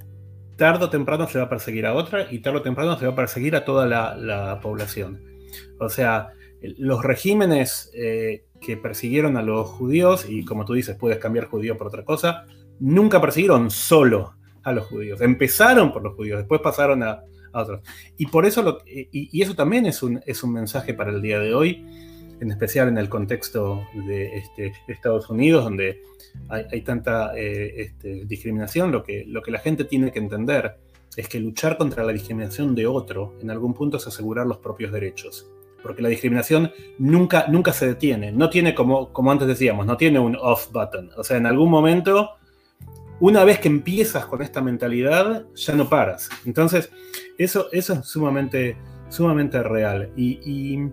tarde 0.56 0.84
o 0.84 0.90
temprano 0.90 1.26
se 1.28 1.38
va 1.38 1.44
a 1.44 1.48
perseguir 1.48 1.86
a 1.86 1.94
otra 1.94 2.26
y 2.30 2.40
tarde 2.40 2.58
o 2.58 2.62
temprano 2.62 2.98
se 2.98 3.06
va 3.06 3.12
a 3.12 3.16
perseguir 3.16 3.56
a 3.56 3.64
toda 3.64 3.86
la, 3.86 4.58
población. 4.60 5.22
O 5.78 5.88
sea, 5.88 6.28
los 6.60 7.02
regímenes 7.02 7.90
eh, 7.94 8.44
que 8.60 8.76
persiguieron 8.76 9.36
a 9.36 9.42
los 9.42 9.68
judíos, 9.68 10.26
y 10.28 10.44
como 10.44 10.64
tú 10.64 10.74
dices, 10.74 10.96
puedes 10.96 11.18
cambiar 11.18 11.46
judío 11.46 11.76
por 11.76 11.86
otra 11.86 12.04
cosa, 12.04 12.46
nunca 12.78 13.20
persiguieron 13.20 13.70
solo 13.70 14.34
a 14.62 14.72
los 14.72 14.86
judíos. 14.86 15.20
Empezaron 15.20 15.92
por 15.92 16.02
los 16.02 16.14
judíos, 16.14 16.38
después 16.38 16.60
pasaron 16.60 17.02
a, 17.02 17.22
otros. 17.52 17.80
Y 18.16 18.26
por 18.26 18.46
eso, 18.46 18.62
lo, 18.62 18.78
y, 18.86 19.42
eso 19.42 19.54
también 19.54 19.86
es 19.86 20.02
un, 20.02 20.20
es 20.24 20.42
un 20.42 20.52
mensaje 20.52 20.94
para 20.94 21.10
el 21.10 21.20
día 21.20 21.40
de 21.40 21.52
hoy, 21.52 21.84
en 22.40 22.50
especial 22.50 22.88
en 22.88 22.96
el 22.96 23.08
contexto 23.08 23.84
de 24.06 24.38
este, 24.38 24.72
Estados 24.88 25.28
Unidos, 25.28 25.64
donde 25.64 26.00
hay, 26.48 26.82
tanta 26.82 27.32
eh, 27.36 27.82
este, 27.82 28.24
discriminación. 28.24 28.92
Lo 28.92 29.02
que, 29.02 29.24
lo 29.26 29.42
que 29.42 29.50
la 29.50 29.58
gente 29.58 29.84
tiene 29.84 30.12
que 30.12 30.20
entender 30.20 30.76
es 31.16 31.28
que 31.28 31.40
luchar 31.40 31.76
contra 31.76 32.04
la 32.04 32.12
discriminación 32.12 32.74
de 32.74 32.86
otro 32.86 33.34
en 33.40 33.50
algún 33.50 33.74
punto 33.74 33.96
es 33.96 34.06
asegurar 34.06 34.46
los 34.46 34.58
propios 34.58 34.92
derechos. 34.92 35.50
Porque 35.82 36.02
la 36.02 36.08
discriminación 36.08 36.72
nunca, 36.98 37.46
nunca 37.48 37.72
se 37.72 37.86
detiene. 37.86 38.32
No 38.32 38.50
tiene, 38.50 38.74
como, 38.74 39.12
como 39.12 39.32
antes 39.32 39.48
decíamos, 39.48 39.86
no 39.86 39.96
tiene 39.96 40.18
un 40.18 40.36
off 40.36 40.70
button. 40.70 41.10
O 41.16 41.24
sea, 41.24 41.38
en 41.38 41.46
algún 41.46 41.70
momento 41.70 42.36
una 43.20 43.44
vez 43.44 43.60
que 43.60 43.68
empiezas 43.68 44.26
con 44.26 44.42
esta 44.42 44.62
mentalidad, 44.62 45.44
ya 45.54 45.74
no 45.74 45.88
paras. 45.88 46.30
Entonces, 46.46 46.90
eso, 47.38 47.68
eso 47.70 47.92
es 47.94 48.06
sumamente, 48.06 48.76
sumamente 49.10 49.62
real. 49.62 50.10
Y, 50.16 50.90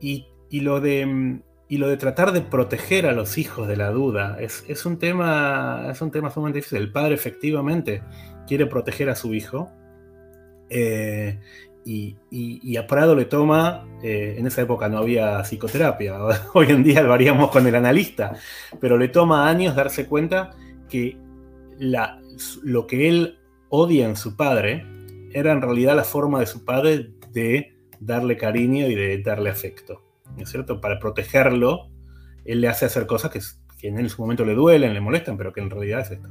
y, 0.00 0.60
lo 0.60 0.80
de, 0.80 1.40
y 1.68 1.78
lo 1.78 1.88
de 1.88 1.96
tratar 1.96 2.32
de 2.32 2.40
proteger 2.40 3.06
a 3.06 3.12
los 3.12 3.36
hijos 3.36 3.66
de 3.66 3.76
la 3.76 3.90
duda 3.90 4.36
es, 4.38 4.86
un, 4.86 4.98
tema, 4.98 5.88
es 5.90 6.00
un 6.00 6.12
tema 6.12 6.30
sumamente 6.30 6.58
difícil. 6.58 6.78
El 6.78 6.92
padre 6.92 7.14
efectivamente 7.14 8.02
quiere 8.46 8.66
proteger 8.66 9.10
a 9.10 9.16
su 9.16 9.34
hijo. 9.34 9.70
Eh, 10.70 11.40
y, 11.84 12.76
a 12.76 12.86
Prado 12.86 13.14
le 13.14 13.26
toma, 13.26 13.86
eh, 14.02 14.36
en 14.38 14.46
esa 14.46 14.62
época 14.62 14.88
no 14.88 14.98
había 14.98 15.42
psicoterapia, 15.44 16.16
hoy 16.54 16.68
en 16.70 16.82
día 16.82 17.02
lo 17.02 17.12
haríamos 17.12 17.50
con 17.50 17.66
el 17.66 17.74
analista, 17.74 18.32
pero 18.80 18.96
le 18.96 19.08
toma 19.08 19.48
años 19.48 19.76
darse 19.76 20.06
cuenta 20.06 20.52
que 20.88 21.16
lo 21.78 22.86
que 22.86 23.08
él 23.08 23.38
odia 23.68 24.06
en 24.06 24.16
su 24.16 24.36
padre 24.36 24.86
era 25.32 25.52
en 25.52 25.60
realidad 25.60 25.96
la 25.96 26.04
forma 26.04 26.40
de 26.40 26.46
su 26.46 26.64
padre 26.64 27.10
de 27.32 27.76
darle 28.00 28.36
cariño 28.36 28.86
y 28.86 28.94
de 28.94 29.20
darle 29.22 29.50
afecto. 29.50 30.02
¿No 30.36 30.42
es 30.42 30.50
cierto? 30.50 30.80
Para 30.80 30.98
protegerlo, 30.98 31.90
él 32.44 32.60
le 32.60 32.68
hace 32.68 32.86
hacer 32.86 33.06
cosas 33.06 33.30
que, 33.30 33.40
en 33.86 34.08
su 34.08 34.22
momento 34.22 34.44
le 34.44 34.54
duelen, 34.54 34.94
le 34.94 35.00
molestan, 35.00 35.36
pero 35.36 35.52
que 35.52 35.60
en 35.60 35.70
realidad 35.70 36.00
es 36.00 36.12
esto. 36.12 36.28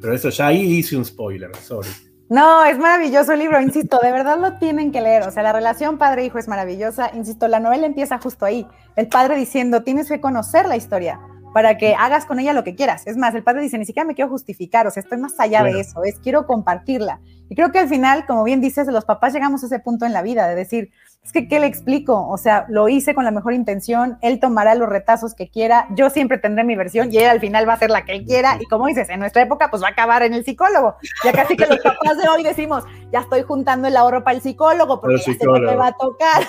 Pero 0.00 0.14
eso 0.14 0.30
ya 0.30 0.46
ahí 0.46 0.62
hice 0.62 0.96
un 0.96 1.04
spoiler, 1.04 1.54
sorry. 1.56 1.90
No, 2.30 2.64
es 2.64 2.78
maravilloso 2.78 3.32
el 3.32 3.40
libro, 3.40 3.60
insisto, 3.60 3.98
de 4.02 4.10
verdad 4.10 4.38
lo 4.40 4.54
tienen 4.54 4.92
que 4.92 5.02
leer. 5.02 5.24
O 5.24 5.30
sea, 5.30 5.42
la 5.42 5.52
relación 5.52 5.98
padre-hijo 5.98 6.38
es 6.38 6.48
maravillosa. 6.48 7.10
Insisto, 7.14 7.48
la 7.48 7.60
novela 7.60 7.86
empieza 7.86 8.18
justo 8.18 8.46
ahí. 8.46 8.66
El 8.96 9.08
padre 9.08 9.36
diciendo, 9.36 9.82
tienes 9.82 10.08
que 10.08 10.20
conocer 10.20 10.66
la 10.66 10.76
historia 10.76 11.20
para 11.54 11.78
que 11.78 11.94
hagas 11.94 12.26
con 12.26 12.40
ella 12.40 12.52
lo 12.52 12.64
que 12.64 12.74
quieras. 12.74 13.06
Es 13.06 13.16
más, 13.16 13.32
el 13.36 13.44
padre 13.44 13.62
dice, 13.62 13.78
ni 13.78 13.86
siquiera 13.86 14.04
me 14.04 14.16
quiero 14.16 14.28
justificar, 14.28 14.88
o 14.88 14.90
sea, 14.90 15.04
estoy 15.04 15.18
más 15.18 15.38
allá 15.38 15.62
de 15.62 15.78
eso, 15.78 16.02
es 16.02 16.18
quiero 16.18 16.48
compartirla. 16.48 17.20
Y 17.48 17.54
creo 17.54 17.70
que 17.70 17.78
al 17.78 17.88
final, 17.88 18.26
como 18.26 18.42
bien 18.42 18.60
dices, 18.60 18.88
los 18.88 19.04
papás 19.04 19.32
llegamos 19.32 19.62
a 19.62 19.66
ese 19.66 19.78
punto 19.78 20.04
en 20.04 20.12
la 20.12 20.22
vida 20.22 20.48
de 20.48 20.56
decir, 20.56 20.90
es 21.22 21.30
que, 21.30 21.46
¿qué 21.46 21.60
le 21.60 21.66
explico? 21.66 22.28
O 22.28 22.36
sea, 22.38 22.66
lo 22.68 22.88
hice 22.88 23.14
con 23.14 23.24
la 23.24 23.30
mejor 23.30 23.54
intención, 23.54 24.18
él 24.20 24.40
tomará 24.40 24.74
los 24.74 24.88
retazos 24.88 25.34
que 25.34 25.48
quiera, 25.48 25.86
yo 25.90 26.10
siempre 26.10 26.38
tendré 26.38 26.64
mi 26.64 26.74
versión 26.74 27.12
y 27.12 27.18
él 27.18 27.28
al 27.28 27.38
final 27.38 27.68
va 27.68 27.74
a 27.74 27.78
ser 27.78 27.90
la 27.90 28.04
que 28.04 28.16
él 28.16 28.24
quiera. 28.24 28.58
Y 28.60 28.64
como 28.64 28.88
dices, 28.88 29.08
en 29.08 29.20
nuestra 29.20 29.42
época, 29.42 29.70
pues 29.70 29.80
va 29.80 29.88
a 29.88 29.92
acabar 29.92 30.24
en 30.24 30.34
el 30.34 30.44
psicólogo. 30.44 30.96
Ya 31.22 31.32
casi 31.32 31.56
que 31.56 31.66
los 31.66 31.78
papás 31.78 32.18
de 32.18 32.28
hoy 32.28 32.42
decimos, 32.42 32.82
ya 33.12 33.20
estoy 33.20 33.42
juntando 33.42 33.86
el 33.86 33.96
ahorro 33.96 34.24
para 34.24 34.36
el 34.36 34.42
psicólogo 34.42 35.00
porque 35.00 35.18
ya 35.18 35.22
sé 35.22 35.38
que 35.38 35.46
me 35.46 35.76
va 35.76 35.86
a 35.86 35.92
tocar. 35.92 36.42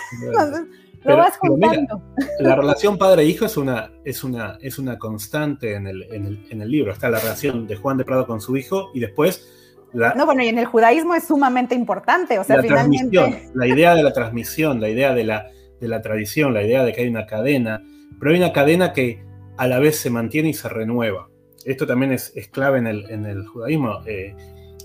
La 2.40 2.56
relación 2.56 2.98
padre-hijo 2.98 3.46
es 3.46 3.58
una, 3.58 3.92
es, 4.04 4.24
una, 4.24 4.58
es 4.62 4.80
una 4.80 4.98
constante 4.98 5.76
en 5.76 5.88
el, 5.88 6.04
en, 6.12 6.62
el, 6.62 6.72
libro. 6.72 6.92
Está 6.92 7.10
la 7.10 7.20
relación 7.20 7.68
de 7.68 7.76
Juan 7.76 7.98
de 7.98 8.06
Prado 8.06 8.26
con 8.26 8.42
su 8.42 8.58
hijo 8.58 8.90
y 8.94 9.00
después 9.00 9.52
la, 9.94 10.14
no, 10.14 10.26
bueno, 10.26 10.44
y 10.44 10.48
en 10.48 10.58
el 10.58 10.66
judaísmo 10.66 11.16
es 11.16 11.26
sumamente 11.26 11.74
importante, 11.74 12.38
o 12.38 12.44
sea, 12.44 12.58
la 12.58 12.64
finalmente... 12.64 13.50
La 13.54 13.68
idea 13.68 13.96
de 13.96 14.04
la 14.04 14.12
transmisión, 14.12 14.82
la 14.82 14.90
idea 14.90 15.14
de 15.14 15.24
la, 15.24 15.50
de 15.80 15.88
la 15.88 16.02
tradición, 16.02 16.54
la 16.54 16.64
idea 16.64 16.84
de 16.84 16.92
que 16.92 17.02
hay 17.02 17.08
una 17.08 17.26
cadena, 17.26 17.82
pero 18.20 18.32
hay 18.32 18.38
una 18.38 18.52
cadena 18.52 18.92
que 18.92 19.24
a 19.58 19.68
la 19.68 19.80
vez 19.80 19.98
se 19.98 20.10
mantiene 20.10 20.50
y 20.50 20.54
se 20.54 20.68
renueva. 20.68 21.30
Esto 21.64 21.88
también 21.88 22.12
es, 22.12 22.34
es 22.36 22.50
clave 22.50 22.80
en 22.80 22.88
el, 22.88 23.10
en 23.10 23.26
el 23.26 23.46
judaísmo. 23.46 24.02
Eh, 24.06 24.36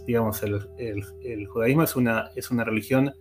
digamos, 0.06 0.42
el, 0.42 0.60
el, 0.78 1.04
el, 1.24 1.46
judaísmo 1.46 1.82
es 1.82 1.96
una, 1.96 2.30
es 2.36 2.50
una 2.50 2.64
religión 2.64 3.12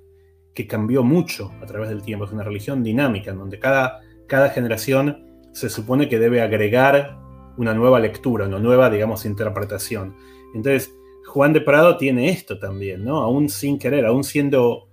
que 0.54 0.68
cambió 0.68 1.04
mucho 1.04 1.52
a 1.62 1.66
través 1.66 1.90
del 1.90 2.02
tiempo. 2.02 2.26
Es 2.26 2.32
una 2.32 2.44
religión 2.44 2.84
dinámica, 2.84 3.32
en 3.32 3.38
donde 3.38 3.60
cada, 3.60 4.02
cada 4.28 4.50
generación 4.50 5.26
se 5.54 5.70
supone 5.70 6.10
que 6.10 6.20
debe 6.20 6.42
agregar 6.42 7.18
una 7.58 7.74
nueva 7.74 8.00
lectura, 8.00 8.46
una 8.46 8.60
nueva, 8.60 8.90
digamos, 8.90 9.26
interpretación. 9.26 10.16
Entonces, 10.54 10.94
Juan 11.26 11.54
de 11.54 11.62
Prado 11.62 11.98
tiene 11.98 12.30
esto 12.30 12.58
también, 12.58 13.04
¿no? 13.04 13.18
Aún 13.18 13.50
sin 13.50 13.78
querer, 13.78 14.06
aún 14.06 14.24
siendo, 14.24 14.88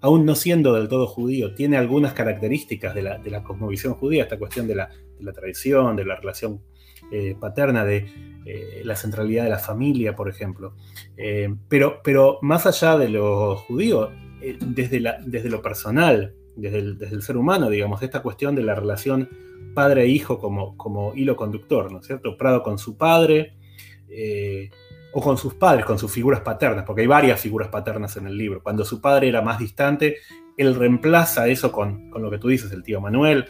aún 0.00 0.24
no 0.24 0.34
siendo 0.34 0.74
del 0.74 0.88
todo 0.88 1.06
judío, 1.06 1.54
tiene 1.54 1.76
algunas 1.76 2.12
características 2.12 2.94
de 2.94 3.02
la, 3.02 3.18
de 3.18 3.30
la 3.30 3.42
cosmovisión 3.42 3.94
judía, 3.94 4.24
esta 4.24 4.38
cuestión 4.38 4.68
de 4.68 4.74
la, 4.74 4.88
de 4.88 5.24
la 5.24 5.32
tradición, 5.32 5.96
de 5.96 6.04
la 6.04 6.16
relación 6.16 6.60
eh, 7.10 7.34
paterna, 7.40 7.84
de 7.84 8.06
eh, 8.44 8.82
la 8.84 8.94
centralidad 8.94 9.44
de 9.44 9.50
la 9.50 9.58
familia, 9.58 10.14
por 10.14 10.28
ejemplo. 10.28 10.74
Eh, 11.16 11.52
pero, 11.68 12.00
pero 12.04 12.38
más 12.42 12.66
allá 12.66 12.96
de 12.98 13.08
lo 13.08 13.56
judío, 13.56 14.10
eh, 14.40 14.56
desde, 14.60 15.02
desde 15.26 15.48
lo 15.48 15.62
personal, 15.62 16.34
desde 16.56 16.78
el, 16.78 17.22
ser 17.22 17.36
humano, 17.36 17.70
digamos, 17.70 18.02
esta 18.02 18.22
cuestión 18.22 18.54
de 18.54 18.62
la 18.62 18.74
relación 18.74 19.28
padre-hijo 19.74 20.38
como, 20.38 20.76
como 20.76 21.14
hilo 21.14 21.36
conductor, 21.36 21.90
¿no 21.92 22.00
es 22.00 22.06
cierto? 22.06 22.36
Prado 22.36 22.62
con 22.62 22.78
su 22.78 22.96
padre, 22.96 23.54
eh, 24.08 24.70
o 25.12 25.20
con 25.20 25.36
sus 25.36 25.54
padres, 25.54 25.84
con 25.84 25.98
sus 25.98 26.10
figuras 26.12 26.40
paternas, 26.40 26.84
porque 26.84 27.02
hay 27.02 27.06
varias 27.06 27.40
figuras 27.40 27.68
paternas 27.68 28.16
en 28.16 28.26
el 28.26 28.36
libro. 28.36 28.62
Cuando 28.62 28.84
su 28.84 29.00
padre 29.00 29.28
era 29.28 29.42
más 29.42 29.58
distante, 29.58 30.16
él 30.56 30.74
reemplaza 30.74 31.48
eso 31.48 31.72
con, 31.72 32.10
con 32.10 32.22
lo 32.22 32.30
que 32.30 32.38
tú 32.38 32.48
dices, 32.48 32.70
el 32.72 32.82
tío 32.82 33.00
Manuel, 33.00 33.46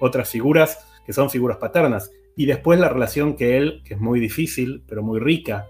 otras 0.00 0.30
figuras 0.30 0.86
que 1.04 1.12
son 1.12 1.30
figuras 1.30 1.58
paternas, 1.58 2.10
y 2.36 2.46
después 2.46 2.78
la 2.78 2.88
relación 2.88 3.36
que 3.36 3.56
él, 3.56 3.82
que 3.84 3.94
es 3.94 4.00
muy 4.00 4.20
difícil, 4.20 4.82
pero 4.86 5.02
muy 5.02 5.20
rica, 5.20 5.66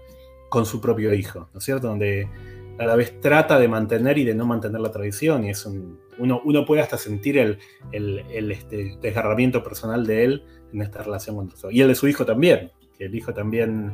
con 0.49 0.65
su 0.65 0.79
propio 0.79 1.13
hijo, 1.13 1.49
¿no 1.51 1.57
es 1.57 1.65
cierto? 1.65 1.87
Donde 1.87 2.29
a 2.77 2.85
la 2.85 2.95
vez 2.95 3.19
trata 3.21 3.59
de 3.59 3.67
mantener 3.67 4.17
y 4.17 4.23
de 4.23 4.35
no 4.35 4.45
mantener 4.45 4.81
la 4.81 4.91
tradición. 4.91 5.45
Y 5.45 5.49
es 5.49 5.65
un, 5.65 5.99
uno, 6.17 6.41
uno 6.43 6.65
puede 6.65 6.81
hasta 6.81 6.97
sentir 6.97 7.37
el, 7.37 7.59
el, 7.91 8.51
este, 8.51 8.97
desgarramiento 9.01 9.63
personal 9.63 10.05
de 10.05 10.23
él 10.23 10.43
en 10.73 10.81
esta 10.81 11.03
relación 11.03 11.35
con 11.35 11.51
su 11.55 11.71
Y 11.71 11.81
el 11.81 11.87
de 11.87 11.95
su 11.95 12.07
hijo 12.07 12.25
también, 12.25 12.71
que 12.97 13.05
el 13.05 13.15
hijo 13.15 13.33
también 13.33 13.93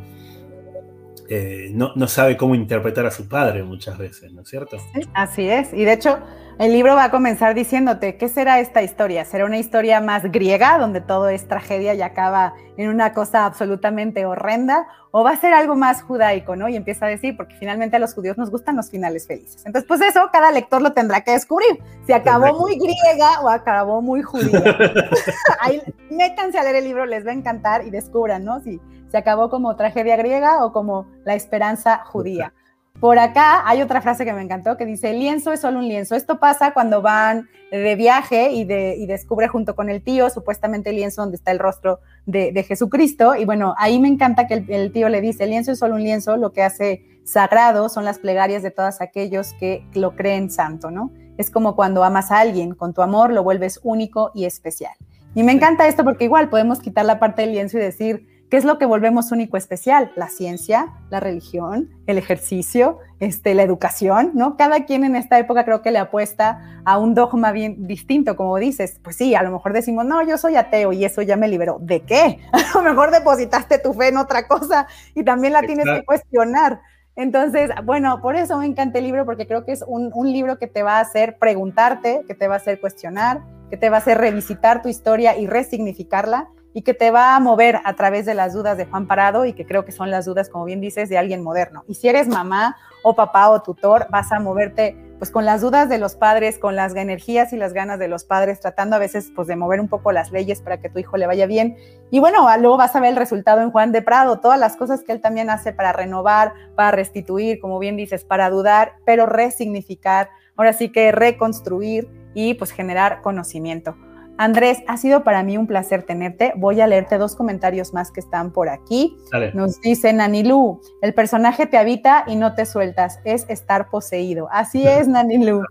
eh, 1.27 1.69
no, 1.73 1.93
no, 1.95 2.07
sabe 2.07 2.37
cómo 2.37 2.55
interpretar 2.55 3.05
a 3.05 3.11
su 3.11 3.27
padre 3.27 3.63
muchas 3.63 3.97
veces, 3.97 4.31
¿no 4.33 4.41
es 4.41 4.49
cierto? 4.49 4.77
así 5.13 5.47
es. 5.47 5.73
Y 5.73 5.85
de 5.85 5.93
hecho, 5.93 6.19
el 6.59 6.73
libro 6.73 6.93
va 6.93 7.05
a 7.05 7.09
comenzar 7.09 7.55
diciéndote, 7.55 8.17
¿qué 8.17 8.27
será 8.27 8.59
esta 8.59 8.83
historia? 8.83 9.23
¿Será 9.23 9.45
una 9.45 9.57
historia 9.57 10.01
más 10.01 10.29
griega, 10.29 10.77
donde 10.77 10.99
todo 10.99 11.29
es 11.29 11.47
tragedia 11.47 11.93
y 11.93 12.01
acaba 12.01 12.53
en 12.75 12.89
una 12.89 13.13
cosa 13.13 13.45
absolutamente 13.45 14.25
horrenda? 14.25 14.85
¿O 15.11 15.23
va 15.23 15.31
a 15.31 15.37
ser 15.37 15.53
algo 15.53 15.77
más 15.77 16.01
judaico, 16.01 16.57
no? 16.57 16.67
Y 16.67 16.75
empieza 16.75 17.05
a 17.05 17.09
decir, 17.09 17.37
porque 17.37 17.55
finalmente 17.55 17.95
a 17.95 17.99
los 17.99 18.13
judíos 18.13 18.37
nos 18.37 18.51
gustan 18.51 18.75
los 18.75 18.91
finales 18.91 19.25
felices. 19.25 19.63
Entonces, 19.65 19.87
pues 19.87 20.01
eso, 20.01 20.19
cada 20.33 20.51
lector 20.51 20.81
lo 20.81 20.91
tendrá 20.91 21.21
que 21.21 21.31
descubrir. 21.31 21.81
Si 22.05 22.11
acabó 22.11 22.59
muy 22.59 22.75
griega 22.75 23.39
o 23.41 23.47
acabó 23.47 24.01
muy 24.01 24.21
judía. 24.21 24.61
Ahí, 25.61 25.81
métanse 26.11 26.59
a 26.59 26.63
leer 26.63 26.75
el 26.75 26.83
libro, 26.83 27.05
les 27.05 27.25
va 27.25 27.31
a 27.31 27.35
encantar 27.35 27.87
y 27.87 27.89
descubran, 27.89 28.43
¿no? 28.43 28.59
Si 28.59 28.81
se 29.09 29.17
acabó 29.17 29.49
como 29.49 29.77
tragedia 29.77 30.17
griega 30.17 30.65
o 30.65 30.73
como 30.73 31.07
la 31.23 31.35
esperanza 31.35 32.03
judía. 32.03 32.51
Por 32.99 33.17
acá 33.17 33.63
hay 33.65 33.81
otra 33.81 34.01
frase 34.01 34.25
que 34.25 34.33
me 34.33 34.41
encantó 34.41 34.75
que 34.75 34.85
dice, 34.85 35.11
el 35.11 35.19
lienzo 35.19 35.53
es 35.53 35.61
solo 35.61 35.79
un 35.79 35.87
lienzo. 35.87 36.15
Esto 36.15 36.37
pasa 36.37 36.73
cuando 36.73 37.01
van 37.01 37.47
de 37.71 37.95
viaje 37.95 38.51
y, 38.51 38.65
de, 38.65 39.05
descubre 39.07 39.47
junto 39.47 39.73
con 39.75 39.89
el 39.89 40.03
tío 40.03 40.29
supuestamente 40.29 40.89
el 40.89 40.97
lienzo 40.97 41.21
donde 41.21 41.37
está 41.37 41.51
el 41.51 41.59
rostro 41.59 42.01
de, 42.25 42.63
Jesucristo. 42.67 43.35
Y 43.35 43.45
bueno, 43.45 43.73
ahí 43.77 43.99
me 43.99 44.09
encanta 44.09 44.47
que 44.47 44.65
el, 44.67 44.91
tío 44.91 45.07
le 45.07 45.21
dice, 45.21 45.45
el 45.45 45.51
lienzo 45.51 45.71
es 45.71 45.79
solo 45.79 45.95
un 45.95 46.03
lienzo, 46.03 46.35
lo 46.35 46.51
que 46.51 46.61
hace 46.61 47.05
sagrado 47.23 47.87
son 47.87 48.03
las 48.03 48.19
plegarias 48.19 48.63
de 48.63 48.71
todos 48.71 48.99
aquellos 48.99 49.53
que 49.53 49.85
lo 49.93 50.15
creen 50.15 50.49
santo, 50.49 50.91
¿no? 50.91 51.11
Es 51.37 51.49
como 51.49 51.77
cuando 51.77 52.03
amas 52.03 52.31
a 52.31 52.39
alguien, 52.39 52.75
con 52.75 52.93
tu 52.93 53.01
amor 53.01 53.31
lo 53.31 53.43
vuelves 53.43 53.79
único 53.83 54.31
y 54.33 54.43
especial. 54.43 54.93
Y 55.35 55.43
me 55.43 55.53
encanta 55.53 55.87
esto 55.87 56.03
porque 56.03 56.25
igual 56.25 56.49
podemos 56.49 56.79
quitar 56.79 57.05
la 57.05 57.19
parte 57.19 57.43
del 57.43 57.51
lienzo 57.51 57.77
y 57.77 57.81
decir, 57.81 58.38
¿Qué 58.49 58.57
es 58.57 58.65
lo 58.65 58.79
que 58.79 58.87
volvemos 58.87 59.31
único 59.31 59.57
especial? 59.57 60.11
La 60.15 60.27
ciencia, 60.27 60.87
la 61.11 61.19
religión, 61.19 61.91
el 62.07 62.17
ejercicio, 62.17 62.97
este, 63.19 63.53
la 63.53 63.61
educación, 63.61 64.31
¿no? 64.33 64.57
Cada 64.57 64.85
quien 64.85 65.03
en 65.03 65.15
esta 65.15 65.37
época 65.37 65.65
creo 65.65 65.83
que 65.83 65.91
le 65.91 65.99
apuesta 65.99 66.81
a 66.83 66.97
un 66.97 67.13
dogma 67.13 67.51
bien 67.51 67.85
distinto, 67.85 68.35
como 68.35 68.57
dices. 68.57 68.99
Pues 69.03 69.17
sí, 69.17 69.35
a 69.35 69.43
lo 69.43 69.51
mejor 69.51 69.73
decimos, 69.73 70.03
no, 70.05 70.27
yo 70.27 70.39
soy 70.39 70.55
ateo 70.55 70.93
y 70.93 71.05
eso 71.05 71.21
ya 71.21 71.35
me 71.35 71.47
liberó. 71.47 71.77
¿De 71.79 72.01
qué? 72.01 72.39
A 72.51 72.77
lo 72.77 72.81
mejor 72.81 73.11
depositaste 73.11 73.77
tu 73.77 73.93
fe 73.93 74.07
en 74.07 74.17
otra 74.17 74.47
cosa 74.47 74.87
y 75.13 75.23
también 75.23 75.53
la 75.53 75.61
tienes 75.61 75.85
que 75.85 76.03
cuestionar. 76.03 76.81
Entonces, 77.15 77.69
bueno, 77.83 78.19
por 78.19 78.35
eso 78.35 78.57
me 78.57 78.65
encanta 78.65 78.97
el 78.97 79.05
libro, 79.05 79.25
porque 79.25 79.45
creo 79.45 79.63
que 79.63 79.73
es 79.73 79.83
un, 79.85 80.09
un 80.15 80.31
libro 80.31 80.57
que 80.57 80.67
te 80.67 80.81
va 80.81 80.97
a 80.97 81.01
hacer 81.01 81.37
preguntarte, 81.37 82.21
que 82.27 82.33
te 82.33 82.47
va 82.47 82.55
a 82.55 82.57
hacer 82.57 82.79
cuestionar, 82.79 83.41
que 83.69 83.77
te 83.77 83.89
va 83.89 83.97
a 83.97 83.99
hacer 83.99 84.17
revisitar 84.17 84.81
tu 84.81 84.89
historia 84.89 85.37
y 85.37 85.45
resignificarla 85.45 86.47
y 86.73 86.83
que 86.83 86.93
te 86.93 87.11
va 87.11 87.35
a 87.35 87.39
mover 87.39 87.79
a 87.83 87.95
través 87.95 88.25
de 88.25 88.33
las 88.33 88.53
dudas 88.53 88.77
de 88.77 88.85
Juan 88.85 89.07
Parado 89.07 89.45
y 89.45 89.53
que 89.53 89.65
creo 89.65 89.85
que 89.85 89.91
son 89.91 90.11
las 90.11 90.25
dudas, 90.25 90.49
como 90.49 90.65
bien 90.65 90.81
dices, 90.81 91.09
de 91.09 91.17
alguien 91.17 91.43
moderno. 91.43 91.83
Y 91.87 91.95
si 91.95 92.07
eres 92.07 92.27
mamá 92.27 92.77
o 93.03 93.15
papá 93.15 93.49
o 93.49 93.61
tutor, 93.61 94.07
vas 94.09 94.31
a 94.31 94.39
moverte 94.39 94.97
pues 95.19 95.31
con 95.31 95.43
las 95.43 95.59
dudas 95.59 95.89
de 95.89 95.97
los 95.97 96.15
padres, 96.15 96.57
con 96.57 96.77
las 96.77 96.95
energías 96.95 97.51
y 97.51 97.57
las 97.57 97.73
ganas 97.73 97.99
de 97.99 98.07
los 98.07 98.23
padres, 98.23 98.61
tratando 98.61 98.95
a 98.95 98.99
veces 98.99 99.31
pues 99.35 99.49
de 99.49 99.57
mover 99.57 99.81
un 99.81 99.89
poco 99.89 100.13
las 100.13 100.31
leyes 100.31 100.61
para 100.61 100.79
que 100.79 100.89
tu 100.89 100.97
hijo 100.97 101.17
le 101.17 101.27
vaya 101.27 101.45
bien. 101.45 101.75
Y 102.09 102.19
bueno, 102.19 102.47
luego 102.57 102.77
vas 102.77 102.95
a 102.95 103.01
ver 103.01 103.09
el 103.09 103.15
resultado 103.17 103.61
en 103.61 103.71
Juan 103.71 103.91
de 103.91 104.01
Prado, 104.01 104.39
todas 104.39 104.57
las 104.57 104.77
cosas 104.77 105.03
que 105.03 105.11
él 105.11 105.19
también 105.19 105.49
hace 105.49 105.73
para 105.73 105.91
renovar, 105.91 106.53
para 106.75 106.91
restituir, 106.91 107.59
como 107.59 107.79
bien 107.79 107.97
dices, 107.97 108.23
para 108.23 108.49
dudar, 108.49 108.93
pero 109.05 109.25
resignificar, 109.25 110.29
ahora 110.55 110.71
sí 110.71 110.89
que 110.89 111.11
reconstruir 111.11 112.09
y 112.33 112.53
pues 112.53 112.71
generar 112.71 113.21
conocimiento. 113.21 113.97
Andrés, 114.39 114.77
ha 114.87 114.95
sido 114.95 115.25
para 115.25 115.43
mí 115.43 115.57
un 115.57 115.67
placer 115.67 116.03
tenerte. 116.03 116.53
Voy 116.55 116.79
a 116.79 116.87
leerte 116.87 117.17
dos 117.17 117.35
comentarios 117.35 117.93
más 117.93 118.09
que 118.09 118.21
están 118.21 118.53
por 118.53 118.69
aquí. 118.69 119.17
Nos 119.53 119.81
dice 119.81 120.13
Nanilú, 120.13 120.79
el 121.01 121.13
personaje 121.13 121.65
te 121.65 121.77
habita 121.77 122.23
y 122.25 122.37
no 122.37 122.55
te 122.55 122.65
sueltas, 122.65 123.19
es 123.25 123.45
estar 123.49 123.89
poseído. 123.89 124.47
Así 124.49 124.87
es, 124.87 125.07
Nanilú. 125.09 125.61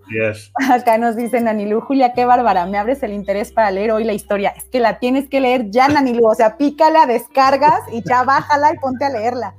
Acá 0.71 0.99
nos 0.99 1.17
dice 1.17 1.41
Nanilú, 1.41 1.81
Julia, 1.81 2.13
qué 2.13 2.27
bárbara, 2.27 2.67
me 2.67 2.77
abres 2.77 3.03
el 3.03 3.15
interés 3.15 3.53
para 3.53 3.71
leer 3.71 3.91
hoy 3.91 4.05
la 4.05 4.13
historia. 4.13 4.51
Es 4.51 4.65
que 4.65 4.81
la 4.81 4.99
tienes 4.99 5.31
que 5.31 5.41
leer 5.41 5.71
ya, 5.71 5.89
Nanilú, 5.89 6.27
o 6.27 6.35
sea, 6.35 6.59
pícala, 6.59 7.07
descargas 7.07 7.81
y 7.91 8.03
ya 8.07 8.23
bájala 8.23 8.75
y 8.75 8.79
ponte 8.79 9.07
a 9.07 9.09
leerla. 9.09 9.55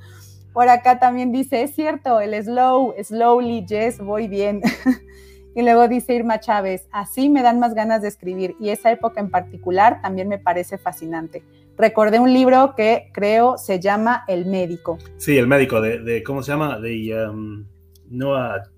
Por 0.54 0.70
acá 0.70 1.00
también 1.00 1.32
dice, 1.32 1.64
es 1.64 1.74
cierto, 1.74 2.20
el 2.20 2.36
slow, 2.44 2.94
slowly, 3.02 3.66
yes, 3.66 3.98
voy 3.98 4.28
bien. 4.28 4.62
Y 5.60 5.62
luego 5.62 5.90
dice 5.90 6.16
Irma 6.16 6.40
Chávez, 6.40 6.88
así 6.90 7.28
me 7.28 7.44
dan 7.44 7.60
más 7.60 7.74
ganas 7.74 8.02
de 8.02 8.08
escribir 8.08 8.56
y 8.62 8.70
esa 8.70 8.94
época 8.94 9.20
en 9.20 9.30
particular 9.30 10.02
también 10.02 10.30
me 10.30 10.38
parece 10.38 10.78
fascinante. 10.78 11.44
Recordé 11.78 12.18
un 12.18 12.32
libro 12.32 12.76
que 12.78 13.10
creo 13.12 13.58
se 13.58 13.78
llama 13.78 14.24
El 14.30 14.46
médico. 14.46 14.98
Sí, 15.18 15.38
El 15.38 15.48
médico, 15.48 15.82
de, 15.82 16.24
¿cómo 16.24 16.44
se 16.44 16.54
llama? 16.54 16.80
De 16.80 17.28
um, 17.28 17.66
Noah, 18.10 18.70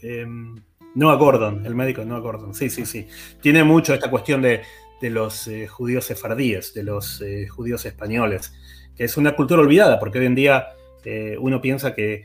em, 0.00 0.54
Gordon, 0.94 1.66
el 1.66 1.74
médico 1.74 2.06
Noah 2.06 2.20
Gordon. 2.20 2.54
Sí, 2.54 2.70
sí, 2.70 2.86
sí. 2.86 3.06
Tiene 3.42 3.62
mucho 3.62 3.92
esta 3.92 4.08
cuestión 4.08 4.40
de, 4.40 4.62
los 5.02 5.46
eh, 5.46 5.66
judíos 5.66 6.06
sefardíes, 6.06 6.72
de 6.72 6.84
los 6.84 7.20
eh, 7.20 7.48
judíos 7.48 7.84
españoles, 7.84 8.54
que 8.96 9.04
es 9.04 9.18
una 9.18 9.36
cultura 9.36 9.60
olvidada, 9.60 9.98
porque 9.98 10.20
hoy 10.20 10.24
en 10.24 10.34
día 10.34 10.68
eh, 11.04 11.36
uno 11.38 11.60
piensa 11.60 11.94
que 11.94 12.24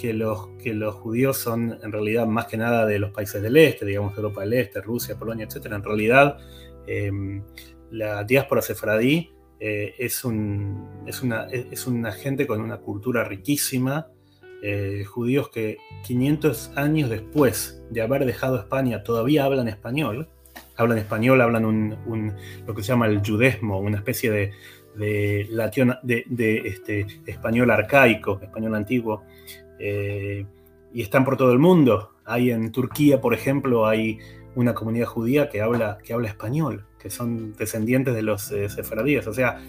que 0.00 0.14
los, 0.14 0.48
que 0.62 0.72
los 0.72 0.94
judíos 0.94 1.36
son 1.36 1.78
en 1.82 1.92
realidad 1.92 2.26
más 2.26 2.46
que 2.46 2.56
nada 2.56 2.86
de 2.86 2.98
los 2.98 3.10
países 3.10 3.42
del 3.42 3.56
este, 3.58 3.84
digamos 3.84 4.16
Europa 4.16 4.40
del 4.40 4.54
Este, 4.54 4.80
Rusia, 4.80 5.18
Polonia, 5.18 5.44
etc. 5.46 5.66
En 5.66 5.84
realidad, 5.84 6.38
em, 6.86 7.42
la 7.90 8.24
diáspora 8.24 8.62
sefradí 8.62 9.30
eh, 9.58 9.94
es, 9.98 10.24
un, 10.24 11.04
es, 11.06 11.22
una, 11.22 11.48
es 11.48 11.86
una 11.86 12.12
gente 12.12 12.46
con 12.46 12.62
una 12.62 12.78
cultura 12.78 13.24
riquísima, 13.24 14.08
eh, 14.62 15.04
judíos 15.04 15.50
que 15.50 15.76
500 16.06 16.72
años 16.76 17.10
después 17.10 17.82
de 17.90 18.00
haber 18.00 18.24
dejado 18.24 18.58
España 18.58 19.02
todavía 19.02 19.44
hablan 19.44 19.68
español, 19.68 20.28
hablan 20.76 20.96
español, 20.96 21.42
hablan 21.42 21.66
un, 21.66 22.34
lo 22.66 22.74
que 22.74 22.82
se 22.82 22.88
llama 22.88 23.06
el 23.06 23.20
judesmo, 23.20 23.80
una 23.80 23.98
especie 23.98 24.30
de, 24.30 24.52
de, 24.96 25.46
de, 26.02 26.24
de 26.26 26.56
este, 26.64 27.06
español 27.26 27.70
arcaico, 27.70 28.40
español 28.42 28.74
antiguo, 28.74 29.24
eh, 29.80 30.46
y 30.92 31.02
están 31.02 31.24
por 31.24 31.36
todo 31.36 31.52
el 31.52 31.58
mundo. 31.58 32.14
Hay 32.24 32.50
en 32.50 32.70
Turquía, 32.70 33.20
por 33.20 33.34
ejemplo, 33.34 33.86
hay 33.86 34.18
una 34.54 34.74
comunidad 34.74 35.06
judía 35.06 35.48
que 35.48 35.62
habla, 35.62 35.98
que 36.04 36.12
habla 36.12 36.28
español, 36.28 36.86
que 36.98 37.10
son 37.10 37.54
descendientes 37.54 38.14
de 38.14 38.22
los 38.22 38.50
eh, 38.52 38.68
sefaradíes. 38.68 39.26
O 39.26 39.32
sea, 39.32 39.60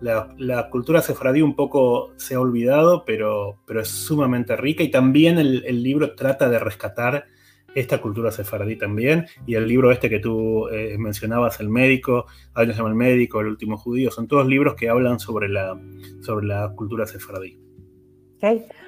la, 0.00 0.68
cultura 0.70 1.00
sefaradí 1.00 1.40
un 1.40 1.54
poco 1.54 2.12
se 2.16 2.34
ha 2.34 2.40
olvidado, 2.40 3.04
pero, 3.04 3.58
pero 3.66 3.80
es 3.80 3.88
sumamente 3.88 4.56
rica 4.56 4.82
y 4.82 4.90
también 4.90 5.38
el, 5.38 5.82
libro 5.82 6.14
trata 6.14 6.48
de 6.48 6.58
rescatar 6.58 7.26
esta 7.74 8.00
cultura 8.00 8.30
sefaradí 8.30 8.76
también. 8.76 9.26
Y 9.46 9.54
el 9.54 9.66
libro 9.66 9.90
este 9.92 10.10
que 10.10 10.20
tú 10.20 10.68
eh, 10.68 10.96
mencionabas, 10.98 11.60
El 11.60 11.70
médico, 11.70 12.26
ahí 12.54 12.66
se 12.66 12.74
llama 12.74 12.90
El 12.90 12.94
médico, 12.94 13.40
El 13.40 13.48
último 13.48 13.76
judío, 13.76 14.10
son 14.10 14.28
todos 14.28 14.46
libros 14.46 14.74
que 14.74 14.88
hablan 14.88 15.18
sobre 15.18 15.48
la, 15.48 15.78
sobre 16.20 16.46
la 16.46 16.72
cultura 16.74 17.06
sefaradí. 17.06 17.63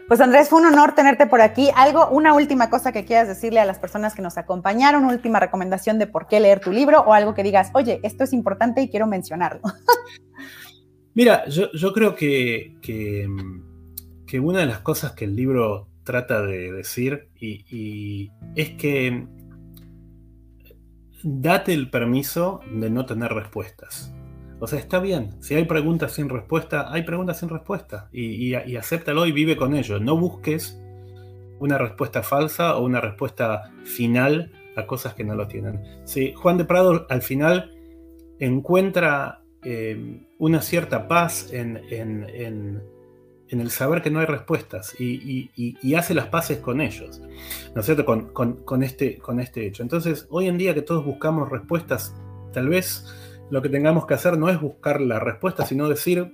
Pues 0.08 0.20
Andrés, 0.20 0.48
fue 0.48 0.60
un 0.60 0.66
honor 0.66 0.94
tenerte 0.94 1.26
por 1.26 1.40
aquí. 1.40 1.70
Algo, 1.74 2.08
una 2.08 2.34
última 2.34 2.70
cosa 2.70 2.92
que 2.92 3.04
quieras 3.04 3.28
decirle 3.28 3.60
a 3.60 3.64
las 3.64 3.78
personas 3.78 4.14
que 4.14 4.22
nos 4.22 4.38
acompañaron, 4.38 5.04
última 5.04 5.40
recomendación 5.40 5.98
de 5.98 6.06
por 6.06 6.26
qué 6.26 6.40
leer 6.40 6.60
tu 6.60 6.70
libro 6.70 7.00
o 7.00 7.12
algo 7.12 7.34
que 7.34 7.42
digas, 7.42 7.70
oye, 7.74 8.00
esto 8.02 8.24
es 8.24 8.32
importante 8.32 8.80
y 8.82 8.88
quiero 8.88 9.06
mencionarlo. 9.06 9.62
Mira, 11.14 11.46
yo, 11.48 11.92
creo 11.92 12.14
que, 12.14 12.76
que, 12.82 13.26
una 14.38 14.60
de 14.60 14.66
las 14.66 14.80
cosas 14.80 15.12
que 15.12 15.24
el 15.24 15.34
libro 15.34 15.88
trata 16.04 16.42
de 16.42 16.70
decir 16.72 17.30
y 17.40 18.30
es 18.54 18.70
que 18.72 19.26
date 21.22 21.72
el 21.72 21.90
permiso 21.90 22.60
de 22.70 22.90
no 22.90 23.06
tener 23.06 23.32
respuestas. 23.32 24.12
O 24.58 24.66
sea, 24.66 24.78
está 24.78 24.98
bien. 24.98 25.30
Si 25.40 25.54
hay 25.54 25.64
preguntas 25.64 26.12
sin 26.12 26.28
respuesta, 26.28 26.92
hay 26.92 27.02
preguntas 27.02 27.38
sin 27.38 27.48
respuesta. 27.48 28.08
Y, 28.12 28.54
acéptalo 28.54 29.26
y 29.26 29.32
vive 29.32 29.56
con 29.56 29.74
ello. 29.74 30.00
No 30.00 30.16
busques 30.16 30.80
una 31.58 31.78
respuesta 31.78 32.22
falsa 32.22 32.76
o 32.76 32.84
una 32.84 33.00
respuesta 33.00 33.72
final 33.84 34.52
a 34.76 34.86
cosas 34.86 35.14
que 35.14 35.24
no 35.24 35.34
lo 35.34 35.46
tienen. 35.46 35.80
Sí, 36.04 36.32
Juan 36.34 36.58
de 36.58 36.64
Prado 36.64 37.06
al 37.08 37.22
final 37.22 37.72
encuentra 38.38 39.42
eh, 39.62 40.26
una 40.38 40.60
cierta 40.60 41.08
paz 41.08 41.52
en, 41.52 41.80
el 43.48 43.70
saber 43.70 44.02
que 44.02 44.10
no 44.10 44.20
hay 44.20 44.26
respuestas 44.26 44.94
y, 44.98 45.94
hace 45.94 46.14
las 46.14 46.26
paces 46.28 46.58
con 46.58 46.80
ellos, 46.80 47.22
¿no 47.74 47.80
es 47.80 47.86
cierto? 47.86 48.04
Con, 48.04 48.82
este, 48.82 49.18
con 49.18 49.40
este 49.40 49.66
hecho. 49.66 49.82
Entonces, 49.82 50.26
hoy 50.30 50.48
en 50.48 50.58
día 50.58 50.74
que 50.74 50.82
todos 50.82 51.04
buscamos 51.04 51.48
respuestas, 51.50 52.14
tal 52.52 52.68
vez 52.68 53.06
lo 53.50 53.62
que 53.62 53.68
tengamos 53.68 54.06
que 54.06 54.14
hacer 54.14 54.38
no 54.38 54.48
es 54.48 54.60
buscar 54.60 55.00
la 55.00 55.20
respuesta, 55.20 55.64
sino 55.64 55.88
decir, 55.88 56.32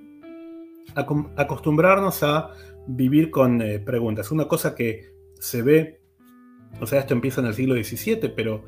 acostumbrarnos 1.37 2.23
a 2.23 2.51
vivir 2.87 3.31
con 3.31 3.61
eh, 3.61 3.79
preguntas. 3.79 4.31
Una 4.31 4.49
cosa 4.49 4.75
que 4.75 5.13
se 5.39 5.63
ve, 5.63 6.01
o 6.81 6.87
sea, 6.87 7.01
esto 7.01 7.15
empieza 7.15 7.41
en 7.41 7.49
el 7.49 7.55
siglo 7.55 7.75
XVII, 7.75 8.31
pero 8.35 8.65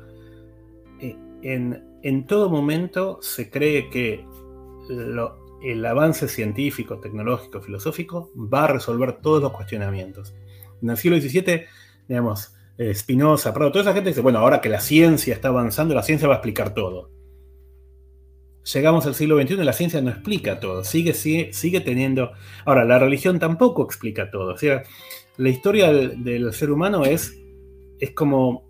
eh, 0.99 1.17
en, 1.41 2.25
todo 2.27 2.49
momento 2.49 3.19
se 3.21 3.49
cree 3.49 3.89
que 3.89 4.25
el 5.63 5.85
avance 5.85 6.27
científico, 6.27 6.99
tecnológico, 6.99 7.61
filosófico 7.61 8.31
va 8.35 8.65
a 8.65 8.67
resolver 8.67 9.13
todos 9.13 9.41
los 9.41 9.51
cuestionamientos. 9.51 10.35
En 10.81 10.91
el 10.91 10.97
siglo 10.97 11.19
XVII, 11.19 11.63
digamos, 12.07 12.53
eh, 12.77 12.93
Spinoza, 12.93 13.53
Prado, 13.53 13.71
toda 13.71 13.83
esa 13.85 13.93
gente 13.93 14.09
dice, 14.09 14.21
bueno, 14.21 14.39
ahora 14.39 14.61
que 14.61 14.69
la 14.69 14.81
ciencia 14.81 15.33
está 15.33 15.47
avanzando, 15.47 15.95
la 15.95 16.03
ciencia 16.03 16.27
va 16.27 16.35
a 16.35 16.37
explicar 16.37 16.73
todo 16.75 17.09
llegamos 18.73 19.05
al 19.05 19.15
siglo 19.15 19.39
XXI 19.39 19.53
y 19.53 19.57
la 19.57 19.73
ciencia 19.73 20.01
no 20.01 20.09
explica 20.09 20.59
todo, 20.59 20.83
sigue, 20.83 21.13
sigue, 21.13 21.81
teniendo... 21.81 22.31
Ahora, 22.65 22.83
la 22.83 22.99
religión 22.99 23.39
tampoco 23.39 23.83
explica 23.83 24.31
todo, 24.31 24.53
o 24.53 24.57
sea, 24.57 24.83
la 25.37 25.49
historia 25.49 25.91
del, 25.91 26.51
ser 26.53 26.71
humano 26.71 27.05
es, 27.05 27.39
es, 27.99 28.11
como, 28.11 28.69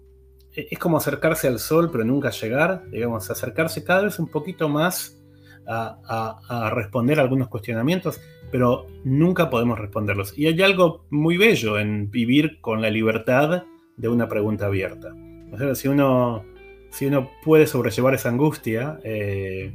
es 0.54 0.78
como 0.80 0.98
acercarse 0.98 1.48
al 1.48 1.60
sol 1.60 1.90
pero 1.92 2.04
nunca 2.04 2.32
llegar, 2.32 2.90
digamos, 2.90 3.30
acercarse 3.30 3.84
cada 3.84 4.04
vez 4.04 4.20
un 4.20 4.28
poquito 4.28 4.68
más 4.68 5.22
a, 5.68 6.40
a, 6.48 6.70
responder 6.70 7.20
algunos 7.20 7.48
cuestionamientos, 7.48 8.22
pero 8.52 8.86
nunca 9.04 9.50
podemos 9.50 9.80
responderlos. 9.80 10.38
Y 10.38 10.46
hay 10.46 10.62
algo 10.62 11.06
muy 11.10 11.38
bello 11.38 11.80
en 11.80 12.12
vivir 12.12 12.60
con 12.62 12.82
la 12.82 12.92
libertad 12.92 13.64
de 13.98 14.08
una 14.08 14.28
pregunta 14.28 14.68
abierta. 14.68 15.16
O 15.52 15.58
sea, 15.58 15.74
si 15.74 15.88
uno, 15.88 16.46
si 16.92 17.08
uno 17.08 17.32
puede 17.44 17.66
sobrellevar 17.66 18.14
esa 18.14 18.30
angustia, 18.30 19.00
eh, 19.04 19.74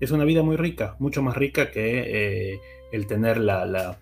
es 0.00 0.10
una 0.10 0.24
vida 0.24 0.42
muy 0.42 0.56
rica, 0.56 0.96
mucho 0.98 1.22
más 1.22 1.36
rica 1.36 1.70
que 1.70 2.52
eh, 2.54 2.60
el 2.92 3.06
tener 3.06 3.38
la, 3.38 3.98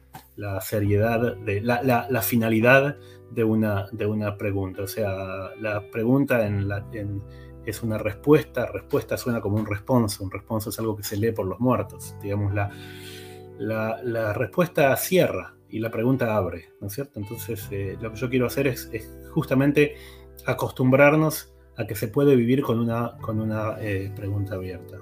seriedad, 0.61 1.36
de, 1.36 1.61
la, 1.61 2.22
finalidad 2.22 2.97
de 3.30 3.45
una, 3.45 3.86
de 3.92 4.07
una 4.07 4.36
pregunta. 4.36 4.82
O 4.82 4.86
sea, 4.86 5.55
la 5.61 5.82
pregunta 5.90 6.47
en 6.47 6.68
es 7.66 7.82
una 7.82 7.99
respuesta, 7.99 8.66
respuesta 8.66 9.16
suena 9.16 9.40
como 9.40 9.57
un 9.57 9.66
responso, 9.66 10.24
un 10.24 10.30
responso 10.30 10.70
es 10.70 10.78
algo 10.78 10.97
que 10.97 11.03
se 11.03 11.16
lee 11.16 11.32
por 11.32 11.47
los 11.47 11.61
muertos, 11.61 12.14
digamos, 12.22 12.53
la, 12.55 12.70
la, 13.59 14.32
respuesta 14.32 14.95
cierra 14.97 15.55
y 15.68 15.78
la 15.78 15.90
pregunta 15.90 16.36
abre, 16.36 16.70
¿no 16.80 16.88
es 16.88 16.95
cierto? 16.95 17.18
Entonces, 17.18 17.66
eh, 17.70 17.97
lo 18.01 18.12
que 18.12 18.18
yo 18.18 18.28
quiero 18.28 18.47
hacer 18.47 18.66
es, 18.66 18.90
justamente 19.32 19.97
acostumbrarnos 20.47 21.53
a 21.76 21.86
que 21.86 21.95
se 21.95 22.09
puede 22.09 22.36
vivir 22.36 22.62
con 22.62 22.78
una, 22.78 23.16
con 23.20 23.40
una 23.40 23.76
eh, 23.80 24.12
pregunta 24.14 24.55
abierta. 24.55 24.99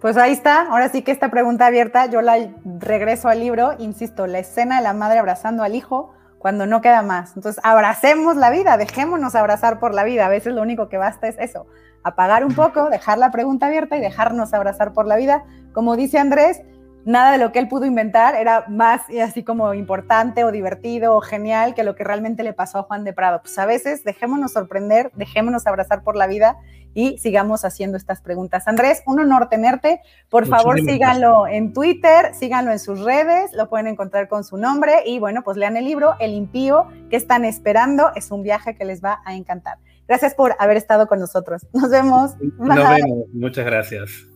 Pues 0.00 0.16
ahí 0.16 0.32
está, 0.32 0.62
ahora 0.62 0.88
sí 0.88 1.02
que 1.02 1.12
esta 1.12 1.30
pregunta 1.30 1.66
abierta, 1.66 2.06
yo 2.06 2.22
la 2.22 2.38
regreso 2.64 3.28
al 3.28 3.40
libro, 3.40 3.74
insisto, 3.78 4.26
la 4.26 4.38
escena 4.38 4.78
de 4.78 4.82
la 4.82 4.94
madre 4.94 5.18
abrazando 5.18 5.62
al 5.62 5.74
hijo 5.74 6.14
cuando 6.38 6.64
no 6.64 6.80
queda 6.80 7.02
más. 7.02 7.36
Entonces, 7.36 7.60
abracemos 7.62 8.36
la 8.36 8.48
vida, 8.48 8.78
dejémonos 8.78 9.34
abrazar 9.34 9.78
por 9.78 9.92
la 9.92 10.04
vida. 10.04 10.24
A 10.24 10.30
veces 10.30 10.54
lo 10.54 10.62
único 10.62 10.88
que 10.88 10.96
basta 10.96 11.28
es 11.28 11.36
eso, 11.38 11.66
apagar 12.02 12.46
un 12.46 12.54
poco, 12.54 12.88
dejar 12.88 13.18
la 13.18 13.30
pregunta 13.30 13.66
abierta 13.66 13.98
y 13.98 14.00
dejarnos 14.00 14.54
abrazar 14.54 14.94
por 14.94 15.06
la 15.06 15.16
vida. 15.16 15.44
Como 15.74 15.96
dice 15.96 16.18
Andrés, 16.18 16.62
nada 17.04 17.32
de 17.32 17.38
lo 17.38 17.52
que 17.52 17.58
él 17.58 17.68
pudo 17.68 17.86
inventar 17.86 18.34
era 18.34 18.64
más 18.68 19.02
así 19.22 19.42
como 19.42 19.74
importante 19.74 20.44
o 20.44 20.52
divertido 20.52 21.14
o 21.16 21.20
genial 21.20 21.74
que 21.74 21.84
lo 21.84 21.94
que 21.94 22.04
realmente 22.04 22.42
le 22.42 22.52
pasó 22.52 22.78
a 22.78 22.82
Juan 22.84 23.04
de 23.04 23.12
Prado. 23.12 23.40
Pues 23.42 23.58
a 23.58 23.66
veces 23.66 24.04
dejémonos 24.04 24.52
sorprender, 24.52 25.10
dejémonos 25.14 25.66
abrazar 25.66 26.02
por 26.02 26.16
la 26.16 26.26
vida 26.26 26.56
y 26.94 27.18
sigamos 27.18 27.64
haciendo 27.64 27.96
estas 27.96 28.20
preguntas. 28.20 28.66
Andrés, 28.66 29.02
un 29.06 29.20
honor 29.20 29.48
tenerte. 29.48 30.00
Por 30.28 30.46
favor, 30.46 30.80
síganlo 30.80 31.46
en 31.46 31.72
Twitter, 31.72 32.34
síganlo 32.34 32.72
en 32.72 32.78
sus 32.78 33.00
redes, 33.00 33.52
lo 33.52 33.68
pueden 33.68 33.86
encontrar 33.86 34.28
con 34.28 34.44
su 34.44 34.56
nombre 34.56 35.02
y 35.06 35.18
bueno, 35.18 35.42
pues 35.42 35.56
lean 35.56 35.76
el 35.76 35.84
libro 35.84 36.14
El 36.18 36.34
impío 36.34 36.88
que 37.08 37.16
están 37.16 37.44
esperando. 37.44 38.10
Es 38.14 38.30
un 38.30 38.42
viaje 38.42 38.74
que 38.74 38.84
les 38.84 39.02
va 39.02 39.20
a 39.24 39.34
encantar. 39.34 39.78
Gracias 40.08 40.34
por 40.34 40.56
haber 40.58 40.76
estado 40.76 41.06
con 41.06 41.20
nosotros. 41.20 41.66
Nos 41.72 41.90
vemos. 41.90 42.32
Nos 42.58 42.76
vemos. 42.76 43.26
Muchas 43.32 43.64
gracias. 43.64 44.29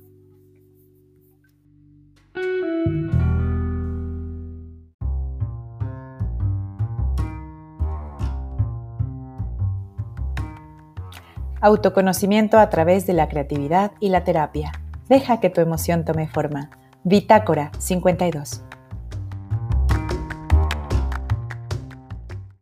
Autoconocimiento 11.65 12.59
a 12.59 12.69
través 12.69 13.07
de 13.07 13.15
la 13.15 13.27
creatividad 13.31 13.93
y 13.99 14.11
la 14.11 14.23
terapia. 14.23 14.73
Deja 15.09 15.41
que 15.41 15.49
tu 15.49 15.63
emoción 15.63 16.05
tome 16.05 16.29
forma. 16.29 16.69
Bitácora 17.05 17.73
52. 17.79 18.63